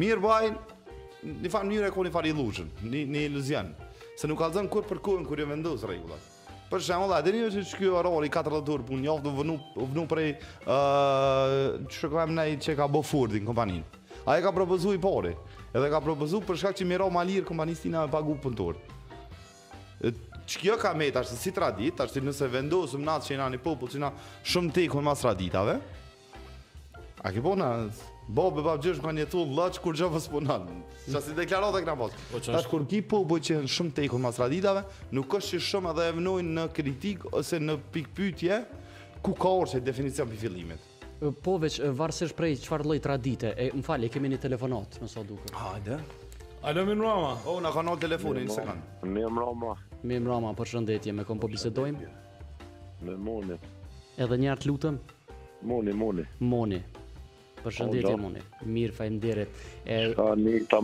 [0.00, 0.52] Mirë bëjë,
[1.44, 3.74] një farë njëre ku një farë iluzhen, një iluzion,
[4.16, 6.30] se nuk ka zënë kur për kuën në kur jë jo vendusë regullat.
[6.70, 10.36] Për shembull, a dini se ky orari 14 orë punë njoftë vënu vënu prej ë
[10.64, 14.00] uh, shkojmë ne që ka bë furdin kompaninë.
[14.24, 15.34] Ai ka propozuar i pori.
[15.74, 18.78] Edhe ka propozuar për shkak që miro malir kompanistina me pagu punëtor.
[20.48, 23.60] Që kjo ka me se si tradit, tashtë nëse vendosëm natë që i në një
[23.64, 24.12] popull që i na
[24.52, 25.78] shumë tekon mas traditave,
[27.24, 27.68] a ke po në
[28.24, 30.62] Bo, be babë gjysh, më kanë jetu lëqë kur gjë vësë punan.
[31.12, 32.40] Qa si deklarot e këna posë.
[32.54, 35.90] Ta kur ki po bo që janë shumë tejkur mas raditave, nuk është që shumë
[35.92, 38.60] edhe evnojnë në kritik ose në pikpytje,
[39.20, 40.88] ku ka orë që definicion për fillimit.
[41.44, 45.26] Po veç, varësish prej qëfar loj tradite, e më fali, kemi një telefonat, në sa
[45.28, 45.52] duke.
[45.60, 46.00] Hajde.
[46.64, 47.34] Alo, mi mrama.
[47.44, 48.80] O, oh, në ka nëllë telefoni, në sekan.
[49.04, 49.74] Mi mrama.
[50.08, 52.08] Mi mrama, për shëndetje, me kom po bisedojmë.
[53.04, 53.60] Me moni.
[54.16, 54.98] Edhe njërë të lutëm?
[55.68, 56.24] Moni, moni.
[56.40, 56.80] Moni.
[57.64, 58.40] Për shëndetje mune,
[58.76, 59.44] mirë fajnë dire
[59.88, 59.96] e...
[60.40, 60.80] një të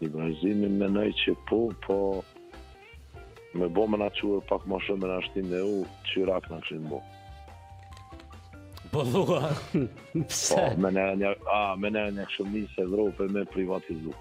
[0.00, 1.98] Liberalizimin me nëjë që po, po
[3.56, 4.06] Me bo me në
[4.48, 5.76] pak më shumë me në ashtin dhe u,
[6.10, 7.02] që rak në këshin bo
[8.92, 14.12] Po, po a, me nërë një këshëmi se dropë e me privatizu.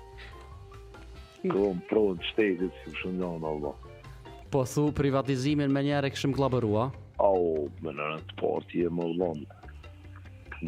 [1.51, 3.84] Këronë pronë qëtejtë si përshëndjohën Allah
[4.55, 6.85] po thu privatizimin me njerë e këshim klabërua?
[7.27, 9.63] Au, me në të porti e më vlonë.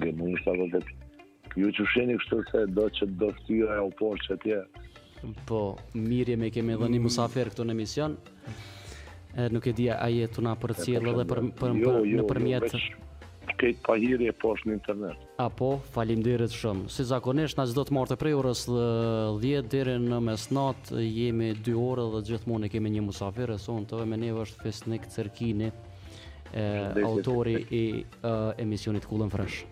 [0.01, 0.81] Gë më një sakë të
[1.61, 4.59] ju që sheni kështu se do që do të tyra e o por që tje.
[5.49, 5.61] Po,
[5.95, 8.18] mirje me kemi dhe një musafer këtu në emision.
[9.31, 11.99] E, nuk e dija, a je të na për cilë dhe për, për, jo, jo,
[12.11, 12.84] në jo, përmjetë
[13.53, 15.22] shkejt pa hiri e posh në internet.
[15.41, 16.88] Apo, falim dirit shumë.
[16.91, 18.88] Si zakonesh, na gjithë do të martë prej orës dhe
[19.41, 24.02] 10 dyrën në mesnat, jemi 2 orë dhe gjithë kemi një musafirë, së unë të
[24.11, 25.72] me neve është Fesnik Cerkini,
[26.53, 26.68] e,
[27.06, 29.64] autori i e, emisionit Kullën Fresh.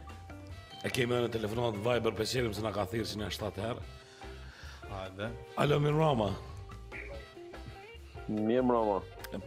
[0.83, 3.85] E kemi në telefonat Viber për qërim se në ka thirë që një ashtatë herë.
[5.63, 6.31] Alo, mirë mrama.
[8.31, 8.99] Mirë mrama.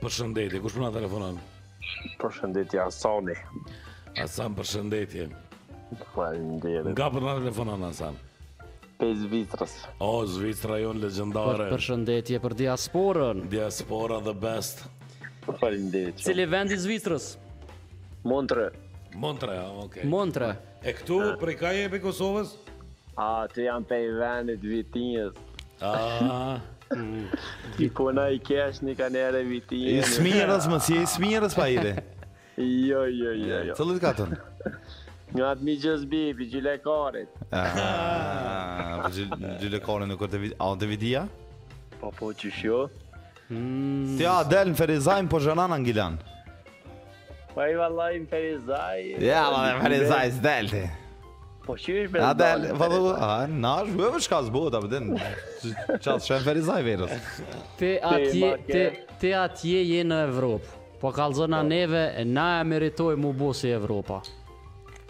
[0.04, 1.42] Për shëndetje, kush për në telefonat?
[2.22, 3.36] Për shëndetje, Asani.
[4.22, 5.28] Asan, për shëndetje.
[6.14, 6.94] Falimderit.
[6.94, 8.24] Nga për në telefonat, Asani.
[9.00, 9.74] 5 vitrës.
[10.00, 11.66] O, oh, Zvitra jonë legendare.
[11.68, 13.42] Për përshëndetje për diasporën.
[13.52, 14.86] Diaspora the best.
[15.48, 16.24] Përshëndetje.
[16.24, 17.34] Cili vend i Zvitrës?
[18.26, 18.70] Montre.
[19.16, 19.84] Montre, okej.
[19.84, 20.08] Okay.
[20.12, 20.54] Montre.
[20.84, 21.36] E këtu, ah.
[21.42, 22.56] prej ka jemi Kosovës?
[23.16, 25.36] A, ah, të jam i vendit vitinjës.
[25.84, 26.96] A, ah.
[27.84, 30.06] i kona i kesh një kanere vitinjës.
[30.08, 31.98] I smirës, më si, i smirës pa ide.
[32.60, 33.76] jo, jo, jo, jo.
[33.76, 34.36] Të lëtë katën?
[35.36, 37.86] Nga të miqës bibi, gjilekarit Aha,
[39.04, 41.26] po gjil, Gjilekarit nuk është A në të vidia?
[42.00, 42.84] Po po që shjo
[43.50, 44.22] mm.
[44.32, 46.18] Adel në Ferizajnë po zhënan në Gjilan
[47.54, 50.86] Po e vallaj në Ferizajnë Ja, vallaj në Ferizajnë së del ti
[51.66, 54.56] Po që është me po, po, në dalë në Ferizajnë Na është bëve shka së
[54.56, 55.12] bëhet, apë din
[55.90, 57.36] Qatë shënë Ferizajnë verës.
[57.82, 58.88] Te atje,
[59.20, 64.24] ti, atje je në Evropë Po kalëzëna neve, na e meritoj mu bu si Evropa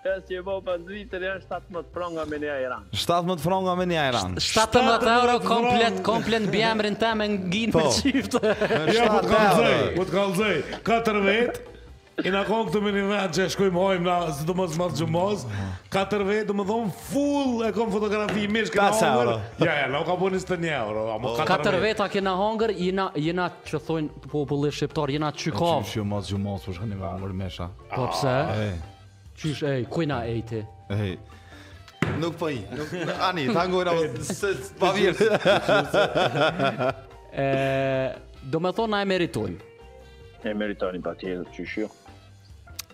[0.00, 3.84] Pes që i bo për zvitër janë 17 pronga me një ajran 17 pronga me
[3.90, 7.18] një ajran 17 euro komplet, komplet, komplet, komplet bi emrin te po.
[7.20, 8.40] me nginë me qiftë
[8.96, 11.68] Ja, më të kalëzëj, më 4 vetë
[12.20, 14.94] E na kon këtu me një vetë që shkojmë hojmë na si të mos mos
[14.98, 15.44] gjumos
[15.94, 19.30] 4 vetë do më dhonë full e kom fotografi i mishë këna hongër
[19.64, 21.06] Ja, ja, na u ka bu një 21 euro
[21.44, 22.14] 4 vetë a oh.
[22.16, 26.80] këna hongër jena, jena që thojnë populli shqiptar, jena qykov Qym që mos gjumos për
[26.82, 28.88] po me hongër mesha Po pse?
[29.40, 30.60] Qysh, ej, kujna ej ti?
[30.92, 31.16] Ej,
[32.20, 32.60] nuk po i.
[33.24, 35.16] Ani, ta ngojra, po, se pa vjerë.
[38.52, 39.62] do me thonë, na e meritojmë.
[40.44, 41.88] E meritojmë, pa tjetë, qysh jo.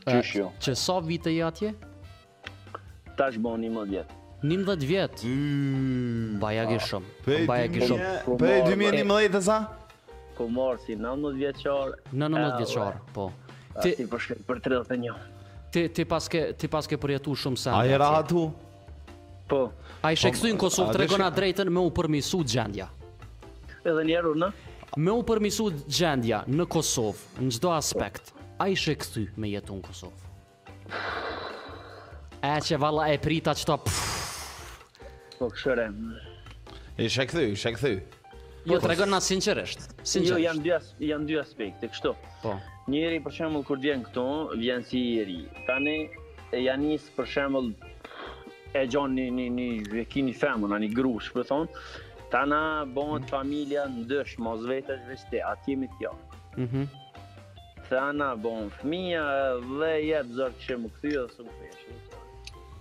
[0.07, 0.53] Qysh jo.
[0.63, 1.73] Që sa vite i atje?
[3.19, 4.15] Ta shbo një më djetë.
[4.47, 5.23] 19 vjet.
[5.27, 6.37] Mm.
[6.39, 7.15] Baja ke shumë.
[7.51, 8.11] Baja ke shumë.
[8.27, 9.57] Po 2011 të sa?
[10.39, 11.97] Ku mor si 19 vjeçor.
[12.15, 13.33] 19 vjeçor, po.
[13.83, 15.33] Ti si për 31
[15.71, 17.75] ti ti paske ti paske përjetu shumë sa.
[17.81, 18.49] Ai era atu.
[19.49, 19.65] Po.
[20.03, 22.89] Ai shekësoi në po, Kosovë tregon atë drejtën me u përmisu gjendja.
[23.87, 24.51] Edhe një herë në
[24.97, 28.33] me u përmisu gjendja në Kosovë në çdo aspekt.
[28.63, 30.33] Ai sheksu me jetu në Kosovë.
[32.47, 33.77] A që valla e prita qëta
[35.37, 35.97] Po kësherem
[37.03, 37.73] Ishe këthy, ishe
[38.75, 39.81] jo, tregon na sinqerisht.
[40.03, 40.31] Sinqerisht.
[40.35, 42.15] Jo, janë dy as, janë dy aspekte, kështu.
[42.43, 42.57] Po.
[42.91, 44.25] Njëri për shembull kur vjen këtu,
[44.61, 45.39] vjen si i ri.
[45.69, 45.97] Tani
[46.55, 47.71] e ja nis për shembull
[48.77, 49.69] e gjon një një në
[50.03, 51.73] e kini famën, ani grush, për po thon.
[52.33, 52.61] Tanë
[52.95, 53.31] bon mm -hmm.
[53.31, 56.13] familja ndësh mos vetë as vetë, aty me kjo.
[56.59, 56.63] Mhm.
[56.83, 56.89] Mm
[57.89, 59.23] Se ana bon fëmia
[59.79, 61.85] dhe jetë zor që më kthy ose më fesh.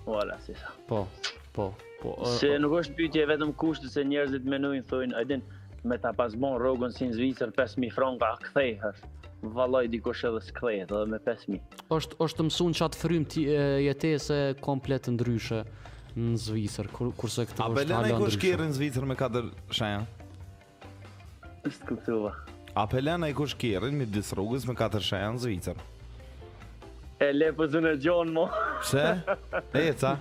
[0.06, 0.70] Voilà, c'est ça.
[0.88, 1.07] Po,
[1.53, 1.66] po,
[2.02, 2.26] po.
[2.26, 5.41] Se nuk është pyetje vetëm kushte se njerëzit menojnë thonë, ajden.
[5.41, 5.55] Ëh,
[5.86, 9.03] me ta pasmon rrogën si në Zvicër 5000 franka kthehesh.
[9.56, 11.82] Vallai dikush edhe skthehet edhe me 5000.
[11.98, 13.44] është është mësuar çat frym ti
[13.86, 15.62] jetese komplet ndryshe
[16.18, 17.98] në Zvicër kur kurse këtu është ndryshe.
[17.98, 20.03] A belen ai kushkirën në Zvicër me katër shenja?
[21.70, 22.34] Është kuptova.
[22.76, 25.84] A belen ai kushkirën me dy rrugës me katër shenja në Zvicër?
[27.26, 28.48] E le po zonë gjon mo.
[28.82, 29.03] Pse?
[29.90, 30.18] Eca.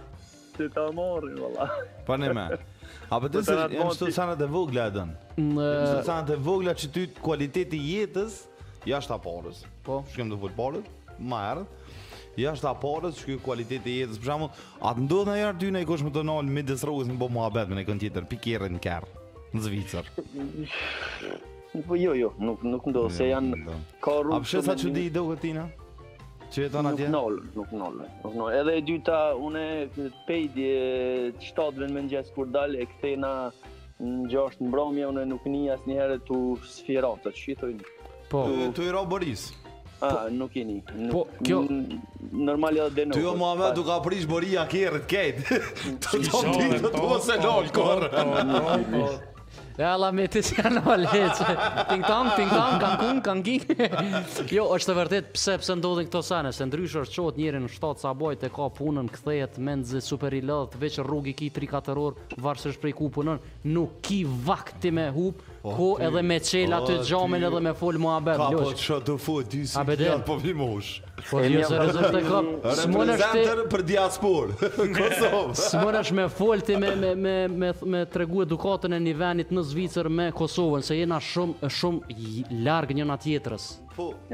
[0.55, 1.67] Ti ta morri valla.
[2.07, 2.47] Po ne më.
[3.15, 6.33] A për të të të të të sanat e vogla e dënë Në të sanat
[6.35, 8.41] e vogla që ty kualiteti jetës
[8.89, 10.91] Jashtë a parës Po Që të vëllë parët
[11.23, 11.85] Ma erët,
[12.45, 14.49] Jashtë a parës që kjo kualiteti jetës Për shamu
[14.81, 17.13] A të ndodhë në jarë ty në i kosh më të nalë Me dësë rogës
[17.13, 19.15] në bo mua me në kënë tjetër Pi në kjerë
[19.55, 20.11] Në zvicër
[21.87, 25.07] Po jo jo Nuk ndodhë se jo, janë Ka rrugë A për sa që di
[25.11, 25.69] i do këtina?
[26.55, 26.81] Çe e atje?
[26.87, 27.95] Nuk nol, nuk nol.
[28.25, 28.53] Nuk nol.
[28.55, 29.65] Edhe e dyta unë
[30.29, 30.67] pej di
[31.43, 33.33] shtat vend me kur dal e kthena
[34.05, 36.39] në gjasht mbrëmje unë nuk nin asnjëherë tu
[36.77, 37.75] sfirat atë shitoj.
[38.31, 39.49] Po, tu i Roboris.
[39.99, 40.79] Po, ah, nuk jeni.
[41.11, 41.63] Po, kjo
[42.31, 43.17] normale do denë.
[43.19, 46.03] Ty o mama do ka prish Boria akerrit këtej.
[46.07, 48.11] Ti do të mos e lol kor.
[49.75, 51.47] Ja, la me të që në valje që
[51.89, 53.65] Ting tong, ting tong, kang kung, kang king
[54.55, 57.71] Jo, është të vërtet pse pse ndodhin këto sene Se ndrysh është qot njëri në
[57.75, 62.05] shtatë saboj Të ka punën këthejet, menzë, super i lëdhë veqë veç rrugi ki 3-4
[62.07, 63.43] orë Varsësh prej ku punën
[63.75, 67.61] Nuk ki vakti me hupë po, ku po, edhe me çel po, aty xhamin edhe
[67.65, 68.37] me fol muhabet.
[68.37, 70.07] Ka po ço do fu di si Abedin.
[70.11, 70.91] janë po vimosh.
[71.31, 74.53] Po jo se po, rezultat ka smolash ti për diaspor.
[74.99, 75.57] Kosovë.
[75.71, 77.35] smolash me fol ti me me me
[77.65, 82.93] me, me tregu edukatën e nivenit në Zvicër me Kosovën se jena shumë shumë larg
[82.99, 83.71] njëna tjetrës.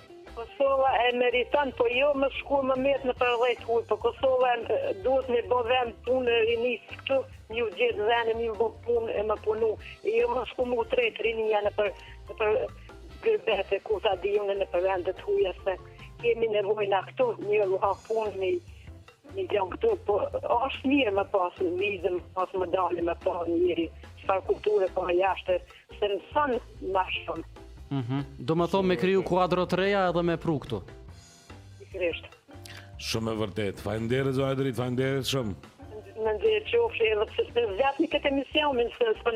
[0.61, 4.91] Kosova e meritan, po jo më shku më mirë në përvejt hujë, po Kosova e
[5.05, 7.17] duhet me bo vend punë e rinisë këtu,
[7.55, 9.71] një u gjithë dhe në një bo punë e më punu.
[10.05, 11.31] E jo më shku më u tretë
[11.65, 11.89] në për,
[12.27, 12.51] në për
[13.25, 15.73] gërbet e ku ta në për vendet hujë, se
[16.21, 16.61] kemi në
[17.09, 18.51] këtu, një u ha punë një,
[19.39, 20.19] një gjën këtu, po
[20.65, 23.87] është mirë më pasë në vizëm, pasë më dalë më pasë njëri,
[24.19, 25.01] që farë kulturë po
[25.47, 25.55] se
[26.07, 26.57] në sënë
[26.93, 27.60] më shumë.
[27.91, 28.23] Mhm.
[28.47, 30.77] Do më thonë me kriju kuadro të reja edhe me pru këtu.
[31.79, 32.37] Sigurisht.
[33.01, 33.83] Shumë e vërtet.
[33.83, 35.55] Faleminderit zonë drejt, faleminderit shumë.
[36.21, 38.79] Në ndjerë që ufri edhe pësë të zjatë një këtë emision,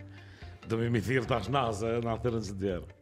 [0.68, 2.94] Do më mi thirr tash nazë në thirrën e djerë.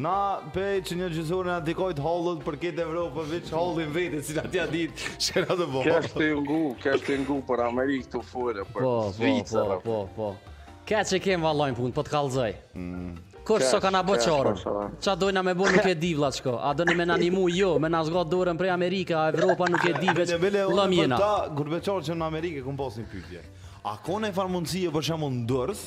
[0.00, 4.20] Na pe që një gjizur në antikojt hollët për këtë Evropë për vitë hollin vete,
[4.24, 5.88] si në tja ditë, që të bërë.
[5.88, 9.76] Kështë të ngu, kështë të ngu për Amerikë të fure, për po, Zvicërë.
[9.84, 10.78] Po, po, po, po.
[10.88, 12.50] Ka që kemë valojnë punë, po të kalëzaj.
[12.80, 13.10] Mm.
[13.50, 14.64] Kërë së so ka në bëqë orën?
[15.04, 16.56] Qa dojna me bo nuk e divla qko?
[16.62, 19.84] A dojnë me në animu jo, me në zgot dorën prej Amerika, a Evropa nuk
[19.90, 21.20] e divet, lëm jena.
[21.20, 23.42] Ta, gurbeqorë që në Amerike, këmë posin pytje.
[23.92, 25.80] A kone farë mundësie për shemë në dërës?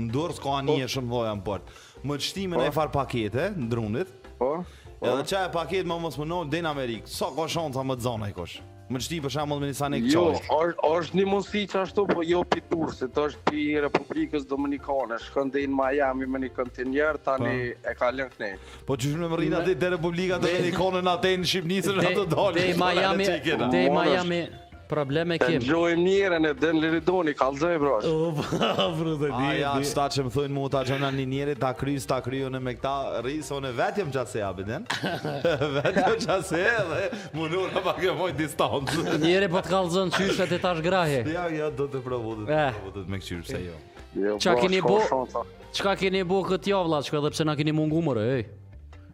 [0.00, 0.92] Në dërës ka anje po.
[0.96, 1.68] shumë dojnë për
[2.04, 2.76] më të shtimin e po.
[2.80, 4.50] farë pakete, në drunit Po,
[4.98, 5.00] po.
[5.06, 8.04] E dhe qaj e më mos më nëllë në Amerikë Sa ka shonë më të
[8.08, 8.56] zonë e kosh
[8.92, 10.24] Më të për shamë më të më këtë Jo,
[10.86, 15.50] është një mundësi që ashtu po jo për tërë është për i Republikës Dominikane Shkën
[15.56, 17.90] deri në Miami me një kontinjer Tani po.
[17.90, 18.52] e ka lënë këne
[18.86, 23.74] Po që shumë më rrida dhe Republikës Dominikane Në atë në Shqipnisë në atë të
[23.80, 24.44] dalë Miami
[24.88, 25.58] probleme kemi.
[25.62, 27.96] Të gjojmë njërën e den liridoni, kalëzaj, bro.
[28.08, 28.30] O,
[28.98, 29.48] bro, dhe di.
[29.56, 32.62] Aja, shta që më thujnë mu t'a gjëna një njëri, ta kryjës, ta kryjë e
[32.68, 32.94] me këta
[33.26, 34.88] rrisë, o në vetëm qase, a bëden.
[35.78, 37.00] vetëm e dhe
[37.32, 39.06] më nërë në pak e moj distancë.
[39.26, 41.22] njëri po të kalëzën qyshet e tash grahe.
[41.34, 42.70] Ja, ja, do të provodit, eh.
[42.80, 43.76] provodit me këqyrë, se jo.
[44.16, 45.00] Qa jo, keni bo,
[45.76, 48.46] qka keni bo këtë javla, qka dhe pse na keni mungumër, ej.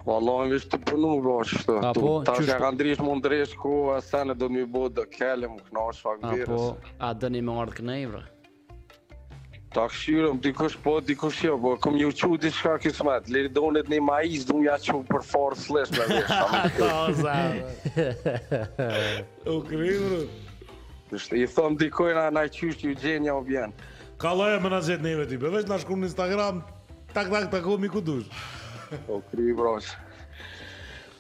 [0.03, 3.93] Vallahi po, vetë të punu bro po, Ta Apo tash ka ndrish mund ndrish ku
[3.95, 6.63] asa do më bëu do kelim knosh fak virus.
[6.67, 8.23] Apo a po, dëni më ardh kënaj bro?
[9.73, 13.53] Ta këshyrëm, dikush po, dikush jo, po, këm një qu di shka kësë matë, liri
[13.57, 16.41] donet një maiz, du nja qu për farë slesh me vishë.
[16.43, 18.89] Ta o zahë.
[19.55, 20.23] U krimru.
[21.39, 23.89] i thëm dikoj na naj qysh që ju gjenë një objenë.
[24.21, 26.61] Ka loja me në gjithë neve ti, përveç në shkru në Instagram,
[27.17, 28.03] tak tak taku, mi ku
[28.93, 29.87] O po, kri i bros.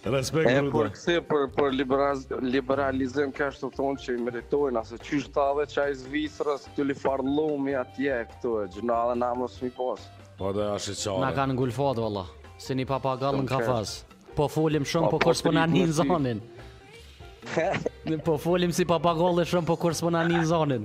[0.05, 0.55] Respekt, Rudi.
[0.55, 5.33] E për këse për, për liberalizim ka është thonë që i meritojnë, asë që është
[5.37, 9.29] ta dhe që a i zvisërës të li farlumi atje këtu e gjëna dhe na
[9.39, 10.03] mos mi pos.
[10.41, 12.25] Po dhe është që Na ka ngulfat gulfot, vëllë.
[12.67, 13.93] Se një papagall në kafas
[14.39, 16.43] Po folim shumë, po kërës për në një në zonin.
[18.27, 20.85] po folim si papagallë shumë, po kërës për në një në zonin.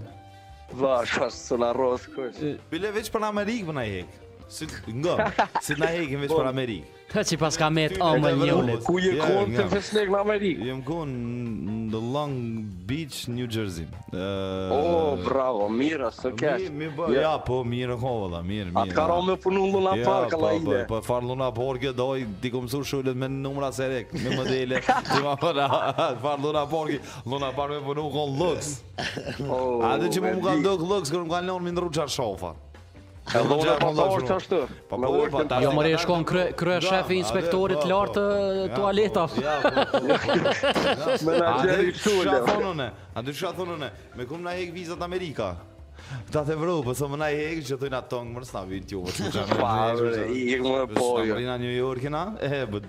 [0.77, 2.41] Vash, vash, së në rrësë kërës.
[2.73, 4.23] Bile veç për në Amerikë vë në hekë.
[4.49, 6.37] Si nga, si na hekim veç po.
[6.39, 6.93] për Amerikë.
[7.11, 10.65] Ta që pas ka metë omë një Ku je konë të fesnek në Amerikë?
[10.67, 12.33] Jem konë në Long
[12.87, 13.85] Beach, New Jersey.
[14.71, 16.65] O, bravo, mira, së kesh.
[17.15, 18.83] Ja, po, mirë në da, mirë, mirë.
[18.83, 20.77] A të karo me punu në Luna Park, la ide.
[20.77, 24.37] Po, po, po farë Luna Park, e doj, ti ku shullet me numra se me
[24.37, 24.79] më dele,
[25.11, 25.67] ti ma përra,
[26.23, 28.71] farë Luna Park, Luna Park me punu në konë lëks.
[29.47, 31.91] Oh, A të që mu më kanë dëkë Lux, kërë më ka në në mindru
[31.99, 32.55] qarë shofa.
[33.27, 34.57] Edhe ona pa forcë ashtu.
[34.87, 35.57] Po po, po ta.
[35.63, 39.43] Jo mori shkon krye krye shefi inspektorit lart të tualetave.
[39.43, 39.57] Ja.
[41.49, 42.87] A di çfarë thonunë?
[43.19, 43.91] A di çfarë thonunë?
[44.15, 45.49] Me kum na hek vizat Amerika.
[46.31, 48.95] Ta the vru, po son na hek që thonë na tong, mos na vin ti
[48.95, 49.03] u.
[49.59, 49.75] Pa,
[50.31, 51.19] i jek më po.
[51.19, 52.23] Po na New Yorkin, a?
[52.39, 52.79] Eh, po.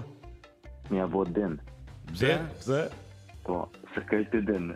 [0.94, 1.50] Mjë abo dhe
[2.24, 2.80] dhe
[3.48, 3.62] Po,
[3.96, 4.74] se ka i të dinë.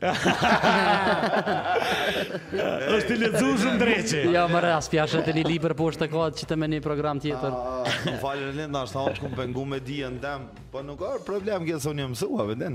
[2.95, 4.21] është i lecu shumë dreqë.
[4.29, 6.69] Ja, jo, më rras, pjashe të një liber, po është të kodë që të me
[6.71, 7.51] një program tjetër.
[7.51, 10.21] Ah, ah, ah, më falë në linda, është ta është këmë pengu me dhja në
[10.23, 12.71] demë, po nuk arë problem kjetë së unë jëmë sua, vë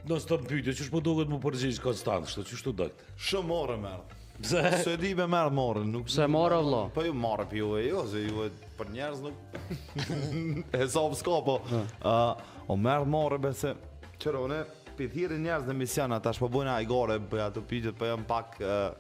[0.06, 3.06] në së të pytje, që shpo duket më përgjish konstantë, shto, që shto dëkt?
[3.28, 3.96] Shë morë e
[4.36, 4.62] Pse?
[4.84, 6.10] Se di me merë morë nuk...
[6.12, 9.54] Se morë vlo Po ju marë për po e jo Se juve për njerës nuk
[10.76, 13.72] E sopë po s'ka po uh, O merë morë be se
[14.20, 14.58] Qërë une
[15.00, 18.26] Pithirin njerës në misjana Ta shpo bujnë a gore Për ja të pijtët Për jam
[18.28, 18.92] pak uh,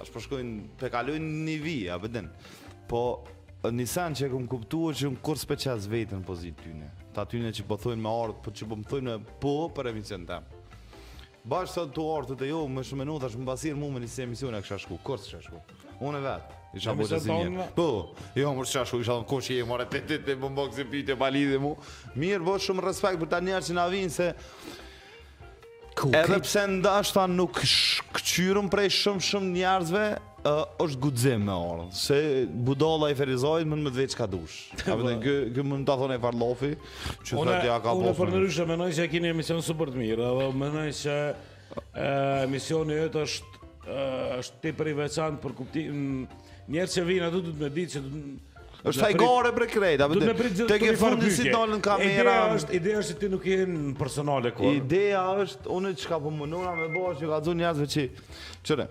[0.00, 2.32] Ta shpo shkojnë Për kalujnë një vijë A bëdin
[2.88, 3.02] Po
[3.68, 6.88] në sanë që kum kuptuar që un kurse për çast vetën pozit tyne.
[7.14, 9.10] Ta tyne që po thujnë me ardh, po çu po më thoin
[9.42, 10.46] po për emision tam.
[11.48, 14.56] Bash sot tu ardh të jo më shumë nuk tash mbasir mua me nisë emisione
[14.58, 15.60] a kisha shku, kurse kisha shku.
[16.06, 17.68] Unë e vet, isha si zinë.
[17.76, 17.86] Po,
[18.38, 21.74] jo më shash shku, isha në koshi e morë tetë të bombok pite bali mu.
[22.16, 24.30] Mirë, vosh shumë respekt për tani që na vin se
[26.14, 30.04] Edhe pse ndashta nuk shkëqyrëm prej shumë shumë njerëzve,
[30.46, 32.16] uh, është guxim me orë, se
[32.48, 34.72] budolla i ferizojt mund më të veç ka dush.
[34.84, 36.74] A vetë ky ky mund ta thonë Farlofi,
[37.24, 38.10] që thotë ja ka bosur.
[38.10, 41.18] Unë po ndryshoj më nëse keni emision super të mirë, apo më nëse
[42.46, 43.56] emisioni jot është
[44.38, 46.00] është tepër i veçantë për kuptim
[46.68, 48.02] njerëz që vijnë aty do të më ditë se
[48.92, 50.68] është ai gore për apo vetë.
[50.68, 52.20] Te ke fundi si dalën kamera.
[52.20, 54.70] Ideja është, ideja është ti nuk je në personale kur.
[54.76, 58.06] Ideja është unë çka po mundura me bosh që gaxon jashtë veçi.
[58.68, 58.86] Çore.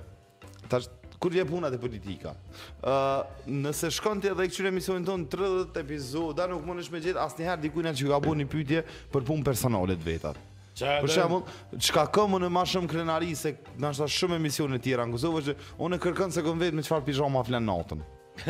[0.68, 2.34] Tash kur vje punat e politika.
[2.81, 6.99] Ë, uh, nëse shkon ti edhe këtu në emisionin ton 30 epizoda, nuk mundesh me
[7.02, 8.84] gjet asnjëherë dikujt na çka buni pyetje
[9.14, 10.39] për punë personale të vetat.
[10.77, 11.41] Për shembull,
[11.81, 15.56] çka ka më në mashëm krenari se dashja shumë emisione të tjera në Kosovë, që
[15.88, 18.03] unë kërkon se gon vet me çfarë pijama flan natën.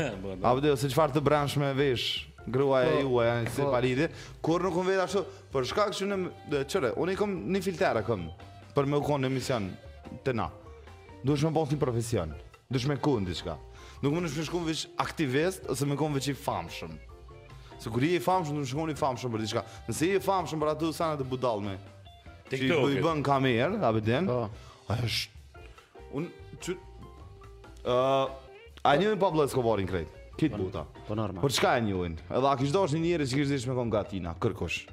[0.47, 3.53] A vë se çfarë të branshme vesh, gruaja e po, juaj janë po.
[3.61, 4.09] se palide,
[4.43, 5.23] kur nuk vjen ashtu,
[5.55, 8.27] për shkak që në çore, unë kam një filtera akom
[8.75, 9.71] për me u emision
[10.27, 10.49] të na.
[11.23, 12.35] Duhet të mos një profesion.
[12.73, 13.55] Dush me kun diçka.
[14.03, 16.97] Nuk mund të shkon veç aktivist ose më kon veç i famshëm.
[17.79, 19.63] Se kur i e famshëm, nuk shkon i famshëm për diçka.
[19.87, 21.77] Nëse i e famshëm për atë sanat të budallme.
[22.51, 22.67] TikTok.
[22.67, 24.27] Që i bën kamerë, a be den?
[24.27, 24.49] Po.
[24.91, 25.63] Ai është
[26.19, 26.27] un
[26.63, 26.75] ty
[27.87, 28.27] ë uh,
[28.83, 29.47] a një Pablo
[30.37, 30.83] Kit po, buta.
[31.07, 31.41] Po normal.
[31.41, 32.17] Për çka e njohin?
[32.29, 34.83] Edhe a kish është një njerëz që kisht dish me kon gatina, kërkosh.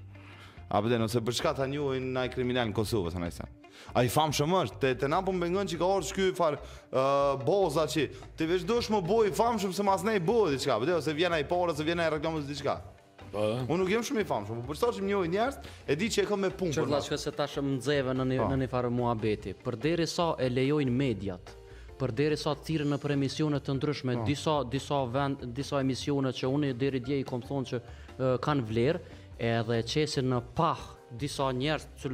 [0.73, 3.51] A be den ose për çka ta na ai kriminal në Kosovë, sa sa.
[3.93, 6.59] A i famë shumë është, te, te na po mbengën që ka orë shky farë
[6.61, 8.07] uh, boza që
[8.39, 10.79] Te vesh dush më bo i famë shumë se mas ne i bo e diqka
[10.83, 13.25] Bëte ose vjena i porë, ose vjena i reklamës diqka po.
[13.67, 15.59] Unë nuk jem shumë i famë shumë, po për qëta që më njoj njerës
[15.91, 18.39] e di që e këm me punë Qërla që se ta shumë nëzeve në një,
[18.41, 18.49] po.
[18.55, 21.55] në një farë mua beti Për deri sa e lejojnë mediat
[21.95, 24.25] për deri sa thirrën në për emisione të ndryshme, oh.
[24.27, 28.65] disa disa vend, disa emisione që unë deri dje i kam thonë që uh, kanë
[28.67, 30.83] vlerë, edhe qesin në pah
[31.15, 32.11] disa njerëz që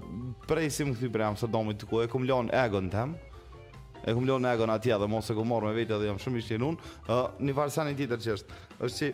[0.48, 3.25] prej si më këtë i bremë, se domi të kuaj, kumë lonë egon të temë
[4.06, 6.38] e kum lënë egon atje dhe mos e kum marr me vetë dhe jam shumë
[6.38, 9.08] i shtinun ë uh, në varsani tjetër që është është si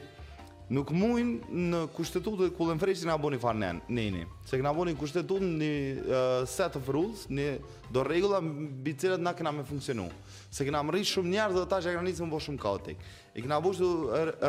[0.72, 4.74] nuk mund në kushtetutë ku lën freshin na bëni fan nen neni se që na
[4.76, 7.48] bëni kushtetutë në uh, set of rules në
[7.92, 10.08] do rregulla mbi të cilat na kanë me funksionu
[10.52, 13.00] se që na mrish shumë njerëz do tash e kanë nisën bosh shumë kaotik
[13.34, 13.90] e kanë vështu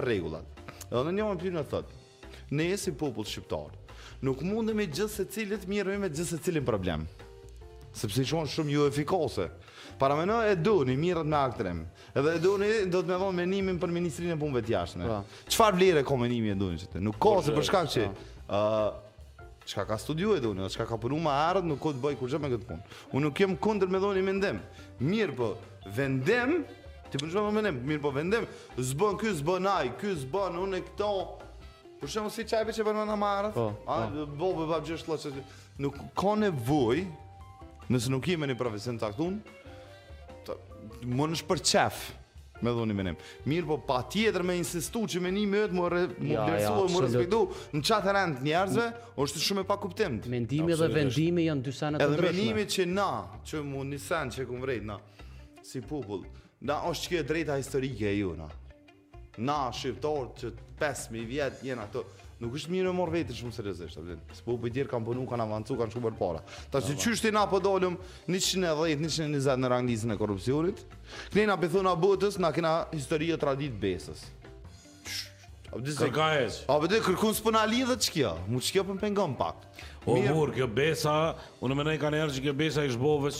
[0.06, 2.02] rregullat er, er, er, edhe në një moment thotë
[2.60, 3.72] ne si popull shqiptar
[4.28, 7.08] nuk mundemi gjithsesi të cilët mirë me gjithë të cilin problem
[7.96, 9.48] sepse janë shumë ju efikose
[10.00, 11.82] Para me në e du një mirët me aktrem
[12.18, 15.06] Edhe e du një do të me dhonë menimin për Ministrinë e Pumve t'jashtë
[15.52, 15.78] Qfar po.
[15.78, 18.08] vlire ko menimi e du një që Nuk ko se për shkak që
[19.64, 22.16] Qka ka studiu e du një, qka ka përnu ma arët nuk ko të bëj
[22.20, 24.58] kur gjemë këtë punë Unë nuk jem kunder me dhoni një mendem
[25.00, 26.56] Mirë për po, vendem
[27.14, 28.50] Ti përnu po shumë me mendem, mirë për vendem
[28.84, 31.12] Zbën ky, zbën aj, ky, zbën unë e këto
[32.02, 33.62] Kur shumë si qajpe që përnu ma arët
[34.42, 35.04] Bobë e bab gjë
[35.86, 36.52] Nuk ka ne
[37.84, 39.42] Nëse nuk jemi një profesion të aktun
[41.04, 42.02] më për shpërqef
[42.64, 43.18] me dhoni menim.
[43.50, 47.02] Mirë po pa tjetër me insistu që menim e të më, më lërësu ja, më
[47.06, 47.42] respektu
[47.76, 48.86] në qatë rëndë njerëzve,
[49.20, 50.20] është shumë e pa kuptim.
[50.32, 52.32] Mendimi dhe vendimi janë dy sanat të ndryshme.
[52.32, 53.10] Edhe menimi që na,
[53.50, 55.00] që mu një sen që këmë vrejt na,
[55.60, 56.24] si popull,
[56.64, 58.48] na është që e drejta historike e ju na
[59.38, 60.52] na shqiptarë që
[60.82, 62.04] 5.000 vjetë jenë ato,
[62.44, 65.48] nuk është mirë me morë vetë shumë seriosisht, të Së po bëjtjerë kanë bënu, kanë
[65.48, 66.44] avancu, kanë shumë për para.
[66.74, 70.84] Ta që që është i na pëdollëm po 110-120 në ranglizën e korupcionit,
[71.34, 74.24] këne na pëthu në botës, na kena e tradit besës.
[75.74, 76.60] Kërka e që?
[76.70, 79.64] A përde kërkun s'pëna lidhët që kjo, mu që po kjo pëmpengëm pak.
[80.06, 81.16] O, mur, kjo besa,
[81.66, 83.40] unë me nëjë kanë erë që kjo besa ishë bovës,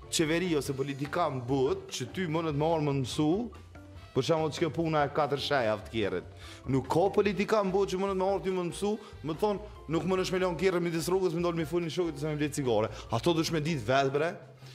[0.11, 1.61] qeveri ose politika më
[1.91, 3.27] që ty mënët më orë më mësu,
[4.11, 6.33] për shumë të që puna e katër shaj aftë kjerët.
[6.67, 8.91] Nuk ka politika më bët që mënët më orë ty më mësu,
[9.25, 12.19] më thonë, nuk më në shmelon kjerët më disë rrugës, më dollë më fulin shokët,
[12.21, 12.91] se më vletë cigare.
[13.15, 14.29] Ato dush me ditë vetë, bre,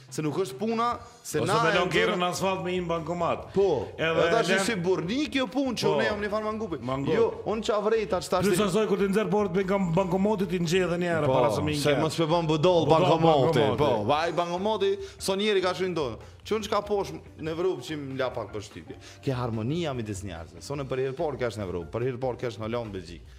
[0.09, 0.85] se nuk është puna
[1.19, 3.41] se na ose bëlon gjerë asfalt me një bankomat.
[3.51, 3.71] Po.
[3.99, 5.97] Edhe tash si burrni kjo punë që po.
[5.99, 6.77] ne jam në fal mangupi.
[7.11, 8.47] Jo, on çavrej tash tash.
[8.47, 9.65] Plus asoj kur të nxjerr bord me
[9.97, 11.99] bankomatit i nxjerr edhe një herë po, para se më nxjerr.
[11.99, 13.65] Po, se mos pe bën budoll bankomati.
[13.83, 14.93] Po, vaj bankomati
[15.27, 16.31] sonieri ka shënë dorë.
[16.47, 17.11] Çun çka posh
[17.43, 18.95] në Evropë që më la pak përshtypje.
[19.25, 20.63] Ke harmonia me dizenjarët.
[20.63, 23.35] Sonë për herë por kash në Evropë, për herë por kash në Londër Belgjik.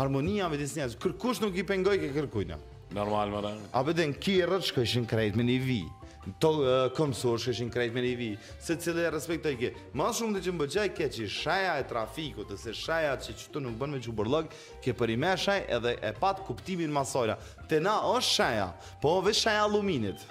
[0.00, 0.96] Harmonia me dizenjarët.
[1.02, 2.56] Kërkush nuk i pengoj ke kërkujna.
[2.90, 3.52] Normal, mëre.
[3.76, 5.80] A për den, ki rëtë shkëshin krejt me një vi?
[6.26, 8.28] Në to uh, këmësor shkëshin krejt me një vi?
[8.60, 9.70] Se cilë e respektoj ke?
[9.96, 13.36] Ma shumë dhe që më bëgjaj ke që shaja e trafiku, të se shaja që
[13.40, 14.50] që të nuk bënë me që bërlëg,
[14.84, 17.38] ke për i me shaj edhe e pat kuptimin masojra.
[17.70, 18.66] Te na është shaja,
[19.00, 20.26] po ove shaja aluminit.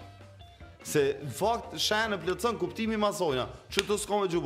[0.84, 1.07] Se
[1.40, 4.44] fakt shaja në plëcën kuptimin masojra, që të s'ko me që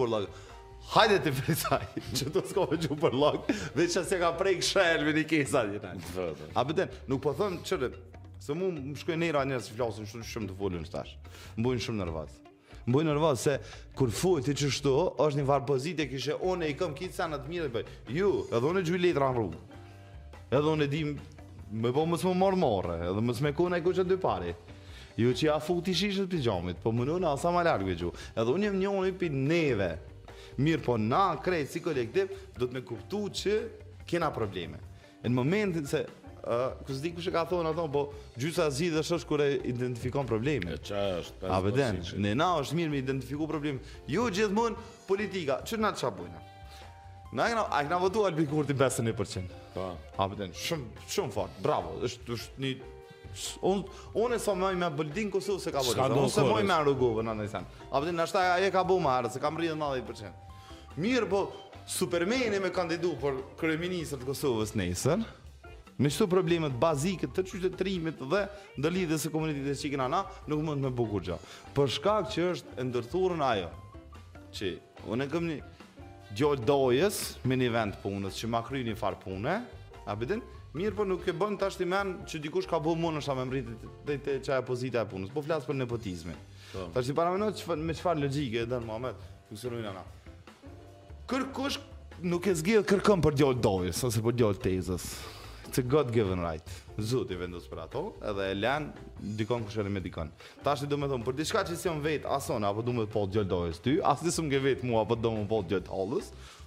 [0.92, 1.80] Hajde të fesaj,
[2.20, 5.24] që të s'ko me gjumë për lokë, dhe që se ka prej këshelë me një
[5.32, 5.94] kisa një
[6.60, 7.92] A bëten, nuk po thëmë qërë,
[8.44, 11.14] se mu më shkuj njëra njërës që flasin shumë shumë të fullin shtash,
[11.58, 12.40] më shumë nërvatë.
[12.84, 13.54] Më bëjë nërvaz se
[13.96, 14.94] kur fuj të që shtu,
[15.24, 17.94] është një varë pozitë kishe one i kam kitë sa në të mirë dhe bëjë,
[18.18, 19.62] ju, edhe one gjuj letra në rrugë,
[20.52, 24.20] edhe one di me po mësë më morë morë, edhe mësë me kone i dy
[24.20, 24.52] pari.
[25.14, 27.98] Ju që ja fuk të shishët për gjamit, po më në asa më largë i
[28.02, 29.92] gju, edhe unë jem njoni për neve,
[30.62, 33.56] Mirë po na krejt si kolektiv Do të me kuptu që
[34.10, 34.80] kena probleme
[35.22, 36.06] E në momentin se
[36.44, 38.02] Uh, kësë di kështë ka thonë thonë, po
[38.36, 42.20] gjysa a zi dhe shështë kërë e identifikon probleme E qa është A beden, po
[42.20, 43.80] në na është mirë me identifiku probleme
[44.12, 46.42] Jo gjithë mund politika, që nga të qabujna.
[47.40, 49.56] Na e a e këna vëtu albikur 51%.
[49.78, 52.74] 51% A beden, shumë, shumë fort, bravo, është, është një
[53.62, 53.84] Un
[54.14, 55.96] un e sot më me Boldin Kosovë se ka bërë.
[55.96, 56.26] Sa do
[56.58, 57.84] të me Rugova në anë tani.
[57.92, 60.34] A vjen na shtaja e ka bu më ardhë se ka mbërritur 90%.
[60.96, 61.44] Mirë, po
[61.88, 65.24] Supermeni më kandidu për kryeministër të Kosovës nesër.
[66.00, 68.46] Me çto probleme bazike të qytetërimit dhe
[68.80, 71.38] ndëlidhjes së komunitetit që kanë ana, nuk mund të më bëj gjë.
[71.76, 73.70] Për shkak që është e ndërthurur ajo.
[74.56, 74.72] Çi,
[75.12, 75.60] unë kam një
[76.40, 79.62] gjë dojes me një vend punës që ma kryeni far pune,
[80.04, 80.42] A bëdin?
[80.74, 83.44] Mirë po nuk e bën tash ti mend që dikush ka bëu mua nësa me
[83.50, 83.60] më
[84.08, 85.30] te të çaja pozita e punës.
[85.30, 86.40] Po flas për nepotizmin.
[86.72, 86.88] Po.
[86.96, 89.20] Tash ti para me çfarë logjike e dhan Muhamet.
[89.52, 90.02] Funksionojnë ana.
[91.30, 91.78] Kur kush
[92.26, 95.06] nuk e zgjidh kërkon për djalë dojës, ose për djalë tezës.
[95.70, 96.68] It's a god given right.
[96.98, 98.90] i vendos për ato, edhe e lën
[99.38, 100.32] dikon kush erë me dikon.
[100.66, 103.48] Tash ti do më thon për diçka që s'jon vet, ason apo do po djalë
[103.50, 106.20] dojës ty, as ti ke mua apo do më po djalë të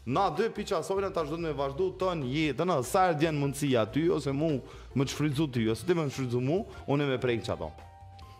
[0.06, 3.82] Na dy piqa sojnë Ta shdo me vazhdu të një jetën Sa e djenë mundësia
[3.90, 4.50] ty Ose mu
[4.94, 6.60] më të shfridzu ty Ose ti më të shfridzu mu
[6.94, 7.72] Unë e me prejnë që ato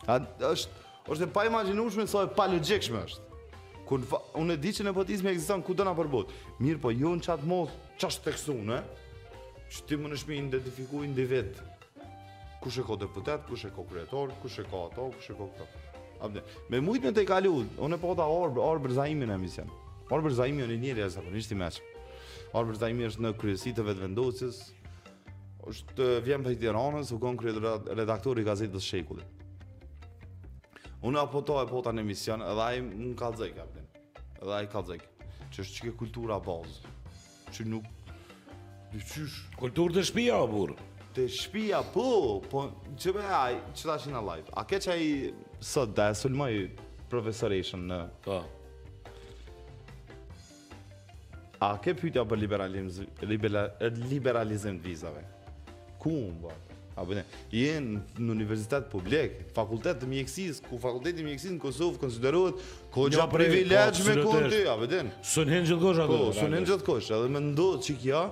[0.07, 0.75] A, është,
[1.11, 3.25] është e pa imaginushme Sa e pa lëgjekshme është
[3.87, 4.03] Kur
[4.43, 6.33] unë e di që e ekziston ku do na përbot.
[6.59, 7.71] Mirë, po ju jo në chat mos
[8.03, 8.81] ç'është teksun, ë?
[9.71, 11.63] Që ti më nëshmi identifikuj individ.
[12.59, 16.43] Kush e ka deputet, kush e ka kryetor, kush e ka ato, kush e ka
[16.69, 19.71] me mujtë me të i kalu, unë e po të orbë, orbë emision.
[20.11, 21.95] Orber Zaimi është një njeri i zakonisht i mëshëm.
[22.59, 24.61] Orber Zaimi është në kryesi të vetvendosjes.
[25.66, 27.59] Është eh, vjen prej Tiranës, u konkret
[27.91, 29.24] redaktori i gazetës Shekulli.
[31.03, 34.83] Unë apo to e pota në emision, edhe ai më ka xej Edhe ai ka
[34.87, 35.01] xej.
[35.51, 36.95] Që është çike kultura bazë,
[37.51, 37.85] Që nuk
[38.93, 40.77] dysh kulturë të shtëpi apo burr.
[41.16, 42.07] Të shtëpi apo,
[42.53, 44.51] po çve po, që çfarë shina live.
[44.55, 46.70] A ke çai sot da sulmoi
[47.11, 48.43] profesorishën në po.
[51.67, 53.07] A ke pyetja për liberalizim
[54.11, 55.23] liberalizim të vizave?
[56.03, 56.53] Ku mba?
[56.97, 57.23] A bëne,
[57.53, 62.55] jenë në universitet publik, fakultet të mjekësis, ku fakultet të mjekësis në Kosovë konsiderohet
[62.95, 65.11] ko gja po, privilegj me ku në ty, a bëne.
[65.33, 66.15] Sënë në gjithë kosh ato.
[66.15, 68.23] Po, Sënë në gjithë kosh, edhe me ndodhë që kja,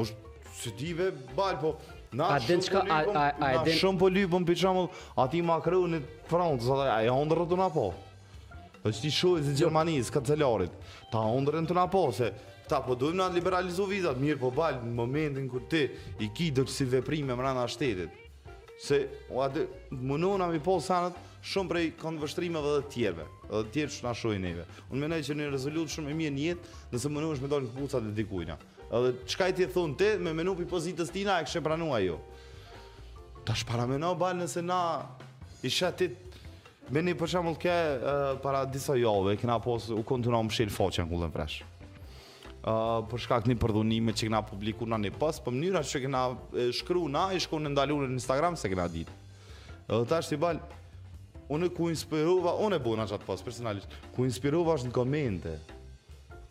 [0.00, 0.18] është
[0.62, 0.70] së
[1.36, 1.70] balë, po,
[2.16, 2.90] Na shumë po çka a a
[3.36, 4.88] a den shumë po lypëm për shembull
[5.26, 6.02] aty makronit
[7.60, 7.86] na po
[8.88, 10.72] është po një shuhet zë Gjermanisë, kancelarit.
[11.12, 14.82] Ta ndërën të napose, po, se ta po duhem na liberalizu vizat, mirë po balë
[14.86, 15.84] në momentin kur ti
[16.24, 18.10] i ki dërë si veprime më rana shtetit.
[18.78, 19.02] Se,
[19.34, 19.64] o atë,
[19.98, 21.16] më nëna mi po sanët
[21.48, 24.66] shumë prej konvështrimeve dhe tjerve, dhe tjerë që nga shuhet neve.
[24.92, 28.08] Unë menaj që një rezolutë shumë e mirë njetë, nëse më nëna me dojnë këpucat
[28.10, 28.58] e dikujna.
[28.88, 31.98] Edhe, çka i ti thon thunë ti, me menu i pozitës tina e kështë pranua
[32.04, 32.14] ju.
[32.18, 33.24] Jo.
[33.48, 34.78] Ta shparamenau balë nëse na
[35.66, 36.27] ishatit
[36.88, 41.32] Meni, për shembull ke uh, para disa javëve kena pas u kontinuam mshil foçën kullën
[41.34, 41.58] fresh.
[42.62, 46.00] Ë uh, për shkak të një përdhunime që kena publikuar në pas, po mënyra që
[46.06, 46.22] kena
[46.80, 49.18] shkruar na i shkon në ndalun në Instagram se kena ditë.
[49.84, 50.62] Edhe tash ti bën
[51.58, 53.92] unë ku inspirova, unë e bëna çat pas personalisht.
[54.16, 55.58] Ku inspirova është në komente.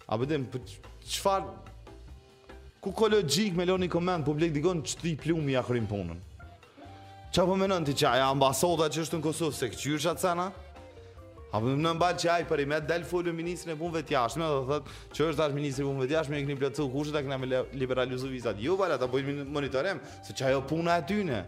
[0.05, 0.61] A bëdem po
[1.07, 2.53] çfarë
[2.85, 6.26] ku kologjik me lëni koment publik digon ç'ti plumi ja krim punën.
[7.37, 10.47] Qa po menon ti qaj, a që është në Kosovë, se këtë qyrë qatë sana,
[11.55, 14.65] A po menon bal qaj për i me del folu ministrin e punë vetjashme, dhe
[14.69, 14.83] thët
[15.15, 17.47] që është ashtë ministrin e punë vetjashme, e këni plëtsu kushe e këna me
[17.79, 18.55] liberalizu vizat.
[18.59, 21.39] Jo, bala, ta pojtë monitorem, se qaj o puna e tyne.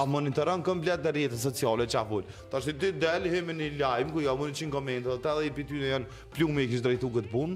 [0.00, 2.28] Ta monitorem këm plët dhe rjetës sociale qa pojtë.
[2.52, 5.42] Ta shtë ti del, hemë një lajmë, ku ja mundi qinë komendë, dhe ta dhe
[5.50, 5.52] i
[5.92, 6.08] janë
[6.38, 7.54] plungë i kishë drejtu këtë punë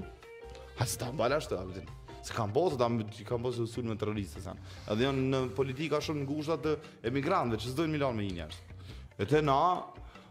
[2.25, 2.89] se kanë bosë, ta
[3.29, 6.75] kanë bosë usul me terroristës Edhe janë në politika shumë ngushta të
[7.11, 8.77] emigrantëve që s'dojnë Milan me një jashtë.
[9.19, 9.57] E te na,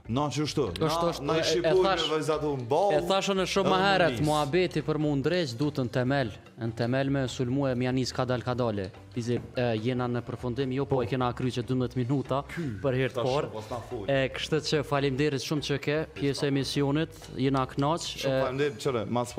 [0.08, 2.92] na që është të, na, na e shqipujnë me vajzatu në bau.
[2.96, 7.68] E thashë në shumë maherët, për mu ndrejtë dutë në temel, në temel me sulmu
[7.68, 8.88] e ka kadal kadale.
[9.14, 9.38] Pizi,
[9.84, 11.02] jena në përfundim, jo po, po.
[11.02, 12.42] e kena kry 12 minuta
[12.82, 14.04] për hirtë të parë.
[14.16, 18.04] E kështë që faleminderit shumë që ke, pjesë e misionit, jena knaq.
[18.08, 19.34] Shumë falim derit, mas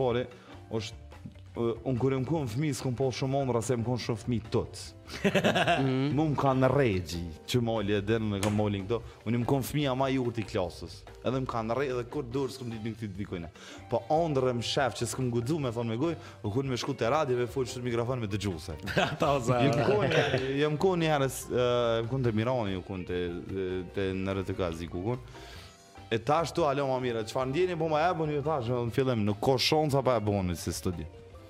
[0.80, 0.99] është
[1.82, 4.78] Un kur jam kon fëmis kon po shumë ondra se më kon shumë fëmi tot.
[6.16, 7.20] Mu më kanë rregji,
[7.50, 9.00] çu mali edhe më kanë molin këto.
[9.28, 11.02] Unë më kon fëmia më jugut i klasës.
[11.20, 13.52] Edhe më kanë rregj edhe kur durs kum ditë ditë dikojna.
[13.92, 16.16] Po ondra më shef që s'kum gudhu me thon me goj,
[16.48, 18.78] u kon me shku te radio ve fol shumë mikrofon me dëgjuse.
[19.10, 19.60] Ata oza.
[19.68, 20.20] Jam kon
[20.62, 23.26] jam kon ja rres, jam kon te Mironi, jam te
[23.98, 24.88] te në rreth gazi
[26.10, 29.22] E tash tu alo më mirë, çfarë ndjeni po më ja bën i më fillim
[29.28, 31.06] në koshonca pa e bënë si studi.